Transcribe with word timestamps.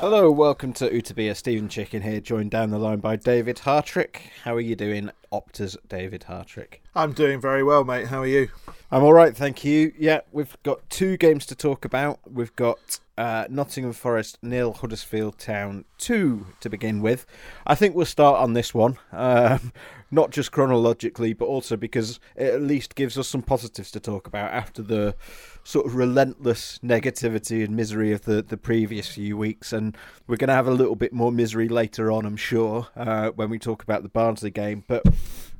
Hello, 0.00 0.30
welcome 0.30 0.72
to 0.74 0.88
Utabia. 0.88 1.34
Stephen 1.36 1.68
Chicken 1.68 2.02
here, 2.02 2.20
joined 2.20 2.52
down 2.52 2.70
the 2.70 2.78
line 2.78 3.00
by 3.00 3.16
David 3.16 3.56
Hartrick. 3.56 4.16
How 4.44 4.54
are 4.54 4.60
you 4.60 4.76
doing, 4.76 5.10
Opta's 5.32 5.76
David 5.88 6.24
Hartrick? 6.28 6.80
I'm 6.94 7.12
doing 7.12 7.40
very 7.40 7.64
well, 7.64 7.84
mate. 7.84 8.06
How 8.06 8.20
are 8.20 8.26
you? 8.26 8.48
I'm 8.90 9.02
all 9.02 9.12
right, 9.12 9.36
thank 9.36 9.64
you. 9.64 9.92
Yeah, 9.98 10.20
we've 10.32 10.56
got 10.62 10.88
two 10.88 11.16
games 11.16 11.46
to 11.46 11.54
talk 11.54 11.84
about. 11.84 12.20
We've 12.30 12.54
got 12.56 13.00
uh, 13.18 13.46
Nottingham 13.50 13.92
Forest 13.92 14.38
nil, 14.42 14.72
Huddersfield 14.72 15.38
Town 15.38 15.84
two 15.98 16.46
to 16.60 16.70
begin 16.70 17.02
with. 17.02 17.26
I 17.66 17.74
think 17.74 17.94
we'll 17.94 18.06
start 18.06 18.40
on 18.40 18.54
this 18.54 18.72
one, 18.72 18.98
um, 19.12 19.72
not 20.10 20.30
just 20.30 20.52
chronologically, 20.52 21.32
but 21.32 21.46
also 21.46 21.76
because 21.76 22.18
it 22.36 22.54
at 22.54 22.62
least 22.62 22.94
gives 22.94 23.16
us 23.16 23.28
some 23.28 23.42
positives 23.42 23.90
to 23.92 24.00
talk 24.00 24.26
about 24.26 24.52
after 24.52 24.82
the 24.82 25.14
sort 25.62 25.86
of 25.86 25.94
relentless 25.94 26.78
negativity 26.82 27.64
and 27.64 27.76
misery 27.76 28.12
of 28.12 28.22
the, 28.22 28.42
the 28.42 28.56
previous 28.56 29.08
few 29.08 29.36
weeks. 29.36 29.72
And 29.72 29.96
we're 30.26 30.36
going 30.36 30.48
to 30.48 30.54
have 30.54 30.66
a 30.66 30.72
little 30.72 30.96
bit 30.96 31.12
more 31.12 31.30
misery 31.30 31.68
later 31.68 32.10
on, 32.10 32.26
I'm 32.26 32.36
sure, 32.36 32.88
uh, 32.96 33.30
when 33.30 33.50
we 33.50 33.58
talk 33.58 33.82
about 33.82 34.02
the 34.02 34.08
Barnsley 34.08 34.50
game. 34.50 34.84
But 34.88 35.04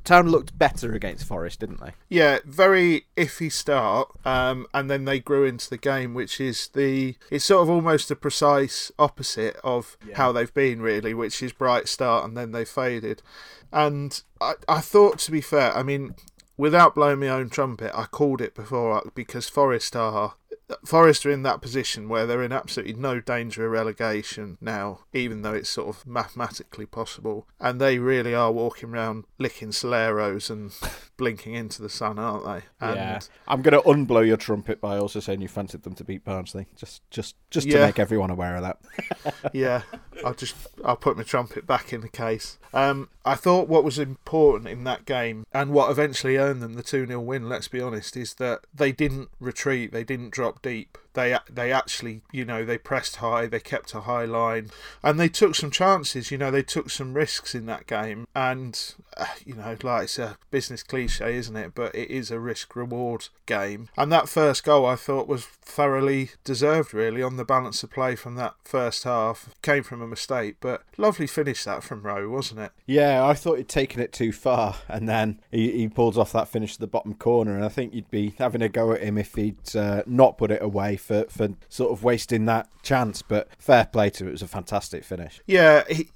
Town 0.04 0.28
looked 0.28 0.58
better 0.58 0.92
against 0.92 1.26
Forest, 1.26 1.60
didn't 1.60 1.80
they? 1.80 1.92
Yeah, 2.08 2.38
very 2.44 3.06
iffy 3.16 3.52
start, 3.52 4.08
um, 4.24 4.66
and 4.72 4.90
then 4.90 5.04
they 5.04 5.20
grew 5.20 5.44
into 5.44 5.68
the 5.68 5.78
game, 5.78 6.14
which 6.14 6.40
is 6.40 6.68
the 6.68 7.16
it's 7.30 7.44
sort 7.44 7.62
of 7.62 7.70
almost 7.70 8.10
a 8.10 8.16
precise 8.16 8.90
opposite 8.98 9.56
of 9.62 9.96
yeah. 10.06 10.16
how 10.16 10.32
they've 10.32 10.52
been 10.52 10.80
really, 10.80 11.14
which 11.14 11.42
is 11.42 11.52
bright 11.52 11.88
start 11.88 12.24
and 12.24 12.36
then 12.36 12.52
they 12.52 12.64
faded. 12.64 13.22
And 13.72 14.20
I, 14.40 14.54
I 14.68 14.80
thought, 14.80 15.18
to 15.20 15.30
be 15.30 15.40
fair, 15.40 15.72
I 15.76 15.82
mean, 15.82 16.14
without 16.56 16.94
blowing 16.94 17.20
my 17.20 17.28
own 17.28 17.48
trumpet, 17.48 17.92
I 17.94 18.04
called 18.04 18.40
it 18.40 18.54
before 18.54 19.02
because 19.14 19.48
Forest 19.48 19.96
are 19.96 20.34
Forest 20.84 21.26
are 21.26 21.30
in 21.30 21.42
that 21.42 21.60
position 21.60 22.08
where 22.08 22.26
they're 22.26 22.42
in 22.42 22.52
absolutely 22.52 22.94
no 22.94 23.20
danger 23.20 23.66
of 23.66 23.72
relegation 23.72 24.56
now, 24.60 25.00
even 25.12 25.42
though 25.42 25.52
it's 25.52 25.68
sort 25.68 25.88
of 25.88 26.06
mathematically 26.06 26.86
possible. 26.86 27.46
And 27.58 27.80
they 27.80 27.98
really 27.98 28.34
are 28.34 28.52
walking 28.52 28.90
around 28.90 29.24
licking 29.38 29.70
Soleros 29.70 30.50
and 30.50 30.72
blinking 31.16 31.54
into 31.54 31.82
the 31.82 31.88
sun, 31.88 32.18
aren't 32.18 32.44
they? 32.44 32.62
And 32.80 32.96
yeah. 32.96 33.18
I'm 33.48 33.62
going 33.62 33.80
to 33.80 33.88
unblow 33.88 34.26
your 34.26 34.36
trumpet 34.36 34.80
by 34.80 34.96
also 34.96 35.20
saying 35.20 35.40
you 35.40 35.48
fancied 35.48 35.82
them 35.82 35.94
to 35.94 36.04
beat 36.04 36.24
Barnsley, 36.24 36.66
just 36.76 37.02
just 37.10 37.36
just 37.50 37.68
to 37.70 37.78
yeah. 37.78 37.86
make 37.86 37.98
everyone 37.98 38.30
aware 38.30 38.56
of 38.56 38.62
that. 38.62 39.50
yeah, 39.52 39.82
I'll 40.24 40.34
just 40.34 40.54
I'll 40.84 40.96
put 40.96 41.16
my 41.16 41.22
trumpet 41.22 41.66
back 41.66 41.92
in 41.92 42.00
the 42.00 42.08
case. 42.08 42.58
Um, 42.72 43.08
I 43.24 43.34
thought 43.34 43.68
what 43.68 43.84
was 43.84 43.98
important 43.98 44.68
in 44.68 44.84
that 44.84 45.04
game 45.04 45.44
and 45.52 45.72
what 45.72 45.90
eventually 45.90 46.36
earned 46.36 46.62
them 46.62 46.74
the 46.74 46.82
2 46.82 47.06
0 47.06 47.20
win, 47.20 47.48
let's 47.48 47.68
be 47.68 47.80
honest, 47.80 48.16
is 48.16 48.34
that 48.34 48.60
they 48.72 48.92
didn't 48.92 49.28
retreat, 49.38 49.92
they 49.92 50.04
didn't 50.04 50.30
drop 50.40 50.62
deep. 50.62 50.96
They 51.14 51.36
they 51.48 51.72
actually, 51.72 52.22
you 52.32 52.44
know, 52.44 52.64
they 52.64 52.78
pressed 52.78 53.16
high, 53.16 53.46
they 53.46 53.60
kept 53.60 53.94
a 53.94 54.00
high 54.00 54.24
line, 54.24 54.70
and 55.02 55.18
they 55.18 55.28
took 55.28 55.54
some 55.54 55.70
chances. 55.70 56.30
You 56.30 56.38
know, 56.38 56.50
they 56.50 56.62
took 56.62 56.90
some 56.90 57.14
risks 57.14 57.54
in 57.54 57.66
that 57.66 57.86
game, 57.86 58.26
and 58.34 58.94
uh, 59.16 59.26
you 59.44 59.54
know, 59.54 59.76
like 59.82 60.04
it's 60.04 60.18
a 60.18 60.38
business 60.50 60.82
cliche, 60.82 61.34
isn't 61.36 61.56
it? 61.56 61.74
But 61.74 61.94
it 61.94 62.10
is 62.10 62.30
a 62.30 62.38
risk 62.38 62.76
reward 62.76 63.28
game. 63.46 63.88
And 63.96 64.12
that 64.12 64.28
first 64.28 64.64
goal, 64.64 64.86
I 64.86 64.96
thought, 64.96 65.26
was 65.26 65.44
thoroughly 65.44 66.30
deserved, 66.44 66.94
really, 66.94 67.22
on 67.22 67.36
the 67.36 67.44
balance 67.44 67.82
of 67.82 67.90
play 67.90 68.16
from 68.16 68.36
that 68.36 68.54
first 68.64 69.04
half. 69.04 69.54
Came 69.62 69.82
from 69.82 70.02
a 70.02 70.06
mistake, 70.06 70.56
but 70.60 70.82
lovely 70.96 71.26
finish 71.26 71.64
that 71.64 71.82
from 71.82 72.02
Rowe, 72.02 72.28
wasn't 72.28 72.60
it? 72.60 72.72
Yeah, 72.86 73.24
I 73.24 73.34
thought 73.34 73.58
he'd 73.58 73.68
taken 73.68 74.00
it 74.00 74.12
too 74.12 74.32
far, 74.32 74.76
and 74.88 75.08
then 75.08 75.40
he, 75.50 75.72
he 75.72 75.88
pulls 75.88 76.18
off 76.18 76.32
that 76.32 76.48
finish 76.48 76.74
to 76.74 76.80
the 76.80 76.86
bottom 76.86 77.14
corner, 77.14 77.54
and 77.54 77.64
I 77.64 77.68
think 77.68 77.94
you'd 77.94 78.10
be 78.10 78.34
having 78.38 78.62
a 78.62 78.68
go 78.68 78.92
at 78.92 79.02
him 79.02 79.18
if 79.18 79.34
he'd 79.34 79.76
uh, 79.76 80.02
not 80.06 80.38
put 80.38 80.50
it 80.50 80.62
away 80.62 80.96
for, 81.00 81.24
for 81.24 81.50
sort 81.68 81.92
of 81.92 82.04
wasting 82.04 82.44
that 82.46 82.68
chance. 82.82 83.22
But 83.22 83.48
fair 83.58 83.86
play 83.86 84.10
to 84.10 84.24
him, 84.24 84.28
it 84.28 84.32
was 84.32 84.42
a 84.42 84.48
fantastic 84.48 85.04
finish. 85.04 85.40
Yeah, 85.46 85.84
he, 85.88 86.10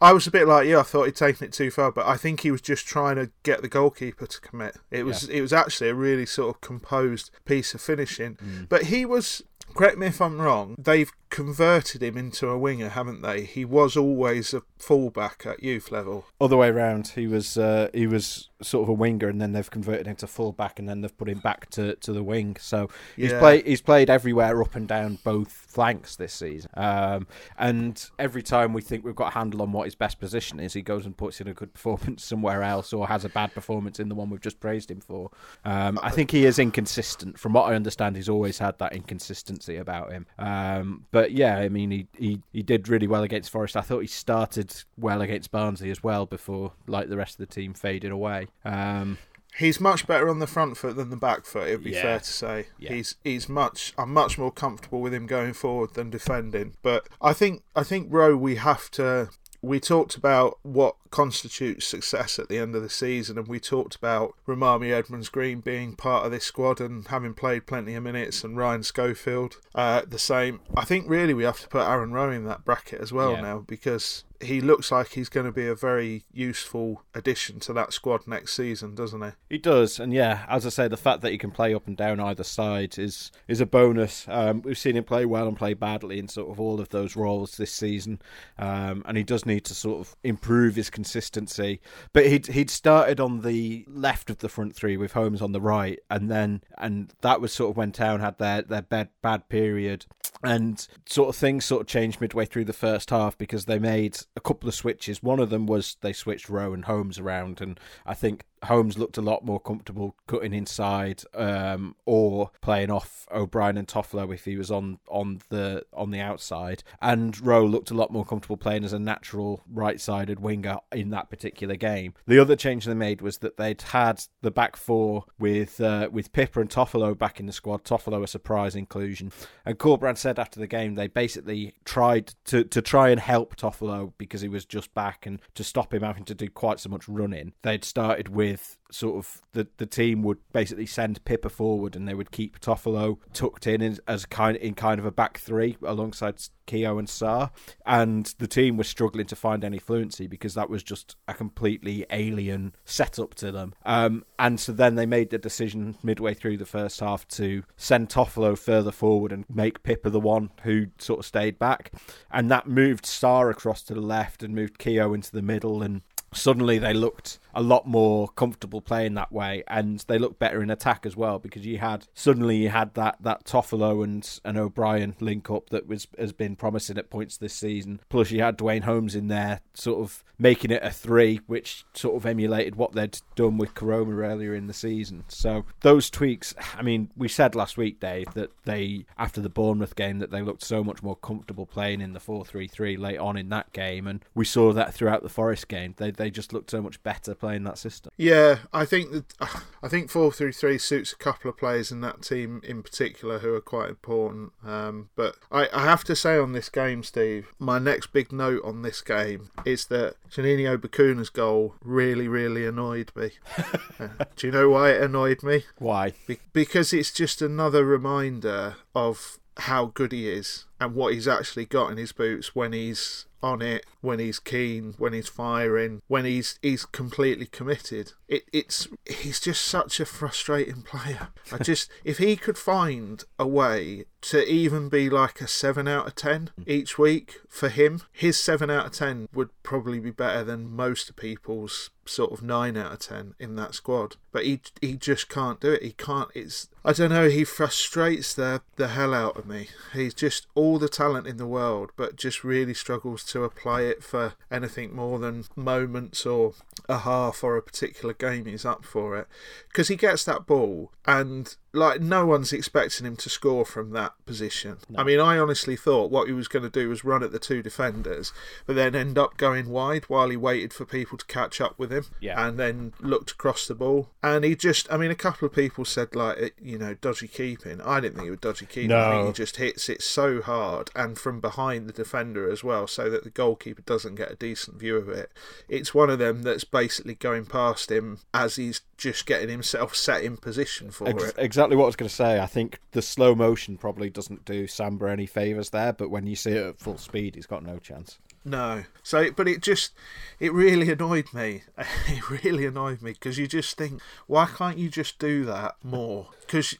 I 0.00 0.12
was 0.12 0.26
a 0.26 0.30
bit 0.30 0.46
like 0.46 0.66
you. 0.66 0.78
I 0.78 0.82
thought 0.82 1.04
he'd 1.04 1.16
taken 1.16 1.46
it 1.46 1.52
too 1.52 1.70
far, 1.70 1.92
but 1.92 2.06
I 2.06 2.16
think 2.16 2.40
he 2.40 2.50
was 2.50 2.60
just 2.60 2.86
trying 2.86 3.16
to 3.16 3.30
get 3.42 3.62
the 3.62 3.68
goalkeeper 3.68 4.26
to 4.26 4.40
commit. 4.40 4.76
It 4.90 5.04
was 5.04 5.28
yeah. 5.28 5.36
it 5.36 5.40
was 5.40 5.52
actually 5.52 5.90
a 5.90 5.94
really 5.94 6.26
sort 6.26 6.54
of 6.54 6.60
composed 6.60 7.30
piece 7.44 7.74
of 7.74 7.80
finishing. 7.80 8.36
Mm. 8.36 8.68
But 8.68 8.84
he 8.84 9.04
was 9.04 9.42
correct 9.74 9.98
me 9.98 10.06
if 10.06 10.20
I'm 10.20 10.40
wrong, 10.40 10.76
they've 10.78 11.12
converted 11.34 12.00
him 12.00 12.16
into 12.16 12.48
a 12.48 12.56
winger, 12.56 12.90
haven't 12.90 13.20
they? 13.20 13.42
He 13.42 13.64
was 13.64 13.96
always 13.96 14.54
a 14.54 14.62
fullback 14.78 15.44
at 15.44 15.64
youth 15.64 15.90
level. 15.90 16.26
Other 16.40 16.56
way 16.56 16.68
around, 16.68 17.08
he 17.08 17.26
was 17.26 17.58
uh, 17.58 17.88
he 17.92 18.06
was 18.06 18.50
sort 18.62 18.84
of 18.84 18.88
a 18.88 18.92
winger, 18.92 19.28
and 19.28 19.40
then 19.40 19.50
they've 19.50 19.68
converted 19.68 20.06
him 20.06 20.14
to 20.16 20.28
fullback, 20.28 20.78
and 20.78 20.88
then 20.88 21.00
they've 21.00 21.16
put 21.16 21.28
him 21.28 21.40
back 21.40 21.68
to, 21.70 21.96
to 21.96 22.12
the 22.12 22.22
wing. 22.22 22.56
So 22.60 22.88
he's 23.16 23.32
yeah. 23.32 23.40
played 23.40 23.66
he's 23.66 23.80
played 23.80 24.10
everywhere 24.10 24.62
up 24.62 24.76
and 24.76 24.86
down 24.86 25.18
both 25.24 25.50
flanks 25.50 26.14
this 26.14 26.32
season. 26.32 26.70
Um, 26.74 27.26
and 27.58 28.08
every 28.16 28.44
time 28.44 28.72
we 28.72 28.80
think 28.80 29.04
we've 29.04 29.16
got 29.16 29.32
a 29.32 29.34
handle 29.34 29.60
on 29.62 29.72
what 29.72 29.86
his 29.86 29.96
best 29.96 30.20
position 30.20 30.60
is, 30.60 30.72
he 30.72 30.82
goes 30.82 31.04
and 31.04 31.16
puts 31.16 31.40
in 31.40 31.48
a 31.48 31.54
good 31.54 31.74
performance 31.74 32.24
somewhere 32.32 32.62
else, 32.62 32.92
or 32.92 33.08
has 33.08 33.24
a 33.24 33.28
bad 33.28 33.52
performance 33.52 33.98
in 33.98 34.08
the 34.08 34.14
one 34.14 34.30
we've 34.30 34.40
just 34.40 34.60
praised 34.60 34.88
him 34.88 35.00
for. 35.00 35.32
Um, 35.64 35.98
I 36.00 36.10
think 36.10 36.30
he 36.30 36.44
is 36.44 36.60
inconsistent. 36.60 37.40
From 37.40 37.54
what 37.54 37.64
I 37.64 37.74
understand, 37.74 38.14
he's 38.14 38.28
always 38.28 38.58
had 38.58 38.78
that 38.78 38.92
inconsistency 38.92 39.78
about 39.78 40.12
him. 40.12 40.26
Um, 40.38 41.06
but 41.10 41.23
yeah, 41.32 41.58
I 41.58 41.68
mean, 41.68 41.90
he, 41.90 42.06
he 42.16 42.40
he 42.52 42.62
did 42.62 42.88
really 42.88 43.06
well 43.06 43.22
against 43.22 43.50
Forest. 43.50 43.76
I 43.76 43.80
thought 43.80 44.00
he 44.00 44.06
started 44.06 44.74
well 44.96 45.20
against 45.20 45.50
Barnsley 45.50 45.90
as 45.90 46.02
well 46.02 46.26
before, 46.26 46.72
like 46.86 47.08
the 47.08 47.16
rest 47.16 47.40
of 47.40 47.48
the 47.48 47.54
team, 47.54 47.74
faded 47.74 48.10
away. 48.10 48.48
Um, 48.64 49.18
He's 49.56 49.80
much 49.80 50.08
better 50.08 50.28
on 50.28 50.40
the 50.40 50.48
front 50.48 50.76
foot 50.76 50.96
than 50.96 51.10
the 51.10 51.16
back 51.16 51.46
foot. 51.46 51.68
It 51.68 51.76
would 51.76 51.84
be 51.84 51.92
yeah. 51.92 52.02
fair 52.02 52.18
to 52.18 52.24
say. 52.24 52.66
Yeah. 52.78 52.92
He's 52.92 53.16
he's 53.22 53.48
much. 53.48 53.94
I'm 53.96 54.12
much 54.12 54.36
more 54.36 54.50
comfortable 54.50 55.00
with 55.00 55.14
him 55.14 55.26
going 55.26 55.52
forward 55.52 55.94
than 55.94 56.10
defending. 56.10 56.74
But 56.82 57.08
I 57.20 57.32
think 57.32 57.62
I 57.76 57.84
think 57.84 58.08
Rowe, 58.10 58.36
we 58.36 58.56
have 58.56 58.90
to. 58.92 59.28
We 59.64 59.80
talked 59.80 60.14
about 60.14 60.58
what 60.62 60.96
constitutes 61.10 61.86
success 61.86 62.38
at 62.38 62.48
the 62.48 62.58
end 62.58 62.76
of 62.76 62.82
the 62.82 62.90
season, 62.90 63.38
and 63.38 63.48
we 63.48 63.58
talked 63.58 63.94
about 63.94 64.34
Rarmani 64.46 64.92
Edmonds 64.92 65.30
Green 65.30 65.60
being 65.60 65.96
part 65.96 66.26
of 66.26 66.32
this 66.32 66.44
squad 66.44 66.80
and 66.80 67.06
having 67.08 67.32
played 67.32 67.66
plenty 67.66 67.94
of 67.94 68.02
minutes, 68.02 68.44
and 68.44 68.58
Ryan 68.58 68.82
Schofield 68.82 69.56
uh, 69.74 70.02
the 70.06 70.18
same. 70.18 70.60
I 70.76 70.84
think 70.84 71.08
really 71.08 71.32
we 71.32 71.44
have 71.44 71.60
to 71.60 71.68
put 71.68 71.88
Aaron 71.88 72.12
Rowe 72.12 72.30
in 72.30 72.44
that 72.44 72.64
bracket 72.64 73.00
as 73.00 73.10
well 73.10 73.32
yeah. 73.32 73.40
now 73.40 73.58
because 73.66 74.24
he 74.44 74.60
looks 74.60 74.92
like 74.92 75.10
he's 75.10 75.28
going 75.28 75.46
to 75.46 75.52
be 75.52 75.66
a 75.66 75.74
very 75.74 76.24
useful 76.32 77.02
addition 77.14 77.60
to 77.60 77.72
that 77.72 77.92
squad 77.92 78.26
next 78.26 78.54
season, 78.54 78.94
doesn't 78.94 79.22
he? 79.22 79.30
He 79.50 79.58
does, 79.58 79.98
and 79.98 80.12
yeah, 80.12 80.44
as 80.48 80.66
I 80.66 80.68
say, 80.68 80.88
the 80.88 80.96
fact 80.96 81.20
that 81.22 81.32
he 81.32 81.38
can 81.38 81.50
play 81.50 81.74
up 81.74 81.86
and 81.86 81.96
down 81.96 82.20
either 82.20 82.44
side 82.44 82.98
is 82.98 83.30
is 83.48 83.60
a 83.60 83.66
bonus. 83.66 84.26
Um, 84.28 84.62
we've 84.62 84.78
seen 84.78 84.96
him 84.96 85.04
play 85.04 85.24
well 85.24 85.48
and 85.48 85.56
play 85.56 85.74
badly 85.74 86.18
in 86.18 86.28
sort 86.28 86.50
of 86.50 86.60
all 86.60 86.80
of 86.80 86.90
those 86.90 87.16
roles 87.16 87.56
this 87.56 87.72
season, 87.72 88.20
um, 88.58 89.02
and 89.06 89.16
he 89.16 89.22
does 89.22 89.46
need 89.46 89.64
to 89.66 89.74
sort 89.74 90.00
of 90.00 90.16
improve 90.22 90.76
his 90.76 90.90
consistency. 90.90 91.80
But 92.12 92.26
he'd 92.26 92.46
he'd 92.48 92.70
started 92.70 93.20
on 93.20 93.42
the 93.42 93.84
left 93.88 94.30
of 94.30 94.38
the 94.38 94.48
front 94.48 94.74
three 94.74 94.96
with 94.96 95.12
Holmes 95.12 95.42
on 95.42 95.52
the 95.52 95.60
right, 95.60 95.98
and 96.10 96.30
then 96.30 96.62
and 96.78 97.12
that 97.20 97.40
was 97.40 97.52
sort 97.52 97.70
of 97.70 97.76
when 97.76 97.92
Town 97.92 98.20
had 98.20 98.38
their 98.38 98.62
their 98.62 98.82
bad 98.82 99.08
bad 99.22 99.48
period, 99.48 100.06
and 100.42 100.86
sort 101.06 101.28
of 101.28 101.36
things 101.36 101.64
sort 101.64 101.82
of 101.82 101.86
changed 101.86 102.20
midway 102.20 102.44
through 102.44 102.64
the 102.64 102.72
first 102.72 103.10
half 103.10 103.36
because 103.38 103.64
they 103.64 103.78
made 103.78 104.18
a 104.36 104.40
couple 104.40 104.68
of 104.68 104.74
switches. 104.74 105.22
One 105.22 105.40
of 105.40 105.50
them 105.50 105.66
was 105.66 105.96
they 106.00 106.12
switched 106.12 106.48
Rowe 106.48 106.72
and 106.72 106.84
Holmes 106.84 107.18
around, 107.18 107.60
and 107.60 107.78
I 108.04 108.14
think 108.14 108.44
Holmes 108.64 108.98
looked 108.98 109.16
a 109.16 109.22
lot 109.22 109.44
more 109.44 109.60
comfortable 109.60 110.16
cutting 110.26 110.52
inside 110.52 111.22
um, 111.34 111.96
or 112.04 112.50
playing 112.60 112.90
off 112.90 113.26
O'Brien 113.30 113.76
and 113.76 113.88
Toffolo 113.88 114.32
if 114.32 114.44
he 114.44 114.56
was 114.56 114.70
on 114.70 114.98
on 115.08 115.40
the 115.48 115.84
on 115.92 116.10
the 116.10 116.20
outside, 116.20 116.82
and 117.00 117.38
Rowe 117.40 117.64
looked 117.64 117.90
a 117.90 117.94
lot 117.94 118.12
more 118.12 118.24
comfortable 118.24 118.56
playing 118.56 118.84
as 118.84 118.92
a 118.92 118.98
natural 118.98 119.62
right-sided 119.70 120.40
winger 120.40 120.78
in 120.92 121.10
that 121.10 121.30
particular 121.30 121.76
game. 121.76 122.14
The 122.26 122.38
other 122.38 122.56
change 122.56 122.84
they 122.84 122.94
made 122.94 123.20
was 123.20 123.38
that 123.38 123.56
they'd 123.56 123.82
had 123.82 124.24
the 124.42 124.50
back 124.50 124.76
four 124.76 125.24
with 125.38 125.80
uh, 125.80 126.08
with 126.10 126.32
Pipa 126.32 126.60
and 126.60 126.70
Toffolo 126.70 127.16
back 127.16 127.40
in 127.40 127.46
the 127.46 127.52
squad. 127.52 127.84
Toffolo 127.84 128.22
a 128.22 128.26
surprise 128.26 128.74
inclusion, 128.74 129.32
and 129.64 129.78
Corberán 129.78 130.16
said 130.16 130.38
after 130.38 130.60
the 130.60 130.66
game 130.66 130.94
they 130.94 131.08
basically 131.08 131.74
tried 131.84 132.34
to 132.46 132.64
to 132.64 132.82
try 132.82 133.10
and 133.10 133.20
help 133.20 133.56
Toffolo 133.56 134.12
because 134.18 134.40
he 134.40 134.48
was 134.48 134.64
just 134.64 134.94
back 134.94 135.26
and 135.26 135.40
to 135.54 135.64
stop 135.64 135.92
him 135.92 136.02
having 136.02 136.24
to 136.24 136.34
do 136.34 136.48
quite 136.48 136.80
so 136.80 136.88
much 136.88 137.08
running. 137.08 137.52
They'd 137.62 137.84
started 137.84 138.28
with 138.28 138.53
with 138.54 138.78
sort 138.88 139.16
of 139.16 139.42
the 139.52 139.66
the 139.78 139.86
team 139.86 140.22
would 140.22 140.38
basically 140.52 140.86
send 140.86 141.24
Pipa 141.24 141.48
forward 141.48 141.96
and 141.96 142.06
they 142.06 142.14
would 142.14 142.30
keep 142.30 142.60
Toffolo 142.60 143.18
tucked 143.32 143.66
in 143.66 143.82
as, 143.82 144.00
as 144.06 144.26
kind 144.26 144.56
in 144.58 144.74
kind 144.74 145.00
of 145.00 145.06
a 145.06 145.10
back 145.10 145.38
three 145.38 145.76
alongside 145.82 146.40
Keogh 146.66 146.98
and 146.98 147.08
Sarr, 147.08 147.50
and 147.84 148.32
the 148.38 148.46
team 148.46 148.76
was 148.76 148.86
struggling 148.86 149.26
to 149.26 149.34
find 149.34 149.64
any 149.64 149.78
fluency 149.80 150.28
because 150.28 150.54
that 150.54 150.70
was 150.70 150.84
just 150.84 151.16
a 151.26 151.34
completely 151.34 152.06
alien 152.10 152.76
setup 152.84 153.34
to 153.34 153.50
them. 153.50 153.74
Um, 153.84 154.24
and 154.38 154.60
so 154.60 154.70
then 154.70 154.94
they 154.94 155.04
made 155.04 155.30
the 155.30 155.38
decision 155.38 155.96
midway 156.04 156.32
through 156.32 156.58
the 156.58 156.64
first 156.64 157.00
half 157.00 157.26
to 157.28 157.64
send 157.76 158.08
Toffolo 158.08 158.56
further 158.56 158.92
forward 158.92 159.32
and 159.32 159.44
make 159.52 159.82
Pipa 159.82 160.10
the 160.10 160.20
one 160.20 160.50
who 160.62 160.86
sort 160.98 161.18
of 161.18 161.26
stayed 161.26 161.58
back, 161.58 161.92
and 162.30 162.48
that 162.52 162.68
moved 162.68 163.04
Sarr 163.04 163.50
across 163.50 163.82
to 163.82 163.94
the 163.94 164.00
left 164.00 164.44
and 164.44 164.54
moved 164.54 164.78
Keogh 164.78 165.12
into 165.12 165.32
the 165.32 165.42
middle 165.42 165.82
and 165.82 166.02
suddenly 166.36 166.78
they 166.78 166.92
looked 166.92 167.38
a 167.54 167.62
lot 167.62 167.86
more 167.86 168.28
comfortable 168.28 168.80
playing 168.80 169.14
that 169.14 169.32
way, 169.32 169.62
and 169.68 170.00
they 170.08 170.18
looked 170.18 170.38
better 170.38 170.62
in 170.62 170.70
attack 170.70 171.06
as 171.06 171.16
well 171.16 171.38
because 171.38 171.64
you 171.64 171.78
had 171.78 172.06
suddenly 172.14 172.56
you 172.56 172.68
had 172.68 172.94
that 172.94 173.16
that 173.20 173.44
Toffolo 173.44 174.02
and 174.04 174.40
and 174.44 174.58
O'Brien 174.58 175.14
link 175.20 175.50
up 175.50 175.70
that 175.70 175.86
was 175.86 176.06
has 176.18 176.32
been 176.32 176.56
promising 176.56 176.98
at 176.98 177.10
points 177.10 177.36
this 177.36 177.54
season. 177.54 178.00
Plus, 178.08 178.30
you 178.30 178.42
had 178.42 178.56
Duane 178.56 178.82
Holmes 178.82 179.14
in 179.14 179.28
there, 179.28 179.60
sort 179.74 180.00
of 180.00 180.24
making 180.38 180.70
it 180.70 180.82
a 180.82 180.90
three, 180.90 181.40
which 181.46 181.84
sort 181.94 182.16
of 182.16 182.26
emulated 182.26 182.76
what 182.76 182.92
they'd 182.92 183.18
done 183.36 183.56
with 183.56 183.74
Koroma 183.74 184.26
earlier 184.26 184.54
in 184.54 184.66
the 184.66 184.74
season. 184.74 185.24
So 185.28 185.64
those 185.80 186.10
tweaks, 186.10 186.54
I 186.76 186.82
mean, 186.82 187.10
we 187.16 187.28
said 187.28 187.54
last 187.54 187.76
week, 187.76 188.00
Dave, 188.00 188.32
that 188.34 188.50
they 188.64 189.06
after 189.16 189.40
the 189.40 189.48
Bournemouth 189.48 189.94
game 189.96 190.18
that 190.18 190.30
they 190.30 190.42
looked 190.42 190.64
so 190.64 190.82
much 190.82 191.02
more 191.02 191.16
comfortable 191.16 191.66
playing 191.66 192.00
in 192.00 192.12
the 192.12 192.20
four 192.20 192.44
three 192.44 192.66
three 192.66 192.96
late 192.96 193.18
on 193.18 193.36
in 193.36 193.48
that 193.50 193.72
game, 193.72 194.06
and 194.06 194.24
we 194.34 194.44
saw 194.44 194.72
that 194.72 194.92
throughout 194.94 195.22
the 195.22 195.28
Forest 195.28 195.68
game. 195.68 195.94
They 195.96 196.10
they 196.10 196.30
just 196.30 196.52
looked 196.52 196.70
so 196.70 196.82
much 196.82 197.02
better 197.02 197.34
playing 197.44 197.64
that 197.64 197.76
system. 197.76 198.10
Yeah, 198.16 198.60
I 198.72 198.86
think 198.86 199.10
that 199.12 199.24
I 199.82 199.88
think 199.88 200.10
four 200.10 200.32
three 200.32 200.52
three 200.52 200.78
suits 200.78 201.12
a 201.12 201.16
couple 201.16 201.50
of 201.50 201.58
players 201.58 201.92
in 201.92 202.00
that 202.00 202.22
team 202.22 202.62
in 202.64 202.82
particular 202.82 203.40
who 203.40 203.52
are 203.54 203.60
quite 203.60 203.90
important. 203.90 204.52
Um, 204.64 205.10
but 205.14 205.36
I, 205.52 205.68
I 205.72 205.84
have 205.84 206.04
to 206.04 206.16
say 206.16 206.38
on 206.38 206.52
this 206.52 206.70
game, 206.70 207.02
Steve, 207.02 207.52
my 207.58 207.78
next 207.78 208.12
big 208.12 208.32
note 208.32 208.64
on 208.64 208.80
this 208.80 209.02
game 209.02 209.50
is 209.66 209.86
that 209.86 210.14
Juninho 210.30 210.80
Bacuna's 210.80 211.28
goal 211.28 211.74
really, 211.82 212.28
really 212.28 212.64
annoyed 212.64 213.12
me. 213.14 213.32
uh, 214.00 214.08
do 214.36 214.46
you 214.46 214.52
know 214.52 214.70
why 214.70 214.92
it 214.92 215.02
annoyed 215.02 215.42
me? 215.42 215.64
Why? 215.78 216.14
Be- 216.26 216.38
because 216.54 216.94
it's 216.94 217.12
just 217.12 217.42
another 217.42 217.84
reminder 217.84 218.76
of 218.94 219.38
how 219.58 219.86
good 219.86 220.12
he 220.12 220.28
is 220.28 220.64
and 220.84 220.94
what 220.94 221.14
he's 221.14 221.28
actually 221.28 221.64
got 221.64 221.90
in 221.90 221.96
his 221.96 222.12
boots 222.12 222.54
when 222.54 222.72
he's 222.72 223.26
on 223.44 223.60
it, 223.60 223.84
when 224.00 224.18
he's 224.18 224.38
keen, 224.38 224.94
when 224.96 225.12
he's 225.12 225.28
firing, 225.28 226.00
when 226.08 226.24
he's 226.24 226.58
he's 226.62 226.86
completely 226.86 227.46
committed. 227.46 228.12
It, 228.26 228.44
it's 228.52 228.88
he's 229.06 229.38
just 229.38 229.64
such 229.64 230.00
a 230.00 230.06
frustrating 230.06 230.82
player. 230.82 231.28
I 231.52 231.58
just 231.62 231.90
if 232.04 232.18
he 232.18 232.36
could 232.36 232.56
find 232.56 233.22
a 233.38 233.46
way 233.46 234.06
to 234.22 234.50
even 234.50 234.88
be 234.88 235.10
like 235.10 235.42
a 235.42 235.46
seven 235.46 235.86
out 235.86 236.06
of 236.06 236.14
ten 236.14 236.50
mm. 236.58 236.66
each 236.66 236.98
week 236.98 237.40
for 237.48 237.68
him, 237.68 238.00
his 238.10 238.38
seven 238.38 238.70
out 238.70 238.86
of 238.86 238.92
ten 238.92 239.28
would 239.34 239.50
probably 239.62 240.00
be 240.00 240.10
better 240.10 240.42
than 240.42 240.74
most 240.74 241.14
people's 241.16 241.90
sort 242.06 242.32
of 242.32 242.42
nine 242.42 242.76
out 242.76 242.92
of 242.92 242.98
ten 243.00 243.34
in 243.38 243.56
that 243.56 243.74
squad. 243.74 244.16
But 244.32 244.46
he 244.46 244.60
he 244.80 244.96
just 244.96 245.28
can't 245.28 245.60
do 245.60 245.72
it. 245.72 245.82
He 245.82 245.92
can't. 245.92 246.30
It's 246.34 246.68
I 246.82 246.94
don't 246.94 247.10
know. 247.10 247.28
He 247.28 247.44
frustrates 247.44 248.32
the 248.32 248.62
the 248.76 248.88
hell 248.88 249.12
out 249.12 249.36
of 249.36 249.46
me. 249.46 249.68
He's 249.92 250.14
just 250.14 250.46
all 250.54 250.73
the 250.78 250.88
talent 250.88 251.26
in 251.26 251.36
the 251.36 251.46
world, 251.46 251.90
but 251.96 252.16
just 252.16 252.44
really 252.44 252.74
struggles 252.74 253.24
to 253.24 253.44
apply 253.44 253.82
it 253.82 254.02
for 254.02 254.34
anything 254.50 254.94
more 254.94 255.18
than 255.18 255.44
moments 255.56 256.26
or 256.26 256.54
a 256.88 256.98
half 256.98 257.42
or 257.42 257.56
a 257.56 257.62
particular 257.62 258.14
game 258.14 258.46
he's 258.46 258.64
up 258.64 258.84
for 258.84 259.16
it. 259.16 259.26
Because 259.68 259.88
he 259.88 259.96
gets 259.96 260.24
that 260.24 260.46
ball 260.46 260.92
and 261.06 261.56
like 261.74 262.00
no 262.00 262.24
one's 262.26 262.52
expecting 262.52 263.06
him 263.06 263.16
to 263.16 263.28
score 263.28 263.64
from 263.64 263.90
that 263.90 264.12
position. 264.26 264.78
No. 264.88 265.00
I 265.00 265.04
mean, 265.04 265.20
I 265.20 265.38
honestly 265.38 265.76
thought 265.76 266.10
what 266.10 266.26
he 266.26 266.32
was 266.32 266.48
going 266.48 266.62
to 266.62 266.70
do 266.70 266.88
was 266.88 267.04
run 267.04 267.22
at 267.22 267.32
the 267.32 267.38
two 267.38 267.62
defenders, 267.62 268.32
but 268.66 268.76
then 268.76 268.94
end 268.94 269.18
up 269.18 269.36
going 269.36 269.68
wide 269.68 270.04
while 270.04 270.30
he 270.30 270.36
waited 270.36 270.72
for 270.72 270.84
people 270.84 271.18
to 271.18 271.26
catch 271.26 271.60
up 271.60 271.78
with 271.78 271.90
him, 271.90 272.06
yeah. 272.20 272.46
and 272.46 272.58
then 272.58 272.92
looked 273.00 273.32
across 273.32 273.66
the 273.66 273.74
ball. 273.74 274.10
And 274.22 274.44
he 274.44 274.54
just, 274.54 274.90
I 274.92 274.96
mean, 274.96 275.10
a 275.10 275.16
couple 275.16 275.46
of 275.46 275.54
people 275.54 275.84
said 275.84 276.14
like, 276.14 276.54
you 276.62 276.78
know, 276.78 276.94
dodgy 276.94 277.28
keeping. 277.28 277.80
I 277.80 278.00
didn't 278.00 278.16
think 278.16 278.28
it 278.28 278.30
was 278.30 278.40
dodgy 278.40 278.66
keeping. 278.66 278.90
No. 278.90 279.00
I 279.00 279.10
think 279.10 279.26
he 279.28 279.32
just 279.32 279.56
hits 279.56 279.88
it 279.88 280.02
so 280.02 280.42
hard 280.42 280.90
and 280.94 281.18
from 281.18 281.40
behind 281.40 281.88
the 281.88 281.92
defender 281.92 282.50
as 282.50 282.62
well, 282.62 282.86
so 282.86 283.10
that 283.10 283.24
the 283.24 283.30
goalkeeper 283.30 283.82
doesn't 283.82 284.14
get 284.14 284.30
a 284.30 284.36
decent 284.36 284.78
view 284.78 284.96
of 284.96 285.08
it. 285.08 285.32
It's 285.68 285.94
one 285.94 286.10
of 286.10 286.18
them 286.18 286.42
that's 286.42 286.64
basically 286.64 287.14
going 287.14 287.46
past 287.46 287.90
him 287.90 288.20
as 288.32 288.56
he's 288.56 288.82
just 288.96 289.26
getting 289.26 289.48
himself 289.48 289.94
set 289.94 290.22
in 290.22 290.36
position 290.36 290.90
for 290.90 291.08
Ex- 291.08 291.24
it. 291.24 291.34
Exactly 291.38 291.63
what 291.70 291.84
I 291.84 291.86
was 291.86 291.96
going 291.96 292.08
to 292.08 292.14
say. 292.14 292.40
I 292.40 292.46
think 292.46 292.80
the 292.92 293.02
slow 293.02 293.34
motion 293.34 293.76
probably 293.76 294.10
doesn't 294.10 294.44
do 294.44 294.66
Samba 294.66 295.10
any 295.10 295.26
favours 295.26 295.70
there, 295.70 295.92
but 295.92 296.10
when 296.10 296.26
you 296.26 296.36
see 296.36 296.52
it 296.52 296.66
at 296.66 296.78
full 296.78 296.98
speed, 296.98 297.34
he's 297.34 297.46
got 297.46 297.62
no 297.62 297.78
chance. 297.78 298.18
No. 298.44 298.84
So, 299.02 299.30
but 299.30 299.48
it 299.48 299.62
just, 299.62 299.92
it 300.38 300.52
really 300.52 300.90
annoyed 300.90 301.32
me. 301.32 301.62
It 302.06 302.28
really 302.44 302.66
annoyed 302.66 303.02
me 303.02 303.12
because 303.12 303.38
you 303.38 303.46
just 303.46 303.76
think, 303.76 304.00
why 304.26 304.46
can't 304.46 304.78
you 304.78 304.88
just 304.88 305.18
do 305.18 305.44
that 305.46 305.76
more? 305.82 306.28
Because 306.40 306.76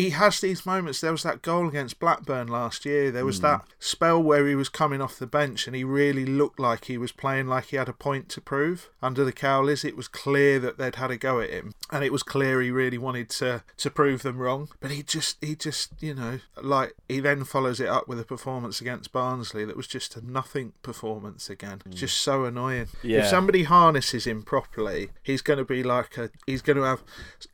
he 0.00 0.10
has 0.10 0.40
these 0.40 0.66
moments. 0.66 1.00
There 1.00 1.12
was 1.12 1.22
that 1.22 1.42
goal 1.42 1.68
against 1.68 2.00
Blackburn 2.00 2.48
last 2.48 2.84
year. 2.84 3.10
There 3.10 3.24
was 3.24 3.38
mm. 3.38 3.42
that 3.42 3.64
spell 3.78 4.22
where 4.22 4.46
he 4.46 4.54
was 4.54 4.68
coming 4.68 5.00
off 5.00 5.18
the 5.18 5.26
bench 5.26 5.66
and 5.66 5.76
he 5.76 5.84
really 5.84 6.24
looked 6.24 6.58
like 6.58 6.86
he 6.86 6.98
was 6.98 7.12
playing 7.12 7.46
like 7.46 7.66
he 7.66 7.76
had 7.76 7.88
a 7.88 7.92
point 7.92 8.28
to 8.30 8.40
prove. 8.40 8.90
Under 9.02 9.24
the 9.24 9.32
Cowleys, 9.32 9.84
it 9.84 9.96
was 9.96 10.08
clear 10.08 10.58
that 10.58 10.78
they'd 10.78 10.96
had 10.96 11.10
a 11.10 11.16
go 11.16 11.40
at 11.40 11.50
him, 11.50 11.72
and 11.90 12.04
it 12.04 12.12
was 12.12 12.22
clear 12.22 12.60
he 12.60 12.70
really 12.70 12.98
wanted 12.98 13.30
to 13.30 13.62
to 13.76 13.90
prove 13.90 14.22
them 14.22 14.38
wrong. 14.38 14.68
But 14.80 14.90
he 14.90 15.02
just, 15.02 15.42
he 15.42 15.54
just, 15.56 15.92
you 16.00 16.14
know, 16.14 16.40
like 16.60 16.94
he 17.08 17.20
then 17.20 17.44
follows 17.44 17.80
it 17.80 17.88
up 17.88 18.08
with 18.08 18.20
a 18.20 18.24
performance 18.24 18.80
against 18.80 19.12
Barnsley 19.12 19.64
that 19.64 19.76
was 19.76 19.86
just 19.86 20.16
a 20.16 20.30
nothing 20.30 20.72
performance 20.82 21.48
again. 21.50 21.82
Mm. 21.88 21.94
Just 21.94 22.18
so 22.20 22.44
annoying. 22.44 22.88
Yeah. 23.02 23.20
If 23.20 23.28
somebody 23.28 23.64
harnesses 23.64 24.26
him 24.26 24.42
properly, 24.42 25.10
he's 25.22 25.42
going 25.42 25.58
to 25.58 25.64
be 25.64 25.82
like 25.82 26.16
a. 26.16 26.30
He's 26.46 26.62
going 26.62 26.76
to 26.76 26.84
have. 26.84 27.02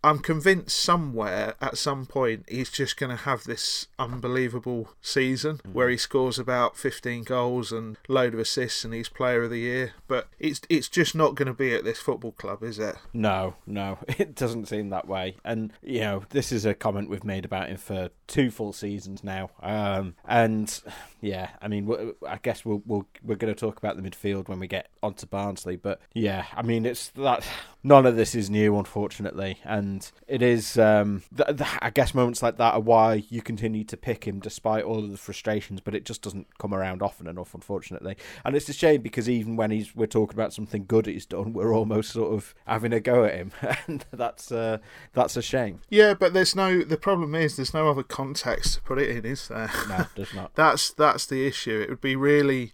I'm 0.02 0.18
convinced 0.18 0.78
somewhere 0.78 1.54
at 1.60 1.78
some 1.78 2.06
point 2.06 2.35
he's 2.48 2.70
just 2.70 2.96
going 2.96 3.10
to 3.10 3.22
have 3.22 3.44
this 3.44 3.86
unbelievable 3.98 4.90
season 5.00 5.60
mm. 5.66 5.72
where 5.72 5.88
he 5.88 5.96
scores 5.96 6.38
about 6.38 6.76
15 6.76 7.24
goals 7.24 7.72
and 7.72 7.96
load 8.08 8.34
of 8.34 8.40
assists 8.40 8.84
and 8.84 8.94
he's 8.94 9.08
player 9.08 9.44
of 9.44 9.50
the 9.50 9.58
year. 9.58 9.92
But 10.08 10.28
it's 10.38 10.60
it's 10.68 10.88
just 10.88 11.14
not 11.14 11.34
going 11.34 11.46
to 11.46 11.54
be 11.54 11.74
at 11.74 11.84
this 11.84 11.98
football 11.98 12.32
club, 12.32 12.62
is 12.62 12.78
it? 12.78 12.96
No, 13.12 13.54
no, 13.66 13.98
it 14.08 14.34
doesn't 14.34 14.66
seem 14.66 14.90
that 14.90 15.08
way. 15.08 15.36
And 15.44 15.72
you 15.82 16.00
know, 16.00 16.24
this 16.30 16.52
is 16.52 16.64
a 16.64 16.74
comment 16.74 17.10
we've 17.10 17.24
made 17.24 17.44
about 17.44 17.68
him 17.68 17.76
for 17.76 18.10
two 18.26 18.50
full 18.50 18.72
seasons 18.72 19.22
now. 19.22 19.50
Um, 19.62 20.14
and 20.26 20.82
yeah, 21.20 21.50
I 21.60 21.68
mean, 21.68 22.14
I 22.26 22.38
guess 22.42 22.64
we'll, 22.64 22.82
we'll 22.86 23.06
we're 23.22 23.36
going 23.36 23.52
to 23.54 23.58
talk 23.58 23.78
about 23.78 23.96
the 23.96 24.08
midfield 24.08 24.48
when 24.48 24.60
we 24.60 24.66
get 24.66 24.88
onto 25.02 25.26
Barnsley. 25.26 25.76
But 25.76 26.00
yeah, 26.14 26.46
I 26.54 26.62
mean, 26.62 26.86
it's 26.86 27.08
that 27.10 27.46
none 27.82 28.04
of 28.04 28.16
this 28.16 28.34
is 28.34 28.50
new, 28.50 28.76
unfortunately, 28.78 29.58
and 29.64 30.10
it 30.26 30.42
is. 30.42 30.78
Um, 30.78 31.22
th- 31.36 31.56
th- 31.56 31.70
I 31.80 31.90
guess 31.90 32.14
moments 32.14 32.42
like 32.42 32.56
that 32.58 32.74
are 32.74 32.80
why 32.80 33.24
you 33.28 33.42
continue 33.42 33.84
to 33.84 33.96
pick 33.96 34.26
him 34.26 34.40
despite 34.40 34.84
all 34.84 34.98
of 34.98 35.10
the 35.10 35.16
frustrations, 35.16 35.80
but 35.80 35.94
it 35.94 36.04
just 36.04 36.22
doesn't 36.22 36.58
come 36.58 36.74
around 36.74 37.02
often 37.02 37.26
enough, 37.26 37.54
unfortunately. 37.54 38.16
And 38.44 38.56
it's 38.56 38.68
a 38.68 38.72
shame 38.72 39.02
because 39.02 39.28
even 39.28 39.56
when 39.56 39.70
he's 39.70 39.94
we're 39.94 40.06
talking 40.06 40.36
about 40.36 40.52
something 40.52 40.84
good 40.86 41.06
he's 41.06 41.26
done, 41.26 41.52
we're 41.52 41.74
almost 41.74 42.12
sort 42.12 42.34
of 42.34 42.54
having 42.66 42.92
a 42.92 43.00
go 43.00 43.24
at 43.24 43.34
him, 43.34 43.52
and 43.86 44.04
that's 44.12 44.50
uh, 44.52 44.78
that's 45.12 45.36
a 45.36 45.42
shame. 45.42 45.80
Yeah, 45.88 46.14
but 46.14 46.34
there's 46.34 46.56
no. 46.56 46.82
The 46.82 46.96
problem 46.96 47.34
is 47.34 47.56
there's 47.56 47.74
no 47.74 47.88
other 47.88 48.02
context 48.16 48.74
to 48.74 48.80
put 48.80 48.98
it 48.98 49.10
in, 49.10 49.26
is 49.26 49.48
there? 49.48 49.70
No, 49.88 50.06
there's 50.14 50.32
not. 50.32 50.52
that's 50.54 50.90
that's 50.90 51.26
the 51.26 51.46
issue. 51.46 51.80
It 51.80 51.90
would 51.90 52.00
be 52.00 52.16
really 52.16 52.72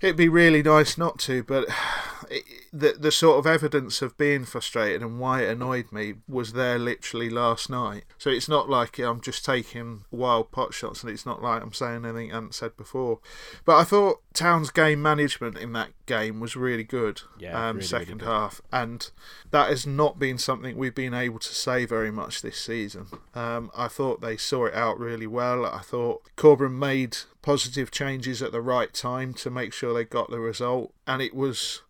it'd 0.00 0.16
be 0.16 0.30
really 0.30 0.62
nice 0.62 0.96
not 0.96 1.18
to, 1.20 1.42
but 1.42 1.66
it, 2.30 2.44
the 2.72 2.94
the 2.98 3.12
sort 3.12 3.38
of 3.38 3.46
evidence 3.46 4.00
of 4.00 4.16
being 4.16 4.46
frustrated 4.46 5.02
and 5.02 5.20
why 5.20 5.42
it 5.42 5.50
annoyed 5.50 5.92
me 5.92 6.14
was 6.26 6.54
there 6.54 6.78
literally 6.78 7.28
last 7.28 7.68
night. 7.68 8.04
So 8.16 8.30
it's 8.30 8.48
not 8.48 8.70
like 8.70 8.98
I'm 8.98 9.20
just 9.20 9.44
taking 9.44 10.04
wild 10.10 10.50
pot 10.52 10.72
shots, 10.72 11.02
and 11.02 11.12
it's 11.12 11.26
not 11.26 11.42
like 11.42 11.62
I'm 11.62 11.74
saying 11.74 12.06
anything 12.06 12.32
I 12.32 12.36
haven't 12.36 12.54
said 12.54 12.74
before. 12.78 13.20
But 13.66 13.76
I 13.76 13.84
thought 13.84 14.20
Town's 14.32 14.70
game 14.70 15.02
management 15.02 15.58
in 15.58 15.72
that 15.72 15.90
game 16.06 16.40
was 16.40 16.56
really 16.56 16.84
good. 16.84 17.22
Yeah, 17.38 17.68
um, 17.68 17.76
really, 17.76 17.86
second 17.86 18.22
really 18.22 18.32
half, 18.32 18.60
and 18.72 19.10
that 19.50 19.68
has 19.68 19.86
not 19.86 20.18
been 20.18 20.38
something 20.38 20.76
we've 20.76 20.94
been 20.94 21.14
able 21.14 21.38
to 21.38 21.54
say 21.54 21.84
very 21.84 22.10
much 22.10 22.42
this 22.42 22.58
season. 22.58 23.06
Um, 23.34 23.70
I 23.76 23.88
thought 23.88 24.20
they 24.20 24.36
saw 24.36 24.66
it 24.66 24.74
out 24.74 24.98
really 24.98 25.26
well. 25.26 25.66
I 25.66 25.80
thought 25.80 26.22
Corberan 26.36 26.78
made 26.78 27.18
positive 27.42 27.90
changes 27.90 28.42
at 28.42 28.52
the 28.52 28.60
right 28.60 28.92
time 28.92 29.34
to 29.34 29.50
make 29.50 29.72
sure 29.72 29.92
they 29.92 30.04
got 30.04 30.30
the 30.30 30.40
result, 30.40 30.92
and 31.06 31.20
it 31.20 31.34
was 31.34 31.82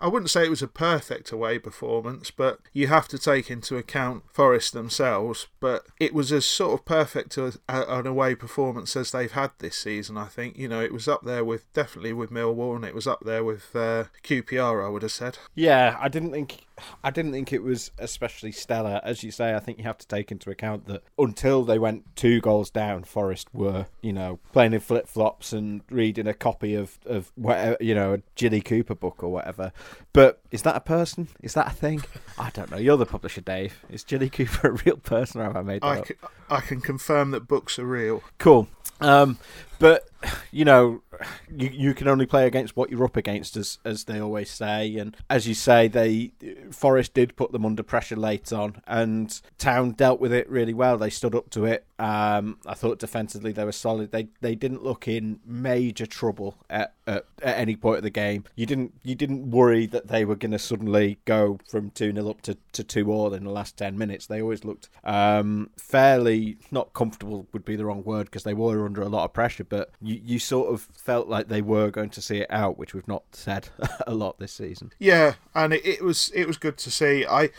I 0.00 0.08
wouldn't 0.08 0.30
say 0.30 0.44
it 0.44 0.50
was 0.50 0.62
a 0.62 0.68
perfect 0.68 1.30
away 1.30 1.58
performance, 1.58 2.30
but 2.30 2.60
you 2.72 2.88
have 2.88 3.08
to 3.08 3.18
take 3.18 3.50
into 3.50 3.76
account 3.76 4.24
Forest 4.32 4.72
themselves. 4.72 5.46
But 5.60 5.86
it 6.00 6.14
was 6.14 6.32
as 6.32 6.44
sort 6.44 6.78
of 6.78 6.84
perfect 6.84 7.36
a, 7.36 7.58
a, 7.68 7.98
an 7.98 8.06
away 8.06 8.34
performance 8.34 8.96
as 8.96 9.10
they've 9.10 9.32
had 9.32 9.52
this 9.58 9.76
season. 9.76 10.16
I 10.16 10.26
think 10.26 10.56
you 10.56 10.68
know 10.68 10.80
it 10.80 10.92
was 10.92 11.08
up 11.08 11.24
there 11.24 11.44
with 11.44 11.72
definitely 11.72 12.12
with 12.12 12.30
Millwall, 12.30 12.76
and 12.76 12.84
it 12.84 12.94
was 12.94 13.06
up 13.06 13.20
there 13.24 13.44
with 13.44 13.74
uh, 13.74 14.04
QPR. 14.22 14.84
I 14.84 14.88
would 14.88 15.02
have 15.02 15.12
said. 15.12 15.38
Yeah, 15.54 15.96
I 16.00 16.08
didn't 16.08 16.32
think 16.32 16.66
I 17.02 17.10
didn't 17.10 17.32
think 17.32 17.52
it 17.52 17.62
was 17.62 17.90
especially 17.98 18.52
stellar. 18.52 19.00
As 19.04 19.22
you 19.22 19.30
say, 19.30 19.54
I 19.54 19.60
think 19.60 19.78
you 19.78 19.84
have 19.84 19.98
to 19.98 20.06
take 20.06 20.30
into 20.30 20.50
account 20.50 20.86
that 20.86 21.02
until 21.18 21.64
they 21.64 21.78
went 21.78 22.16
two 22.16 22.40
goals 22.40 22.70
down, 22.70 23.04
Forest 23.04 23.48
were, 23.52 23.86
you 24.00 24.12
know, 24.12 24.38
playing 24.52 24.72
in 24.72 24.80
flip 24.80 25.08
flops 25.08 25.52
and 25.52 25.82
reading 25.90 26.26
a 26.26 26.34
copy 26.34 26.74
of, 26.74 26.98
of 27.06 27.32
whatever, 27.34 27.76
you 27.80 27.94
know, 27.94 28.14
a 28.14 28.22
Jilly 28.34 28.60
Cooper 28.60 28.94
book 28.94 29.22
or 29.22 29.30
whatever. 29.30 29.72
But 30.12 30.40
is 30.50 30.62
that 30.62 30.76
a 30.76 30.80
person? 30.80 31.28
Is 31.42 31.54
that 31.54 31.66
a 31.68 31.74
thing? 31.74 32.02
I 32.38 32.50
don't 32.50 32.70
know. 32.70 32.76
You're 32.78 32.96
the 32.96 33.06
publisher, 33.06 33.40
Dave. 33.40 33.84
Is 33.90 34.04
Jilly 34.04 34.30
Cooper 34.30 34.68
a 34.68 34.72
real 34.84 34.96
person 34.96 35.40
or 35.40 35.44
have 35.44 35.56
I 35.56 35.62
made 35.62 35.82
that 35.82 35.86
I 35.86 35.98
up? 35.98 36.06
Can, 36.06 36.16
I 36.50 36.60
can 36.60 36.80
confirm 36.80 37.30
that 37.32 37.48
books 37.48 37.78
are 37.78 37.86
real. 37.86 38.22
Cool. 38.38 38.68
Um, 39.02 39.38
but 39.78 40.08
you 40.52 40.64
know, 40.64 41.02
you 41.50 41.68
you 41.68 41.94
can 41.94 42.06
only 42.06 42.24
play 42.24 42.46
against 42.46 42.76
what 42.76 42.90
you're 42.90 43.04
up 43.04 43.16
against, 43.16 43.56
as 43.56 43.78
as 43.84 44.04
they 44.04 44.20
always 44.20 44.50
say. 44.50 44.96
And 44.96 45.16
as 45.28 45.48
you 45.48 45.54
say, 45.54 45.88
they 45.88 46.32
Forest 46.72 47.14
did 47.14 47.36
put 47.36 47.52
them 47.52 47.64
under 47.64 47.82
pressure 47.82 48.16
late 48.16 48.52
on, 48.52 48.82
and 48.86 49.40
Town 49.58 49.92
dealt 49.92 50.20
with 50.20 50.32
it 50.32 50.48
really 50.50 50.74
well. 50.74 50.98
They 50.98 51.10
stood 51.10 51.34
up 51.34 51.50
to 51.50 51.64
it. 51.64 51.86
Um, 52.02 52.58
I 52.66 52.74
thought 52.74 52.98
defensively 52.98 53.52
they 53.52 53.64
were 53.64 53.70
solid. 53.70 54.10
They 54.10 54.26
they 54.40 54.56
didn't 54.56 54.82
look 54.82 55.06
in 55.06 55.38
major 55.46 56.04
trouble 56.04 56.56
at, 56.68 56.94
at, 57.06 57.26
at 57.40 57.56
any 57.56 57.76
point 57.76 57.98
of 57.98 58.02
the 58.02 58.10
game. 58.10 58.42
You 58.56 58.66
didn't 58.66 58.94
you 59.04 59.14
didn't 59.14 59.52
worry 59.52 59.86
that 59.86 60.08
they 60.08 60.24
were 60.24 60.34
going 60.34 60.50
to 60.50 60.58
suddenly 60.58 61.20
go 61.26 61.60
from 61.70 61.90
two 61.90 62.12
0 62.12 62.28
up 62.28 62.42
to, 62.42 62.58
to 62.72 62.82
two 62.82 63.12
all 63.12 63.32
in 63.32 63.44
the 63.44 63.52
last 63.52 63.76
ten 63.76 63.96
minutes. 63.96 64.26
They 64.26 64.42
always 64.42 64.64
looked 64.64 64.88
um, 65.04 65.70
fairly 65.76 66.58
not 66.72 66.92
comfortable 66.92 67.46
would 67.52 67.64
be 67.64 67.76
the 67.76 67.84
wrong 67.84 68.02
word 68.02 68.24
because 68.24 68.42
they 68.42 68.54
were 68.54 68.84
under 68.84 69.02
a 69.02 69.08
lot 69.08 69.24
of 69.24 69.32
pressure, 69.32 69.62
but 69.62 69.92
you, 70.00 70.20
you 70.24 70.38
sort 70.40 70.74
of 70.74 70.88
felt 70.92 71.28
like 71.28 71.46
they 71.46 71.62
were 71.62 71.92
going 71.92 72.10
to 72.10 72.20
see 72.20 72.38
it 72.38 72.50
out, 72.50 72.78
which 72.78 72.94
we've 72.94 73.06
not 73.06 73.22
said 73.30 73.68
a 74.08 74.14
lot 74.14 74.40
this 74.40 74.52
season. 74.52 74.92
Yeah, 74.98 75.34
and 75.54 75.72
it, 75.72 75.86
it 75.86 76.02
was 76.02 76.32
it 76.34 76.48
was 76.48 76.56
good 76.56 76.78
to 76.78 76.90
see. 76.90 77.24
I 77.24 77.50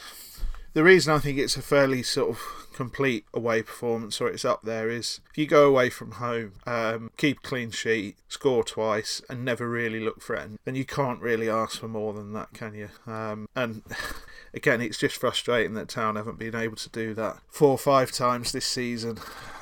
the 0.74 0.84
reason 0.84 1.14
I 1.14 1.20
think 1.20 1.38
it's 1.38 1.56
a 1.56 1.62
fairly 1.62 2.04
sort 2.04 2.32
of 2.32 2.63
complete 2.74 3.26
away 3.34 3.62
performance 3.62 4.20
or 4.20 4.28
it's 4.28 4.46
up 4.46 4.64
there 4.64 4.90
is 4.90 5.22
if 5.30 5.38
you 5.38 5.48
go 5.48 5.68
away 5.68 5.90
from 5.90 6.14
home, 6.14 6.54
um, 6.66 7.12
keep 7.18 7.42
clean 7.42 7.72
sheet, 7.72 8.18
score 8.28 8.64
twice, 8.64 9.22
and 9.30 9.46
never 9.46 9.70
really 9.70 10.00
look 10.00 10.22
threatened, 10.22 10.60
then 10.66 10.76
you 10.76 10.86
can't 10.86 11.22
really 11.22 11.50
ask 11.50 11.80
for 11.80 11.88
more 11.88 12.14
than 12.14 12.34
that, 12.34 12.54
can 12.54 12.74
you? 12.74 12.90
Um, 13.08 13.48
and 13.56 13.84
again, 14.54 14.82
it's 14.82 14.98
just 14.98 15.16
frustrating 15.16 15.74
that 15.76 15.88
Town 15.88 16.16
haven't 16.16 16.40
been 16.40 16.56
able 16.56 16.76
to 16.78 16.90
do 16.90 17.14
that 17.16 17.38
four 17.50 17.70
or 17.70 17.78
five 17.78 18.12
times 18.12 18.52
this 18.52 18.66
season, 18.66 19.18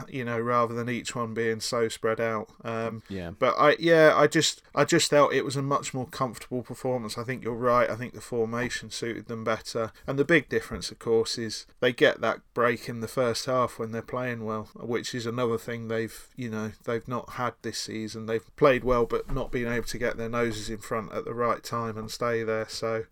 you 0.09 0.25
know, 0.25 0.39
rather 0.39 0.73
than 0.73 0.89
each 0.89 1.15
one 1.15 1.33
being 1.33 1.59
so 1.59 1.87
spread 1.89 2.19
out. 2.19 2.49
Um, 2.63 3.03
yeah. 3.09 3.31
But 3.37 3.55
I, 3.57 3.75
yeah, 3.79 4.13
I 4.15 4.27
just, 4.27 4.61
I 4.73 4.85
just 4.85 5.09
felt 5.09 5.33
it 5.33 5.45
was 5.45 5.55
a 5.55 5.61
much 5.61 5.93
more 5.93 6.07
comfortable 6.07 6.63
performance. 6.63 7.17
I 7.17 7.23
think 7.23 7.43
you're 7.43 7.53
right. 7.53 7.89
I 7.89 7.95
think 7.95 8.13
the 8.13 8.21
formation 8.21 8.89
suited 8.89 9.27
them 9.27 9.43
better, 9.43 9.91
and 10.07 10.17
the 10.17 10.25
big 10.25 10.49
difference, 10.49 10.91
of 10.91 10.99
course, 10.99 11.37
is 11.37 11.65
they 11.79 11.93
get 11.93 12.21
that 12.21 12.41
break 12.53 12.89
in 12.89 13.00
the 13.01 13.07
first 13.07 13.45
half 13.45 13.77
when 13.77 13.91
they're 13.91 14.01
playing 14.01 14.45
well, 14.45 14.69
which 14.75 15.13
is 15.13 15.25
another 15.25 15.57
thing 15.57 15.87
they've, 15.87 16.27
you 16.35 16.49
know, 16.49 16.71
they've 16.85 17.07
not 17.07 17.31
had 17.31 17.53
this 17.61 17.79
season. 17.79 18.25
They've 18.25 18.55
played 18.55 18.83
well, 18.83 19.05
but 19.05 19.31
not 19.31 19.51
been 19.51 19.67
able 19.67 19.87
to 19.87 19.97
get 19.97 20.17
their 20.17 20.29
noses 20.29 20.69
in 20.69 20.79
front 20.79 21.11
at 21.13 21.25
the 21.25 21.33
right 21.33 21.63
time 21.63 21.97
and 21.97 22.09
stay 22.09 22.43
there. 22.43 22.67
So. 22.69 23.05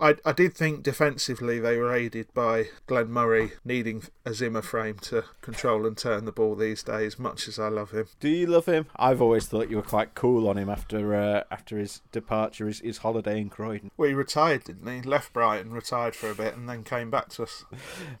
I, 0.00 0.16
I 0.24 0.32
did 0.32 0.54
think 0.54 0.82
defensively 0.82 1.60
they 1.60 1.76
were 1.76 1.94
aided 1.94 2.32
by 2.32 2.68
Glenn 2.86 3.10
Murray 3.10 3.52
needing 3.66 4.04
a 4.24 4.32
Zimmer 4.32 4.62
frame 4.62 4.96
to 5.02 5.24
control 5.42 5.86
and 5.86 5.94
turn 5.96 6.24
the 6.24 6.32
ball 6.32 6.56
these 6.56 6.82
days, 6.82 7.18
much 7.18 7.46
as 7.46 7.58
I 7.58 7.68
love 7.68 7.90
him. 7.90 8.06
Do 8.18 8.30
you 8.30 8.46
love 8.46 8.64
him? 8.64 8.86
I've 8.96 9.20
always 9.20 9.46
thought 9.46 9.68
you 9.68 9.76
were 9.76 9.82
quite 9.82 10.14
cool 10.14 10.48
on 10.48 10.56
him 10.56 10.70
after 10.70 11.14
uh, 11.14 11.42
after 11.50 11.76
his 11.76 12.00
departure, 12.12 12.66
his, 12.66 12.80
his 12.80 12.98
holiday 12.98 13.40
in 13.40 13.50
Croydon. 13.50 13.90
Well, 13.98 14.08
he 14.08 14.14
retired, 14.14 14.64
didn't 14.64 14.88
he? 14.90 15.02
Left 15.02 15.34
Brighton, 15.34 15.72
retired 15.72 16.16
for 16.16 16.30
a 16.30 16.34
bit, 16.34 16.56
and 16.56 16.66
then 16.66 16.82
came 16.82 17.10
back 17.10 17.28
to 17.30 17.42
us. 17.42 17.64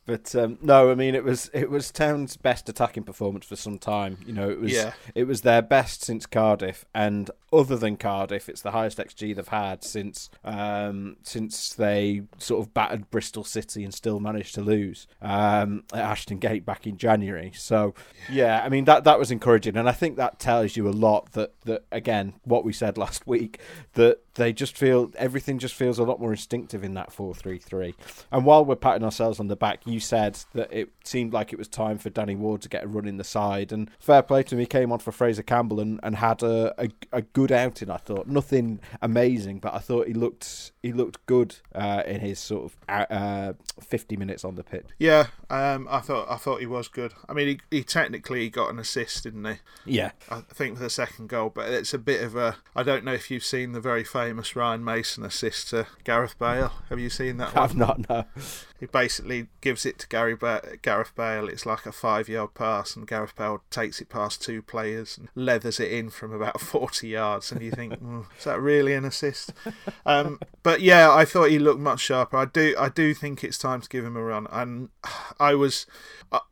But 0.06 0.34
um, 0.34 0.58
no, 0.60 0.90
I 0.90 0.94
mean 0.94 0.99
it 1.08 1.24
was 1.24 1.50
it 1.54 1.70
was 1.70 1.90
Town's 1.90 2.36
best 2.36 2.68
attacking 2.68 3.04
performance 3.04 3.46
for 3.46 3.56
some 3.56 3.78
time. 3.78 4.18
You 4.26 4.32
know, 4.32 4.50
it 4.50 4.60
was 4.60 4.72
Yeah. 4.72 4.92
it 5.14 5.24
was 5.24 5.40
their 5.42 5.62
best 5.62 6.02
since 6.04 6.26
Cardiff, 6.26 6.84
and 6.94 7.30
other 7.52 7.76
than 7.76 7.96
Cardiff, 7.96 8.48
it's 8.48 8.60
the 8.62 8.70
highest 8.70 8.98
XG 8.98 9.34
they've 9.34 9.48
had 9.48 9.82
since 9.82 10.30
um, 10.44 11.16
since 11.22 11.72
they 11.74 12.22
sort 12.38 12.60
of 12.64 12.72
battered 12.74 13.10
Bristol 13.10 13.42
City 13.44 13.82
and 13.84 13.92
still 13.92 14.20
managed 14.20 14.54
to 14.56 14.60
lose 14.60 15.06
um, 15.22 15.84
at 15.92 16.00
Ashton 16.00 16.38
Gate 16.38 16.64
back 16.64 16.86
in 16.86 16.96
January. 16.96 17.52
So 17.54 17.94
yeah, 18.30 18.62
I 18.64 18.68
mean 18.68 18.84
that 18.84 19.04
that 19.04 19.18
was 19.18 19.30
encouraging, 19.30 19.76
and 19.76 19.88
I 19.88 19.92
think 19.92 20.16
that 20.16 20.38
tells 20.38 20.76
you 20.76 20.88
a 20.88 20.90
lot. 20.90 21.32
That 21.32 21.52
that 21.64 21.84
again, 21.90 22.34
what 22.44 22.64
we 22.64 22.72
said 22.72 22.96
last 22.98 23.26
week, 23.26 23.58
that 23.94 24.18
they 24.34 24.52
just 24.52 24.76
feel 24.76 25.10
everything 25.16 25.58
just 25.58 25.74
feels 25.74 25.98
a 25.98 26.04
lot 26.04 26.20
more 26.20 26.30
instinctive 26.30 26.84
in 26.84 26.94
that 26.94 27.12
four 27.12 27.34
three 27.34 27.58
three. 27.58 27.94
And 28.30 28.44
while 28.44 28.64
we're 28.64 28.76
patting 28.76 29.04
ourselves 29.04 29.40
on 29.40 29.48
the 29.48 29.56
back, 29.56 29.86
you 29.86 30.00
said 30.00 30.38
that 30.54 30.72
it 30.72 30.88
seemed 31.04 31.32
like 31.32 31.52
it 31.52 31.58
was 31.58 31.68
time 31.68 31.98
for 31.98 32.10
Danny 32.10 32.36
Ward 32.36 32.62
to 32.62 32.68
get 32.68 32.84
a 32.84 32.88
run 32.88 33.06
in 33.06 33.16
the 33.16 33.24
side, 33.24 33.72
and 33.72 33.90
fair 33.98 34.22
play 34.22 34.42
to 34.44 34.54
him, 34.54 34.60
he 34.60 34.66
came 34.66 34.92
on 34.92 34.98
for 34.98 35.12
Fraser 35.12 35.42
Campbell 35.42 35.80
and, 35.80 36.00
and 36.02 36.16
had 36.16 36.42
a, 36.42 36.74
a, 36.82 36.88
a 37.12 37.22
good 37.22 37.52
outing. 37.52 37.90
I 37.90 37.96
thought 37.96 38.26
nothing 38.26 38.80
amazing, 39.02 39.58
but 39.58 39.74
I 39.74 39.78
thought 39.78 40.06
he 40.06 40.14
looked 40.14 40.72
he 40.82 40.92
looked 40.92 41.24
good 41.26 41.56
uh, 41.74 42.02
in 42.06 42.20
his 42.20 42.38
sort 42.38 42.72
of 42.72 42.76
uh, 42.88 43.52
fifty 43.80 44.16
minutes 44.16 44.44
on 44.44 44.54
the 44.54 44.64
pitch. 44.64 44.86
Yeah, 44.98 45.26
um, 45.50 45.86
I 45.90 46.00
thought 46.00 46.30
I 46.30 46.36
thought 46.36 46.60
he 46.60 46.66
was 46.66 46.88
good. 46.88 47.12
I 47.28 47.32
mean, 47.32 47.48
he, 47.70 47.78
he 47.78 47.84
technically 47.84 48.48
got 48.48 48.70
an 48.70 48.78
assist, 48.78 49.24
didn't 49.24 49.44
he? 49.44 49.54
Yeah, 49.84 50.12
I 50.30 50.40
think 50.40 50.76
for 50.76 50.82
the 50.82 50.90
second 50.90 51.28
goal, 51.28 51.50
but 51.54 51.68
it's 51.70 51.92
a 51.94 51.98
bit 51.98 52.22
of 52.22 52.36
a. 52.36 52.56
I 52.74 52.82
don't 52.82 53.04
know 53.04 53.12
if 53.12 53.30
you've 53.30 53.44
seen 53.44 53.72
the 53.72 53.80
very 53.80 54.04
famous 54.04 54.56
Ryan 54.56 54.84
Mason 54.84 55.24
assist 55.24 55.70
to 55.70 55.86
Gareth 56.04 56.38
Bale. 56.38 56.72
Have 56.88 56.98
you 56.98 57.10
seen 57.10 57.36
that? 57.38 57.56
I've 57.56 57.76
not 57.76 58.08
no. 58.08 58.24
He 58.80 58.86
basically 58.86 59.48
gives 59.60 59.84
it 59.84 59.98
to 59.98 60.08
Gary 60.08 60.34
ba- 60.34 60.78
Gareth 60.80 61.14
Bale. 61.14 61.48
It's 61.48 61.66
like 61.66 61.84
a 61.84 61.92
five-yard 61.92 62.54
pass, 62.54 62.96
and 62.96 63.06
Gareth 63.06 63.36
Bale 63.36 63.62
takes 63.70 64.00
it 64.00 64.08
past 64.08 64.42
two 64.42 64.62
players 64.62 65.18
and 65.18 65.28
leathers 65.34 65.78
it 65.78 65.92
in 65.92 66.08
from 66.08 66.32
about 66.32 66.60
forty 66.72 67.08
yards. 67.08 67.52
And 67.52 67.60
you 67.60 67.70
think, 67.70 67.92
mm, 68.00 68.24
is 68.38 68.44
that 68.44 68.58
really 68.58 68.94
an 68.94 69.04
assist? 69.04 69.52
Um, 70.06 70.40
but 70.62 70.80
yeah, 70.80 71.12
I 71.12 71.26
thought 71.26 71.50
he 71.50 71.58
looked 71.58 71.80
much 71.80 72.00
sharper. 72.00 72.38
I 72.38 72.46
do, 72.46 72.74
I 72.78 72.88
do 72.88 73.12
think 73.12 73.44
it's 73.44 73.58
time 73.58 73.82
to 73.82 73.88
give 73.88 74.04
him 74.04 74.16
a 74.16 74.22
run. 74.22 74.46
And 74.50 74.88
I 75.38 75.54
was, 75.54 75.86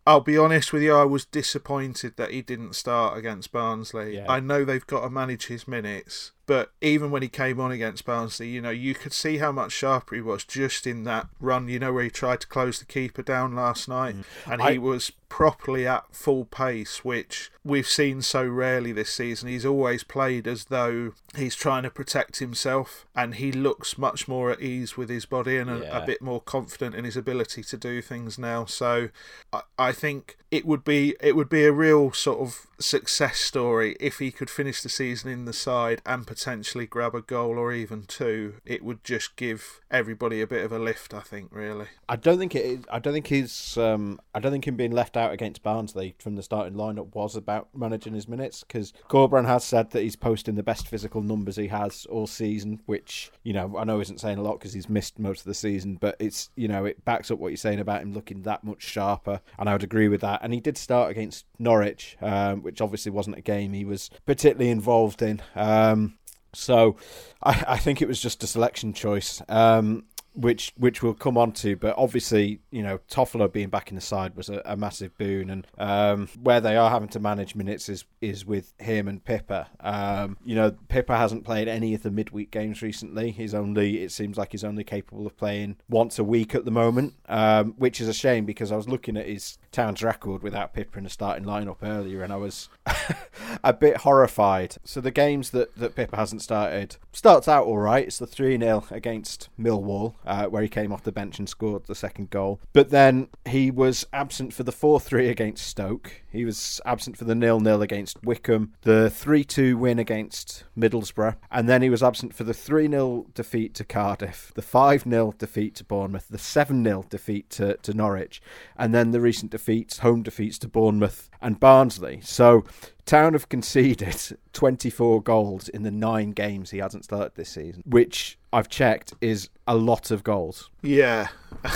I'll 0.08 0.22
be 0.22 0.38
honest 0.38 0.72
with 0.72 0.82
you, 0.82 0.94
I 0.94 1.04
was 1.04 1.26
disappointed 1.26 2.16
that 2.16 2.30
he 2.30 2.40
didn't 2.40 2.74
start 2.76 3.18
against 3.18 3.52
Barnsley. 3.52 4.14
Yeah. 4.16 4.24
I 4.26 4.40
know 4.40 4.64
they've 4.64 4.86
got 4.86 5.02
to 5.02 5.10
manage 5.10 5.48
his 5.48 5.68
minutes. 5.68 6.32
But 6.46 6.72
even 6.80 7.10
when 7.10 7.20
he 7.20 7.28
came 7.28 7.60
on 7.60 7.72
against 7.72 8.06
Barnsley, 8.06 8.48
you 8.48 8.62
know, 8.62 8.70
you 8.70 8.94
could 8.94 9.12
see 9.12 9.36
how 9.36 9.52
much 9.52 9.70
sharper 9.72 10.14
he 10.14 10.22
was 10.22 10.44
just 10.44 10.86
in 10.86 11.04
that 11.04 11.26
run, 11.40 11.68
you 11.68 11.78
know, 11.78 11.92
where 11.92 12.04
he 12.04 12.08
tried 12.08 12.40
to 12.40 12.46
close 12.46 12.78
the 12.78 12.86
keeper 12.86 13.20
down 13.20 13.54
last 13.54 13.86
night. 13.86 14.16
Mm. 14.16 14.24
And 14.50 14.62
he 14.62 14.68
I- 14.68 14.78
was 14.78 15.12
properly 15.28 15.86
at 15.86 16.04
full 16.14 16.44
pace, 16.44 17.04
which 17.04 17.50
we've 17.64 17.86
seen 17.86 18.22
so 18.22 18.46
rarely 18.46 18.92
this 18.92 19.10
season. 19.12 19.48
He's 19.48 19.66
always 19.66 20.02
played 20.02 20.46
as 20.46 20.64
though 20.66 21.12
he's 21.36 21.54
trying 21.54 21.82
to 21.82 21.90
protect 21.90 22.38
himself, 22.38 23.06
and 23.14 23.34
he 23.34 23.52
looks 23.52 23.98
much 23.98 24.26
more 24.26 24.50
at 24.50 24.60
ease 24.60 24.96
with 24.96 25.08
his 25.10 25.26
body 25.26 25.56
and 25.58 25.68
a, 25.70 25.78
Yeah. 25.80 26.02
a 26.02 26.06
bit 26.06 26.22
more 26.22 26.40
confident 26.40 26.94
in 26.94 27.04
his 27.04 27.16
ability 27.16 27.62
to 27.64 27.76
do 27.76 28.00
things 28.00 28.38
now. 28.38 28.64
So 28.64 29.10
I, 29.52 29.62
I 29.78 29.92
think 29.92 30.36
it 30.50 30.64
would 30.66 30.84
be 30.84 31.14
it 31.20 31.36
would 31.36 31.48
be 31.48 31.64
a 31.64 31.72
real 31.72 32.12
sort 32.12 32.40
of 32.40 32.66
success 32.80 33.38
story 33.38 33.96
if 34.00 34.18
he 34.18 34.30
could 34.30 34.48
finish 34.48 34.82
the 34.82 34.88
season 34.88 35.30
in 35.30 35.44
the 35.44 35.52
side 35.52 36.00
and 36.06 36.26
potentially 36.26 36.86
grab 36.86 37.14
a 37.14 37.20
goal 37.20 37.58
or 37.58 37.72
even 37.72 38.04
two. 38.04 38.54
It 38.64 38.84
would 38.84 39.02
just 39.04 39.36
give 39.36 39.80
everybody 39.90 40.40
a 40.40 40.46
bit 40.46 40.64
of 40.64 40.72
a 40.72 40.78
lift, 40.78 41.12
I 41.12 41.20
think, 41.20 41.48
really. 41.52 41.86
I 42.08 42.16
don't 42.16 42.38
think 42.38 42.54
it. 42.54 42.84
I 42.90 42.98
don't 42.98 43.12
think 43.12 43.26
his. 43.28 43.76
Um, 43.76 44.20
I 44.34 44.40
don't 44.40 44.52
think 44.52 44.66
him 44.66 44.76
being 44.76 44.92
left 44.92 45.16
out 45.16 45.32
against 45.32 45.62
Barnsley 45.62 46.14
from 46.18 46.36
the 46.36 46.42
starting 46.42 46.74
lineup 46.74 47.14
was 47.14 47.36
about 47.36 47.68
managing 47.74 48.14
his 48.14 48.28
minutes 48.28 48.62
because 48.62 48.92
Corberan 49.08 49.46
has 49.46 49.64
said 49.64 49.90
that 49.90 50.02
he's 50.02 50.16
posting 50.16 50.54
the 50.54 50.62
best 50.62 50.88
physical 50.88 51.22
numbers 51.22 51.56
he 51.56 51.68
has 51.68 52.06
all 52.06 52.26
season, 52.26 52.80
which 52.86 53.30
you 53.42 53.52
know 53.52 53.76
I 53.76 53.84
know 53.84 54.00
isn't 54.00 54.20
saying 54.20 54.38
a 54.38 54.42
lot 54.42 54.58
because 54.58 54.72
he's 54.72 54.88
missed 54.88 55.18
most 55.18 55.40
of 55.40 55.46
the 55.46 55.54
season, 55.54 55.96
but 55.96 56.16
it's 56.18 56.50
you 56.56 56.68
know 56.68 56.84
it 56.84 57.04
backs 57.04 57.30
up 57.30 57.38
what 57.38 57.48
you're 57.48 57.56
saying 57.56 57.80
about 57.80 58.02
him 58.02 58.12
looking 58.12 58.42
that 58.42 58.64
much 58.64 58.82
sharper, 58.82 59.40
and 59.58 59.68
I 59.68 59.72
would 59.72 59.82
agree 59.82 60.08
with 60.08 60.20
that. 60.20 60.37
And 60.40 60.52
he 60.52 60.60
did 60.60 60.76
start 60.76 61.10
against 61.10 61.44
Norwich, 61.58 62.16
um, 62.20 62.62
which 62.62 62.80
obviously 62.80 63.12
wasn't 63.12 63.38
a 63.38 63.42
game 63.42 63.72
he 63.72 63.84
was 63.84 64.10
particularly 64.26 64.70
involved 64.70 65.22
in. 65.22 65.42
Um, 65.54 66.18
so 66.54 66.96
I, 67.42 67.64
I 67.68 67.76
think 67.78 68.02
it 68.02 68.08
was 68.08 68.20
just 68.20 68.42
a 68.42 68.46
selection 68.46 68.92
choice. 68.92 69.42
Um, 69.48 70.04
which 70.38 70.72
which 70.76 71.02
we'll 71.02 71.14
come 71.14 71.36
on 71.36 71.50
to, 71.50 71.74
but 71.74 71.94
obviously, 71.98 72.60
you 72.70 72.82
know, 72.82 73.00
Toffolo 73.10 73.52
being 73.52 73.70
back 73.70 73.90
in 73.90 73.96
the 73.96 74.00
side 74.00 74.36
was 74.36 74.48
a, 74.48 74.62
a 74.64 74.76
massive 74.76 75.16
boon, 75.18 75.50
and 75.50 75.66
um, 75.78 76.28
where 76.40 76.60
they 76.60 76.76
are 76.76 76.90
having 76.90 77.08
to 77.10 77.20
manage 77.20 77.56
minutes 77.56 77.88
is 77.88 78.04
is 78.20 78.46
with 78.46 78.72
him 78.78 79.08
and 79.08 79.24
Pipa. 79.24 79.66
Um, 79.80 80.36
you 80.44 80.54
know, 80.54 80.70
Pipa 80.88 81.16
hasn't 81.16 81.44
played 81.44 81.66
any 81.66 81.92
of 81.94 82.02
the 82.02 82.10
midweek 82.10 82.52
games 82.52 82.82
recently. 82.82 83.32
He's 83.32 83.52
only 83.52 84.02
it 84.02 84.12
seems 84.12 84.38
like 84.38 84.52
he's 84.52 84.64
only 84.64 84.84
capable 84.84 85.26
of 85.26 85.36
playing 85.36 85.76
once 85.88 86.18
a 86.18 86.24
week 86.24 86.54
at 86.54 86.64
the 86.64 86.70
moment, 86.70 87.14
um, 87.28 87.74
which 87.76 88.00
is 88.00 88.06
a 88.06 88.14
shame 88.14 88.44
because 88.44 88.70
I 88.70 88.76
was 88.76 88.88
looking 88.88 89.16
at 89.16 89.26
his 89.26 89.58
Town's 89.72 90.02
record 90.02 90.42
without 90.42 90.72
Pipa 90.72 90.98
in 90.98 91.04
the 91.04 91.10
starting 91.10 91.44
lineup 91.44 91.78
earlier, 91.82 92.22
and 92.22 92.32
I 92.32 92.36
was 92.36 92.68
a 93.64 93.72
bit 93.72 93.98
horrified. 93.98 94.76
So 94.84 95.00
the 95.00 95.10
games 95.10 95.50
that, 95.50 95.76
that 95.76 95.94
Pipa 95.94 96.16
hasn't 96.16 96.42
started 96.42 96.96
starts 97.12 97.48
out 97.48 97.66
all 97.66 97.78
right. 97.78 98.06
It's 98.06 98.18
the 98.18 98.26
3 98.26 98.58
0 98.58 98.84
against 98.90 99.48
Millwall, 99.60 100.14
uh, 100.28 100.46
where 100.46 100.62
he 100.62 100.68
came 100.68 100.92
off 100.92 101.02
the 101.02 101.10
bench 101.10 101.38
and 101.38 101.48
scored 101.48 101.86
the 101.86 101.94
second 101.94 102.30
goal. 102.30 102.60
But 102.72 102.90
then 102.90 103.28
he 103.46 103.70
was 103.70 104.06
absent 104.12 104.52
for 104.52 104.62
the 104.62 104.72
4 104.72 105.00
3 105.00 105.28
against 105.28 105.66
Stoke. 105.66 106.22
He 106.30 106.44
was 106.44 106.80
absent 106.84 107.16
for 107.16 107.24
the 107.24 107.34
nil 107.34 107.60
nil 107.60 107.82
against 107.82 108.22
Wycombe, 108.22 108.74
the 108.82 109.08
3 109.10 109.44
2 109.44 109.76
win 109.78 109.98
against 109.98 110.64
Middlesbrough, 110.76 111.36
and 111.50 111.68
then 111.68 111.82
he 111.82 111.90
was 111.90 112.02
absent 112.02 112.34
for 112.34 112.44
the 112.44 112.54
3 112.54 112.88
0 112.88 113.26
defeat 113.34 113.74
to 113.74 113.84
Cardiff, 113.84 114.52
the 114.54 114.62
5 114.62 115.04
0 115.04 115.34
defeat 115.38 115.74
to 115.76 115.84
Bournemouth, 115.84 116.28
the 116.28 116.38
7 116.38 116.84
0 116.84 117.04
defeat 117.08 117.48
to, 117.50 117.76
to 117.78 117.94
Norwich, 117.94 118.42
and 118.76 118.94
then 118.94 119.10
the 119.10 119.20
recent 119.20 119.50
defeats, 119.50 119.98
home 119.98 120.22
defeats 120.22 120.58
to 120.58 120.68
Bournemouth 120.68 121.30
and 121.40 121.58
Barnsley. 121.58 122.20
So 122.22 122.64
Town 123.06 123.32
have 123.32 123.48
conceded 123.48 124.38
24 124.52 125.22
goals 125.22 125.70
in 125.70 125.82
the 125.82 125.90
nine 125.90 126.32
games 126.32 126.70
he 126.70 126.78
hasn't 126.78 127.04
started 127.04 127.32
this 127.36 127.48
season, 127.48 127.82
which 127.86 128.38
I've 128.52 128.68
checked 128.68 129.14
is 129.22 129.48
a 129.66 129.74
lot 129.74 130.10
of 130.10 130.24
goals. 130.24 130.68
Yeah. 130.82 131.28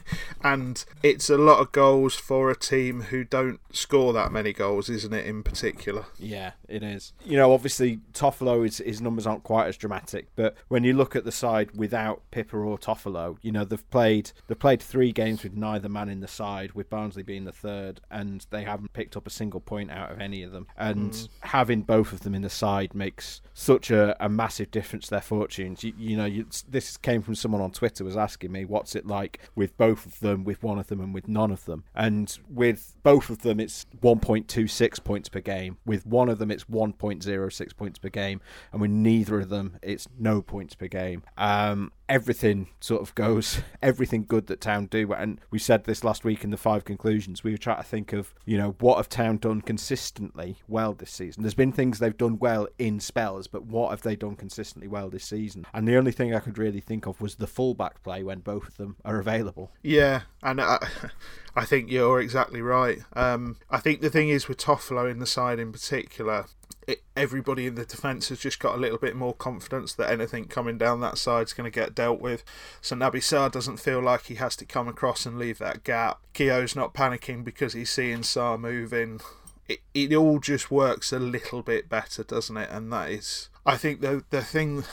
and 0.44 0.84
it's 1.02 1.30
a 1.30 1.38
lot 1.38 1.60
of 1.60 1.72
goals 1.72 2.14
for 2.14 2.50
a 2.50 2.56
team 2.56 3.02
who 3.02 3.24
don't 3.24 3.60
score 3.72 4.12
that 4.12 4.32
many 4.32 4.52
goals, 4.52 4.88
isn't 4.88 5.12
it? 5.12 5.26
In 5.26 5.42
particular, 5.42 6.06
yeah, 6.18 6.52
it 6.68 6.82
is. 6.82 7.12
You 7.24 7.36
know, 7.36 7.52
obviously 7.52 8.00
Toffolo, 8.12 8.64
his, 8.64 8.78
his 8.78 9.00
numbers 9.00 9.26
aren't 9.26 9.44
quite 9.44 9.66
as 9.66 9.76
dramatic, 9.76 10.28
but 10.36 10.56
when 10.68 10.84
you 10.84 10.92
look 10.92 11.16
at 11.16 11.24
the 11.24 11.32
side 11.32 11.70
without 11.76 12.22
Pipa 12.30 12.56
or 12.56 12.78
Toffolo, 12.78 13.36
you 13.42 13.52
know 13.52 13.64
they've 13.64 13.90
played 13.90 14.32
they've 14.46 14.58
played 14.58 14.82
three 14.82 15.12
games 15.12 15.42
with 15.42 15.56
neither 15.56 15.88
man 15.88 16.08
in 16.08 16.20
the 16.20 16.28
side, 16.28 16.72
with 16.72 16.90
Barnsley 16.90 17.22
being 17.22 17.44
the 17.44 17.52
third, 17.52 18.00
and 18.10 18.46
they 18.50 18.64
haven't 18.64 18.92
picked 18.92 19.16
up 19.16 19.26
a 19.26 19.30
single 19.30 19.60
point 19.60 19.90
out 19.90 20.10
of 20.10 20.20
any 20.20 20.42
of 20.42 20.52
them. 20.52 20.66
And 20.76 21.12
mm. 21.12 21.28
having 21.40 21.82
both 21.82 22.12
of 22.12 22.20
them 22.20 22.34
in 22.34 22.42
the 22.42 22.50
side 22.50 22.94
makes 22.94 23.40
such 23.54 23.90
a, 23.90 24.16
a 24.24 24.28
massive 24.28 24.70
difference 24.70 25.04
to 25.06 25.10
their 25.10 25.20
fortunes. 25.20 25.84
You, 25.84 25.92
you 25.96 26.16
know, 26.16 26.24
you, 26.24 26.46
this 26.68 26.96
came 26.96 27.22
from 27.22 27.34
someone 27.34 27.60
on 27.60 27.70
Twitter 27.70 28.04
was 28.04 28.16
asking 28.16 28.52
me, 28.52 28.64
what's 28.64 28.94
it 28.96 29.06
like 29.06 29.40
with 29.54 29.76
both 29.82 30.06
of 30.06 30.20
them, 30.20 30.44
with 30.44 30.62
one 30.62 30.78
of 30.78 30.86
them, 30.86 31.00
and 31.00 31.12
with 31.12 31.26
none 31.26 31.50
of 31.50 31.64
them. 31.64 31.82
And 31.92 32.38
with 32.48 32.94
both 33.02 33.30
of 33.30 33.42
them, 33.42 33.58
it's 33.58 33.84
1.26 34.00 35.02
points 35.02 35.28
per 35.28 35.40
game. 35.40 35.76
With 35.84 36.06
one 36.06 36.28
of 36.28 36.38
them, 36.38 36.52
it's 36.52 36.66
1.06 36.66 37.76
points 37.76 37.98
per 37.98 38.08
game. 38.08 38.40
And 38.70 38.80
with 38.80 38.92
neither 38.92 39.40
of 39.40 39.48
them, 39.48 39.80
it's 39.82 40.06
no 40.16 40.40
points 40.40 40.76
per 40.76 40.86
game. 40.86 41.24
Um, 41.36 41.90
everything 42.08 42.68
sort 42.78 43.02
of 43.02 43.12
goes, 43.16 43.60
everything 43.82 44.24
good 44.24 44.46
that 44.46 44.60
Town 44.60 44.86
do. 44.86 45.12
And 45.12 45.40
we 45.50 45.58
said 45.58 45.82
this 45.82 46.04
last 46.04 46.22
week 46.22 46.44
in 46.44 46.50
the 46.50 46.56
five 46.56 46.84
conclusions. 46.84 47.42
We 47.42 47.50
were 47.50 47.58
trying 47.58 47.78
to 47.78 47.82
think 47.82 48.12
of, 48.12 48.34
you 48.44 48.58
know, 48.58 48.76
what 48.78 48.98
have 48.98 49.08
Town 49.08 49.38
done 49.38 49.62
consistently 49.62 50.58
well 50.68 50.92
this 50.92 51.10
season? 51.10 51.42
There's 51.42 51.54
been 51.54 51.72
things 51.72 51.98
they've 51.98 52.16
done 52.16 52.38
well 52.38 52.68
in 52.78 53.00
spells, 53.00 53.48
but 53.48 53.64
what 53.64 53.90
have 53.90 54.02
they 54.02 54.14
done 54.14 54.36
consistently 54.36 54.86
well 54.86 55.10
this 55.10 55.24
season? 55.24 55.66
And 55.74 55.88
the 55.88 55.96
only 55.96 56.12
thing 56.12 56.32
I 56.32 56.38
could 56.38 56.56
really 56.56 56.80
think 56.80 57.06
of 57.06 57.20
was 57.20 57.34
the 57.34 57.48
fullback 57.48 58.00
play 58.04 58.22
when 58.22 58.38
both 58.38 58.68
of 58.68 58.76
them 58.76 58.94
are 59.04 59.18
available. 59.18 59.71
Yeah, 59.82 60.22
and 60.42 60.60
I, 60.60 60.86
I 61.56 61.64
think 61.64 61.90
you're 61.90 62.20
exactly 62.20 62.62
right. 62.62 63.00
Um, 63.14 63.56
I 63.70 63.78
think 63.78 64.00
the 64.00 64.10
thing 64.10 64.28
is 64.28 64.48
with 64.48 64.58
Toffolo 64.58 65.10
in 65.10 65.18
the 65.18 65.26
side 65.26 65.58
in 65.58 65.72
particular, 65.72 66.46
it, 66.86 67.02
everybody 67.16 67.66
in 67.66 67.74
the 67.74 67.84
defence 67.84 68.28
has 68.28 68.40
just 68.40 68.58
got 68.58 68.74
a 68.74 68.80
little 68.80 68.98
bit 68.98 69.14
more 69.14 69.34
confidence 69.34 69.94
that 69.94 70.10
anything 70.10 70.46
coming 70.46 70.78
down 70.78 71.00
that 71.00 71.18
side 71.18 71.46
is 71.46 71.52
going 71.52 71.70
to 71.70 71.80
get 71.80 71.94
dealt 71.94 72.20
with. 72.20 72.44
So 72.80 72.96
Naby 72.96 73.16
Sarr 73.16 73.52
doesn't 73.52 73.78
feel 73.78 74.00
like 74.00 74.24
he 74.24 74.36
has 74.36 74.56
to 74.56 74.64
come 74.64 74.88
across 74.88 75.26
and 75.26 75.38
leave 75.38 75.58
that 75.58 75.84
gap. 75.84 76.20
Keogh's 76.34 76.76
not 76.76 76.94
panicking 76.94 77.44
because 77.44 77.72
he's 77.74 77.90
seeing 77.90 78.20
Sarr 78.20 78.58
moving. 78.58 79.20
It, 79.68 79.80
it 79.94 80.14
all 80.14 80.38
just 80.38 80.70
works 80.70 81.12
a 81.12 81.18
little 81.18 81.62
bit 81.62 81.88
better, 81.88 82.24
doesn't 82.24 82.56
it? 82.56 82.70
And 82.70 82.92
that 82.92 83.10
is, 83.10 83.48
I 83.64 83.76
think, 83.76 84.00
the 84.00 84.24
the 84.30 84.42
thing 84.42 84.84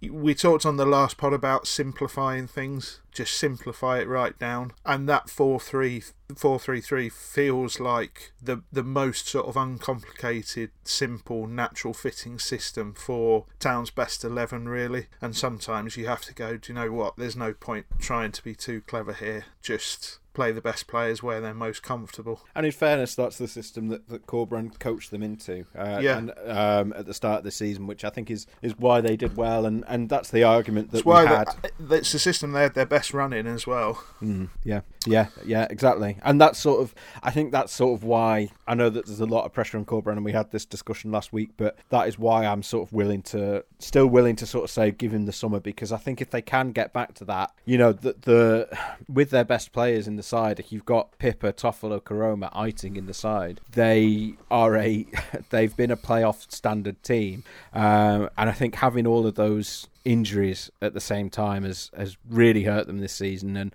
we 0.00 0.34
talked 0.34 0.66
on 0.66 0.76
the 0.76 0.86
last 0.86 1.16
pod 1.16 1.32
about 1.32 1.66
simplifying 1.66 2.46
things. 2.46 3.00
Just 3.12 3.34
simplify 3.34 3.98
it 3.98 4.08
right 4.08 4.38
down. 4.38 4.72
And 4.84 5.08
that 5.08 5.28
4-3 5.28 7.12
feels 7.12 7.80
like 7.80 8.32
the 8.42 8.62
the 8.70 8.82
most 8.82 9.28
sort 9.28 9.46
of 9.46 9.56
uncomplicated 9.56 10.70
simple 10.84 11.46
natural 11.46 11.94
fitting 11.94 12.38
system 12.38 12.92
for 12.92 13.46
town's 13.58 13.90
best 13.90 14.22
11 14.22 14.68
really. 14.68 15.06
And 15.22 15.34
sometimes 15.34 15.96
you 15.96 16.06
have 16.06 16.22
to 16.22 16.34
go 16.34 16.58
do 16.58 16.72
you 16.72 16.78
know 16.78 16.92
what? 16.92 17.16
There's 17.16 17.36
no 17.36 17.54
point 17.54 17.86
trying 17.98 18.32
to 18.32 18.44
be 18.44 18.54
too 18.54 18.82
clever 18.82 19.14
here. 19.14 19.46
Just 19.62 20.18
play 20.36 20.52
the 20.52 20.60
best 20.60 20.86
players 20.86 21.22
where 21.22 21.40
they're 21.40 21.54
most 21.54 21.82
comfortable. 21.82 22.44
And 22.54 22.66
in 22.66 22.72
fairness, 22.72 23.14
that's 23.14 23.38
the 23.38 23.48
system 23.48 23.88
that, 23.88 24.08
that 24.08 24.26
Corberán 24.26 24.78
coached 24.78 25.10
them 25.10 25.22
into 25.22 25.64
uh, 25.74 25.98
yeah. 26.00 26.18
and, 26.18 26.32
um, 26.46 26.92
at 26.92 27.06
the 27.06 27.14
start 27.14 27.38
of 27.38 27.44
the 27.44 27.50
season, 27.50 27.86
which 27.86 28.04
I 28.04 28.10
think 28.10 28.30
is, 28.30 28.46
is 28.60 28.78
why 28.78 29.00
they 29.00 29.16
did 29.16 29.36
well. 29.36 29.64
And, 29.64 29.82
and 29.88 30.10
that's 30.10 30.30
the 30.30 30.44
argument 30.44 30.90
that 30.90 30.98
it's 30.98 31.06
we 31.06 31.14
had. 31.14 31.48
It's 31.90 32.12
the 32.12 32.18
system 32.18 32.52
they 32.52 32.62
had 32.62 32.74
their 32.74 32.86
best 32.86 33.14
run 33.14 33.32
in 33.32 33.46
as 33.46 33.66
well. 33.66 34.04
Mm, 34.22 34.50
yeah, 34.62 34.82
yeah, 35.06 35.28
yeah, 35.44 35.66
exactly. 35.70 36.18
And 36.22 36.40
that's 36.40 36.58
sort 36.58 36.80
of, 36.82 36.94
I 37.22 37.30
think 37.30 37.52
that's 37.52 37.72
sort 37.72 37.98
of 37.98 38.04
why 38.04 38.50
I 38.66 38.74
know 38.74 38.90
that 38.90 39.06
there's 39.06 39.20
a 39.20 39.26
lot 39.26 39.44
of 39.44 39.52
pressure 39.52 39.78
on 39.78 39.84
Corberán, 39.84 40.12
and 40.12 40.24
we 40.24 40.32
had 40.32 40.50
this 40.50 40.64
discussion 40.64 41.10
last 41.10 41.32
week, 41.32 41.50
but 41.56 41.76
that 41.90 42.08
is 42.08 42.18
why 42.18 42.46
I'm 42.46 42.62
sort 42.62 42.88
of 42.88 42.92
willing 42.92 43.22
to, 43.22 43.64
still 43.78 44.06
willing 44.06 44.36
to 44.36 44.46
sort 44.46 44.64
of 44.64 44.70
say 44.70 44.90
give 44.90 45.12
him 45.12 45.26
the 45.26 45.32
summer 45.32 45.60
because 45.60 45.92
I 45.92 45.96
think 45.96 46.20
if 46.20 46.30
they 46.30 46.42
can 46.42 46.72
get 46.72 46.92
back 46.92 47.14
to 47.14 47.24
that, 47.26 47.52
you 47.64 47.78
know, 47.78 47.92
the, 47.92 48.14
the 48.20 48.78
with 49.08 49.30
their 49.30 49.44
best 49.44 49.72
players 49.72 50.08
in 50.08 50.16
the 50.16 50.22
side, 50.22 50.58
if 50.58 50.72
you've 50.72 50.86
got 50.86 51.18
Pipa, 51.18 51.52
Toffolo, 51.52 52.00
Koroma, 52.00 52.52
Eiting 52.52 52.96
in 52.96 53.06
the 53.06 53.14
side, 53.14 53.60
they 53.72 54.34
are 54.50 54.76
a 54.76 55.06
they've 55.50 55.76
been 55.76 55.90
a 55.90 55.96
playoff 55.96 56.50
standard 56.50 57.02
team, 57.02 57.44
um, 57.72 58.30
and 58.36 58.50
I 58.50 58.52
think 58.52 58.76
having 58.76 59.06
all 59.06 59.26
of 59.26 59.34
those 59.34 59.88
injuries 60.04 60.70
at 60.80 60.94
the 60.94 61.00
same 61.00 61.28
time 61.30 61.64
has 61.64 61.90
has 61.96 62.16
really 62.28 62.64
hurt 62.64 62.86
them 62.86 62.98
this 62.98 63.12
season 63.12 63.56
and. 63.56 63.74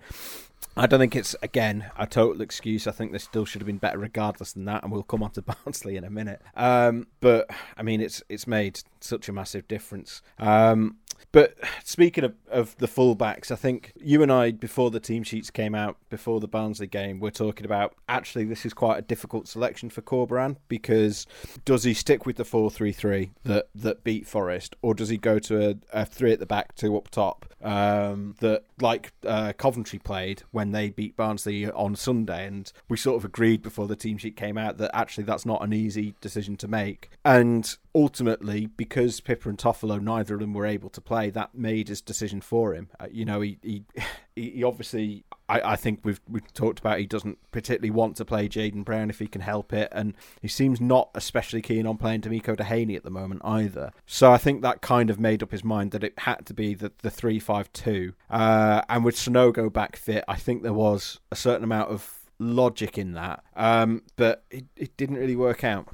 I 0.76 0.86
don't 0.86 1.00
think 1.00 1.14
it's 1.16 1.36
again 1.42 1.90
a 1.98 2.06
total 2.06 2.40
excuse. 2.40 2.86
I 2.86 2.92
think 2.92 3.12
they 3.12 3.18
still 3.18 3.44
should 3.44 3.60
have 3.60 3.66
been 3.66 3.78
better 3.78 3.98
regardless 3.98 4.52
than 4.52 4.64
that, 4.66 4.82
and 4.82 4.90
we'll 4.90 5.02
come 5.02 5.22
on 5.22 5.30
to 5.32 5.42
Barnsley 5.64 5.96
in 5.96 6.04
a 6.04 6.10
minute. 6.10 6.40
Um, 6.56 7.08
but 7.20 7.50
I 7.76 7.82
mean, 7.82 8.00
it's 8.00 8.22
it's 8.28 8.46
made 8.46 8.80
such 9.00 9.28
a 9.28 9.32
massive 9.32 9.68
difference. 9.68 10.22
Um, 10.38 10.96
but 11.30 11.56
speaking 11.84 12.24
of, 12.24 12.34
of 12.50 12.76
the 12.78 12.88
fullbacks, 12.88 13.50
I 13.50 13.56
think 13.56 13.92
you 13.96 14.22
and 14.22 14.32
I, 14.32 14.50
before 14.50 14.90
the 14.90 15.00
team 15.00 15.22
sheets 15.22 15.50
came 15.50 15.74
out, 15.74 15.96
before 16.10 16.40
the 16.40 16.48
Barnsley 16.48 16.86
game, 16.86 17.20
we're 17.20 17.30
talking 17.30 17.64
about 17.64 17.94
actually 18.08 18.44
this 18.44 18.66
is 18.66 18.74
quite 18.74 18.98
a 18.98 19.02
difficult 19.02 19.46
selection 19.46 19.90
for 19.90 20.02
Corberán 20.02 20.56
because 20.68 21.26
does 21.64 21.84
he 21.84 21.94
stick 21.94 22.26
with 22.26 22.36
the 22.36 22.44
4 22.44 22.70
3 22.70 22.92
3 22.92 23.32
that, 23.44 23.68
that 23.74 24.02
beat 24.04 24.26
Forest, 24.26 24.76
or 24.82 24.94
does 24.94 25.08
he 25.08 25.16
go 25.16 25.38
to 25.38 25.70
a, 25.70 25.74
a 25.92 26.06
three 26.06 26.32
at 26.32 26.40
the 26.40 26.46
back, 26.46 26.74
two 26.74 26.96
up 26.96 27.10
top 27.10 27.46
um, 27.62 28.34
that, 28.40 28.64
like 28.80 29.12
uh, 29.26 29.52
Coventry 29.52 29.98
played 29.98 30.42
when 30.50 30.72
they 30.72 30.90
beat 30.90 31.16
Barnsley 31.16 31.70
on 31.70 31.94
Sunday? 31.94 32.46
And 32.46 32.72
we 32.88 32.96
sort 32.96 33.16
of 33.16 33.24
agreed 33.24 33.62
before 33.62 33.86
the 33.86 33.96
team 33.96 34.18
sheet 34.18 34.36
came 34.36 34.58
out 34.58 34.78
that 34.78 34.90
actually 34.94 35.24
that's 35.24 35.46
not 35.46 35.62
an 35.62 35.72
easy 35.72 36.14
decision 36.20 36.56
to 36.58 36.68
make. 36.68 37.10
And 37.24 37.76
ultimately, 37.94 38.66
because 38.66 39.20
Pipa 39.20 39.48
and 39.48 39.58
Toffolo, 39.58 40.00
neither 40.00 40.34
of 40.34 40.40
them 40.40 40.54
were 40.54 40.66
able 40.66 40.90
to 40.90 41.00
play, 41.00 41.11
that 41.12 41.54
made 41.54 41.88
his 41.88 42.00
decision 42.00 42.40
for 42.40 42.74
him. 42.74 42.88
Uh, 42.98 43.06
you 43.10 43.24
know, 43.24 43.40
he, 43.40 43.58
he 43.62 43.84
he 44.34 44.64
obviously, 44.64 45.24
I, 45.48 45.72
I 45.72 45.76
think 45.76 46.00
we've 46.04 46.20
we've 46.28 46.52
talked 46.52 46.78
about 46.78 46.98
he 46.98 47.06
doesn't 47.06 47.38
particularly 47.50 47.90
want 47.90 48.16
to 48.16 48.24
play 48.24 48.48
Jaden 48.48 48.84
Brown 48.84 49.10
if 49.10 49.18
he 49.18 49.26
can 49.26 49.40
help 49.40 49.72
it, 49.72 49.88
and 49.92 50.14
he 50.40 50.48
seems 50.48 50.80
not 50.80 51.10
especially 51.14 51.62
keen 51.62 51.86
on 51.86 51.98
playing 51.98 52.22
Demeaco 52.22 52.56
Duhaney 52.56 52.96
at 52.96 53.04
the 53.04 53.10
moment 53.10 53.42
either. 53.44 53.92
So 54.06 54.32
I 54.32 54.38
think 54.38 54.62
that 54.62 54.80
kind 54.80 55.10
of 55.10 55.20
made 55.20 55.42
up 55.42 55.50
his 55.50 55.64
mind 55.64 55.90
that 55.92 56.04
it 56.04 56.18
had 56.18 56.46
to 56.46 56.54
be 56.54 56.74
the 56.74 56.92
the 57.02 57.10
three 57.10 57.38
five 57.38 57.72
two, 57.72 58.14
uh, 58.30 58.82
and 58.88 59.04
with 59.04 59.16
Sanogo 59.16 59.72
back 59.72 59.96
fit, 59.96 60.24
I 60.28 60.36
think 60.36 60.62
there 60.62 60.72
was 60.72 61.20
a 61.30 61.36
certain 61.36 61.64
amount 61.64 61.90
of 61.90 62.18
logic 62.38 62.98
in 62.98 63.12
that, 63.12 63.44
um, 63.54 64.02
but 64.16 64.44
it, 64.50 64.64
it 64.76 64.96
didn't 64.96 65.16
really 65.16 65.36
work 65.36 65.62
out. 65.64 65.88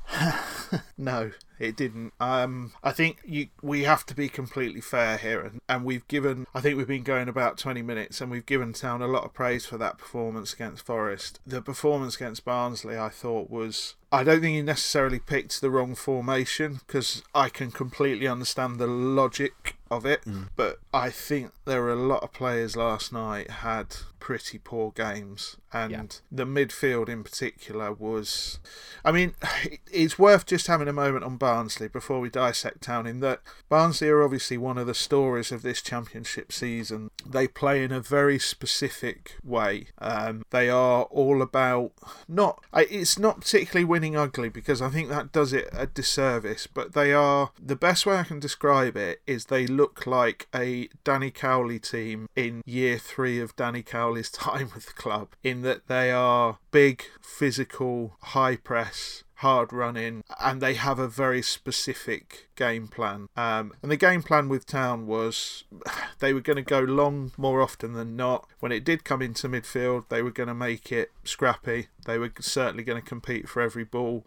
no, 0.99 1.31
it 1.59 1.77
didn't. 1.77 2.13
Um, 2.21 2.73
I 2.83 2.93
think 2.93 3.19
you 3.25 3.49
we 3.63 3.85
have 3.85 4.07
to 4.07 4.15
be 4.15 4.29
completely 4.29 4.81
fair 4.81 5.17
here, 5.17 5.41
and, 5.41 5.61
and 5.69 5.85
we've 5.85 6.07
given. 6.09 6.47
I 6.55 6.61
think 6.61 6.77
we've 6.77 6.87
been 6.87 7.03
going 7.03 7.29
about 7.29 7.59
twenty 7.59 7.83
minutes, 7.83 8.21
and 8.21 8.31
we've 8.31 8.47
given 8.47 8.73
Town 8.73 9.03
a 9.03 9.07
lot 9.07 9.25
of 9.25 9.35
praise 9.35 9.67
for 9.67 9.79
that 9.79 9.99
performance 9.99 10.53
against 10.53 10.85
Forest. 10.85 11.41
The 11.47 11.63
performance 11.63 12.17
against 12.17 12.45
Barnsley, 12.45 12.99
I 12.99 13.09
thought, 13.09 13.51
was 13.51 13.95
I 14.11 14.25
don't 14.25 14.41
think 14.41 14.57
he 14.57 14.63
necessarily 14.63 15.19
picked 15.19 15.61
the 15.61 15.71
wrong 15.71 15.95
formation 15.95 16.81
because 16.87 17.23
I 17.35 17.51
can 17.51 17.71
completely 17.71 18.27
understand 18.27 18.79
the 18.79 18.87
logic 18.87 19.77
of 19.91 20.07
it. 20.07 20.25
Mm. 20.25 20.49
But 20.57 20.79
I 20.95 21.11
think 21.11 21.53
there 21.67 21.83
were 21.83 21.93
a 21.93 21.97
lot 21.97 22.23
of 22.23 22.33
players 22.33 22.77
last 22.77 23.13
night 23.13 23.51
had 23.51 23.97
pretty 24.19 24.59
poor 24.59 24.93
games, 24.93 25.57
and 25.73 25.93
yeah. 25.93 26.05
the 26.31 26.45
midfield 26.45 27.09
in 27.09 27.23
particular 27.23 27.93
was. 27.93 28.61
I 29.05 29.13
mean, 29.13 29.35
it's 29.93 30.19
worth 30.19 30.47
just 30.47 30.69
having 30.69 30.89
a 30.89 30.93
moment 30.93 31.25
on 31.25 31.37
Barnsley 31.49 31.89
before 31.89 32.21
we 32.21 32.29
dissect 32.29 32.83
Town. 32.83 33.07
In 33.07 33.21
that 33.21 33.41
Barnsley 33.71 34.11
are 34.11 34.23
obviously 34.23 34.59
one 34.59 34.77
of 34.77 34.87
the 34.87 34.93
stories 34.93 35.51
of 35.51 35.63
this 35.63 35.81
championship 35.81 36.53
season. 36.53 37.11
They 37.25 37.49
play 37.49 37.83
in 37.83 37.91
a 37.91 38.01
very 38.01 38.39
specific 38.39 39.37
way. 39.43 39.87
Um, 39.97 40.45
they 40.51 40.69
are 40.69 41.05
all 41.05 41.41
about 41.41 41.93
not. 42.29 42.63
It's 42.75 43.19
not 43.19 43.41
particularly 43.41 43.87
winning 43.87 44.15
ugly 44.15 44.51
because 44.51 44.83
I 44.83 44.91
think 44.91 45.09
that 45.09 45.33
does 45.33 45.55
it 45.55 45.71
a 45.73 45.87
disservice. 45.87 46.67
But 46.67 46.93
they 46.93 47.15
are 47.15 47.53
the 47.59 47.77
best 47.77 48.05
way 48.05 48.17
I 48.17 48.25
can 48.25 48.41
describe 48.41 48.95
it 48.99 49.23
is 49.27 49.47
they 49.47 49.67
look 49.67 50.07
like 50.07 50.49
a 50.55 50.91
Danny 51.03 51.31
Cowley 51.31 51.79
team 51.79 52.29
in 52.37 52.63
year 52.67 52.99
three 52.99 53.41
of 53.41 53.57
Danny 53.57 53.83
Cowley's 53.83 54.31
time 54.49 54.71
with 54.75 54.85
the 54.85 54.93
club, 54.93 55.29
in 55.43 55.63
that 55.63 55.89
they 55.89 56.13
are 56.13 56.59
big, 56.73 57.05
physical, 57.23 58.19
high 58.21 58.57
press, 58.57 59.25
hard 59.39 59.73
running, 59.73 60.25
and 60.41 60.61
they 60.61 60.75
have 60.75 60.99
a 60.99 61.07
very 61.07 61.43
specific 61.43 62.49
game 62.57 62.89
plan. 62.89 63.29
Um, 63.37 63.73
and 63.83 63.91
the 63.91 63.97
game 63.97 64.23
plan 64.23 64.49
with 64.49 64.67
Town 64.67 65.07
was 65.07 65.65
they 66.19 66.33
were 66.33 66.41
going 66.41 66.57
to 66.57 66.63
go 66.63 66.81
long 66.81 67.33
more 67.37 67.63
often 67.63 67.93
than 67.93 68.17
not. 68.17 68.49
When 68.61 68.73
it 68.73 68.85
did 68.85 69.05
come 69.05 69.23
into 69.23 69.49
midfield, 69.49 70.05
they 70.09 70.23
were 70.23 70.33
going 70.33 70.49
to 70.49 70.55
make 70.55 70.91
it 70.91 71.13
scrappy. 71.25 71.87
They 72.05 72.19
were 72.19 72.33
certainly 72.41 72.83
going 72.83 73.01
to 73.01 73.09
compete 73.09 73.49
for 73.49 73.63
every 73.63 73.85
ball, 73.85 74.27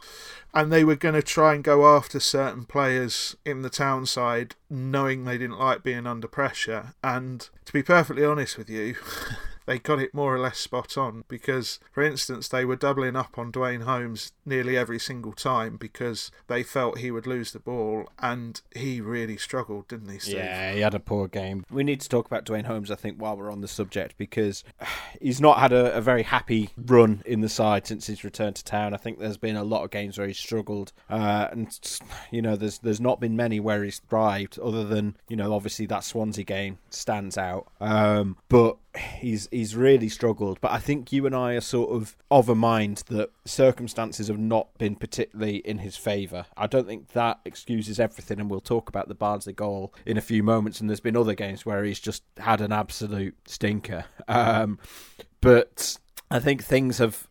and 0.54 0.72
they 0.72 0.84
were 0.84 0.96
going 0.96 1.16
to 1.16 1.22
try 1.22 1.56
and 1.56 1.64
go 1.64 1.86
after 1.86 2.20
certain 2.20 2.66
players 2.66 3.36
in 3.46 3.64
the 3.64 3.70
Town 3.70 4.06
side, 4.06 4.56
knowing 4.70 5.26
they 5.26 5.38
didn't 5.38 5.60
like 5.60 5.84
being 5.84 6.08
under 6.08 6.28
pressure. 6.28 6.94
And 7.04 7.50
to 7.66 7.74
be 7.74 7.84
perfectly 7.84 8.24
honest 8.24 8.58
with 8.58 8.70
you. 8.70 8.96
they 9.66 9.80
got 9.80 10.00
it 10.00 10.14
more 10.14 10.36
or 10.36 10.40
less 10.40 10.58
spot 10.58 10.98
on 10.98 11.24
because, 11.28 11.80
for 11.92 12.04
instance, 12.04 12.48
they 12.48 12.66
were 12.66 12.76
doubling 12.76 13.16
up 13.16 13.38
on 13.38 13.52
Duane 13.52 13.82
Holmes 13.82 14.32
nearly 14.46 14.78
every 14.78 15.00
single 15.00 15.34
time 15.34 15.78
because 15.78 16.32
they 16.48 16.64
felt 16.64 16.98
he 17.00 17.12
would 17.12 17.28
lose 17.28 17.52
the 17.52 17.60
ball, 17.60 18.10
and 18.20 18.62
he 18.76 19.02
really 19.02 19.38
struggled, 19.38 19.88
didn't 19.88 20.10
he, 20.10 20.20
Steve? 20.20 20.36
Yeah, 20.36 20.74
he 20.74 20.80
had 20.82 20.96
a 20.96 21.00
poor 21.00 21.28
game. 21.28 21.66
We 21.70 21.84
need 21.84 22.02
to 22.02 22.10
talk 22.10 22.26
about 22.26 22.46
Duane 22.46 22.66
Holmes, 22.66 22.92
I 22.92 22.96
think, 22.96 23.18
while 23.18 23.38
we're 23.38 23.52
on 23.52 23.62
the 23.62 23.68
subject 23.68 24.18
because 24.18 24.64
he's 25.22 25.42
not 25.42 25.60
had 25.60 25.72
a, 25.72 25.96
a 25.96 26.02
very 26.02 26.24
happy 26.24 26.70
run 26.78 27.22
in 27.26 27.42
the 27.42 27.50
side 27.50 27.88
since 27.88 28.08
his 28.08 28.24
return 28.24 28.54
to 28.54 28.64
town. 28.64 28.94
I 28.94 28.98
think 28.98 29.20
there's 29.20 29.38
been 29.38 29.56
a 29.56 29.64
lot 29.64 29.84
of 29.84 29.92
games 29.92 30.18
where 30.18 30.28
he's 30.28 30.40
struggled, 30.40 30.92
uh, 31.10 31.48
and 31.52 31.70
you 32.32 32.42
know, 32.42 32.56
there's 32.56 32.80
there's 32.80 33.02
not 33.02 33.20
been 33.20 33.36
many 33.36 33.60
where 33.60 33.84
he's 33.84 34.00
thrived, 34.00 34.60
other 34.60 34.84
than 34.84 35.18
you 35.28 35.36
know, 35.36 35.54
obviously 35.54 35.86
that 35.88 36.04
Swansea 36.04 36.44
game 36.44 36.80
stands 36.90 37.38
out. 37.38 37.68
Um, 37.80 38.38
but 38.50 38.78
he's 39.20 39.48
he's 39.52 39.76
really 39.76 40.10
struggled. 40.10 40.60
But 40.62 40.72
I 40.72 40.80
think 40.80 41.12
you 41.12 41.26
and 41.26 41.36
I 41.36 41.54
are 41.54 41.62
sort 41.62 41.92
of 41.92 42.16
of 42.32 42.50
a 42.50 42.56
mind 42.56 43.04
that 43.10 43.32
circumstances 43.46 44.28
have 44.28 44.40
not 44.40 44.76
been 44.78 44.96
particularly 44.96 45.58
in 45.58 45.80
his 45.80 45.98
favour. 45.98 46.46
I 46.58 46.68
don't 46.68 46.88
think 46.88 47.10
that 47.10 47.40
excuses 47.46 48.00
everything, 48.00 48.40
and 48.40 48.50
we'll 48.50 48.62
talk 48.62 48.90
about 48.90 49.08
the 49.08 49.16
Barnsley 49.16 49.54
goal 49.54 49.94
in 50.06 50.18
a 50.18 50.22
few 50.22 50.42
moments. 50.42 50.80
And 50.80 50.90
there's 50.90 51.00
been 51.00 51.18
other 51.18 51.36
games 51.36 51.66
where 51.66 51.84
he's 51.84 52.00
just 52.00 52.24
had 52.38 52.62
an 52.62 52.72
absolute 52.72 53.36
stinker. 53.46 54.06
Um, 54.28 54.80
but 55.42 55.98
I 56.30 56.40
think 56.40 56.64
things 56.64 56.98
have 57.00 57.28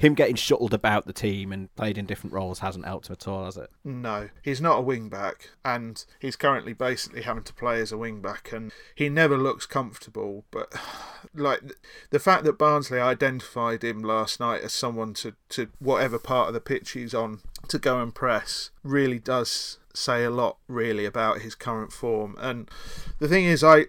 him 0.00 0.14
getting 0.14 0.34
shuttled 0.34 0.72
about 0.72 1.06
the 1.06 1.12
team 1.12 1.52
and 1.52 1.74
played 1.76 1.98
in 1.98 2.06
different 2.06 2.32
roles 2.32 2.60
hasn't 2.60 2.86
helped 2.86 3.08
him 3.08 3.12
at 3.12 3.28
all, 3.28 3.44
has 3.44 3.58
it? 3.58 3.70
No, 3.84 4.30
he's 4.42 4.60
not 4.60 4.78
a 4.78 4.82
wing 4.82 5.10
back, 5.10 5.50
and 5.62 6.02
he's 6.18 6.36
currently 6.36 6.72
basically 6.72 7.22
having 7.22 7.42
to 7.44 7.52
play 7.52 7.80
as 7.80 7.92
a 7.92 7.98
wing 7.98 8.22
back, 8.22 8.50
and 8.50 8.72
he 8.94 9.10
never 9.10 9.36
looks 9.36 9.66
comfortable. 9.66 10.44
But 10.50 10.74
like 11.34 11.60
the 12.08 12.18
fact 12.18 12.44
that 12.44 12.58
Barnsley 12.58 12.98
identified 12.98 13.84
him 13.84 14.00
last 14.00 14.40
night 14.40 14.62
as 14.62 14.72
someone 14.72 15.12
to 15.14 15.34
to 15.50 15.68
whatever 15.78 16.18
part 16.18 16.48
of 16.48 16.54
the 16.54 16.60
pitch 16.60 16.92
he's 16.92 17.12
on 17.14 17.40
to 17.68 17.78
go 17.78 18.00
and 18.00 18.14
press 18.14 18.70
really 18.82 19.18
does 19.18 19.78
say 19.92 20.24
a 20.24 20.30
lot 20.30 20.56
really 20.68 21.04
about 21.04 21.40
his 21.40 21.54
current 21.54 21.92
form 21.92 22.36
and 22.38 22.70
the 23.18 23.26
thing 23.26 23.44
is 23.44 23.64
i 23.64 23.86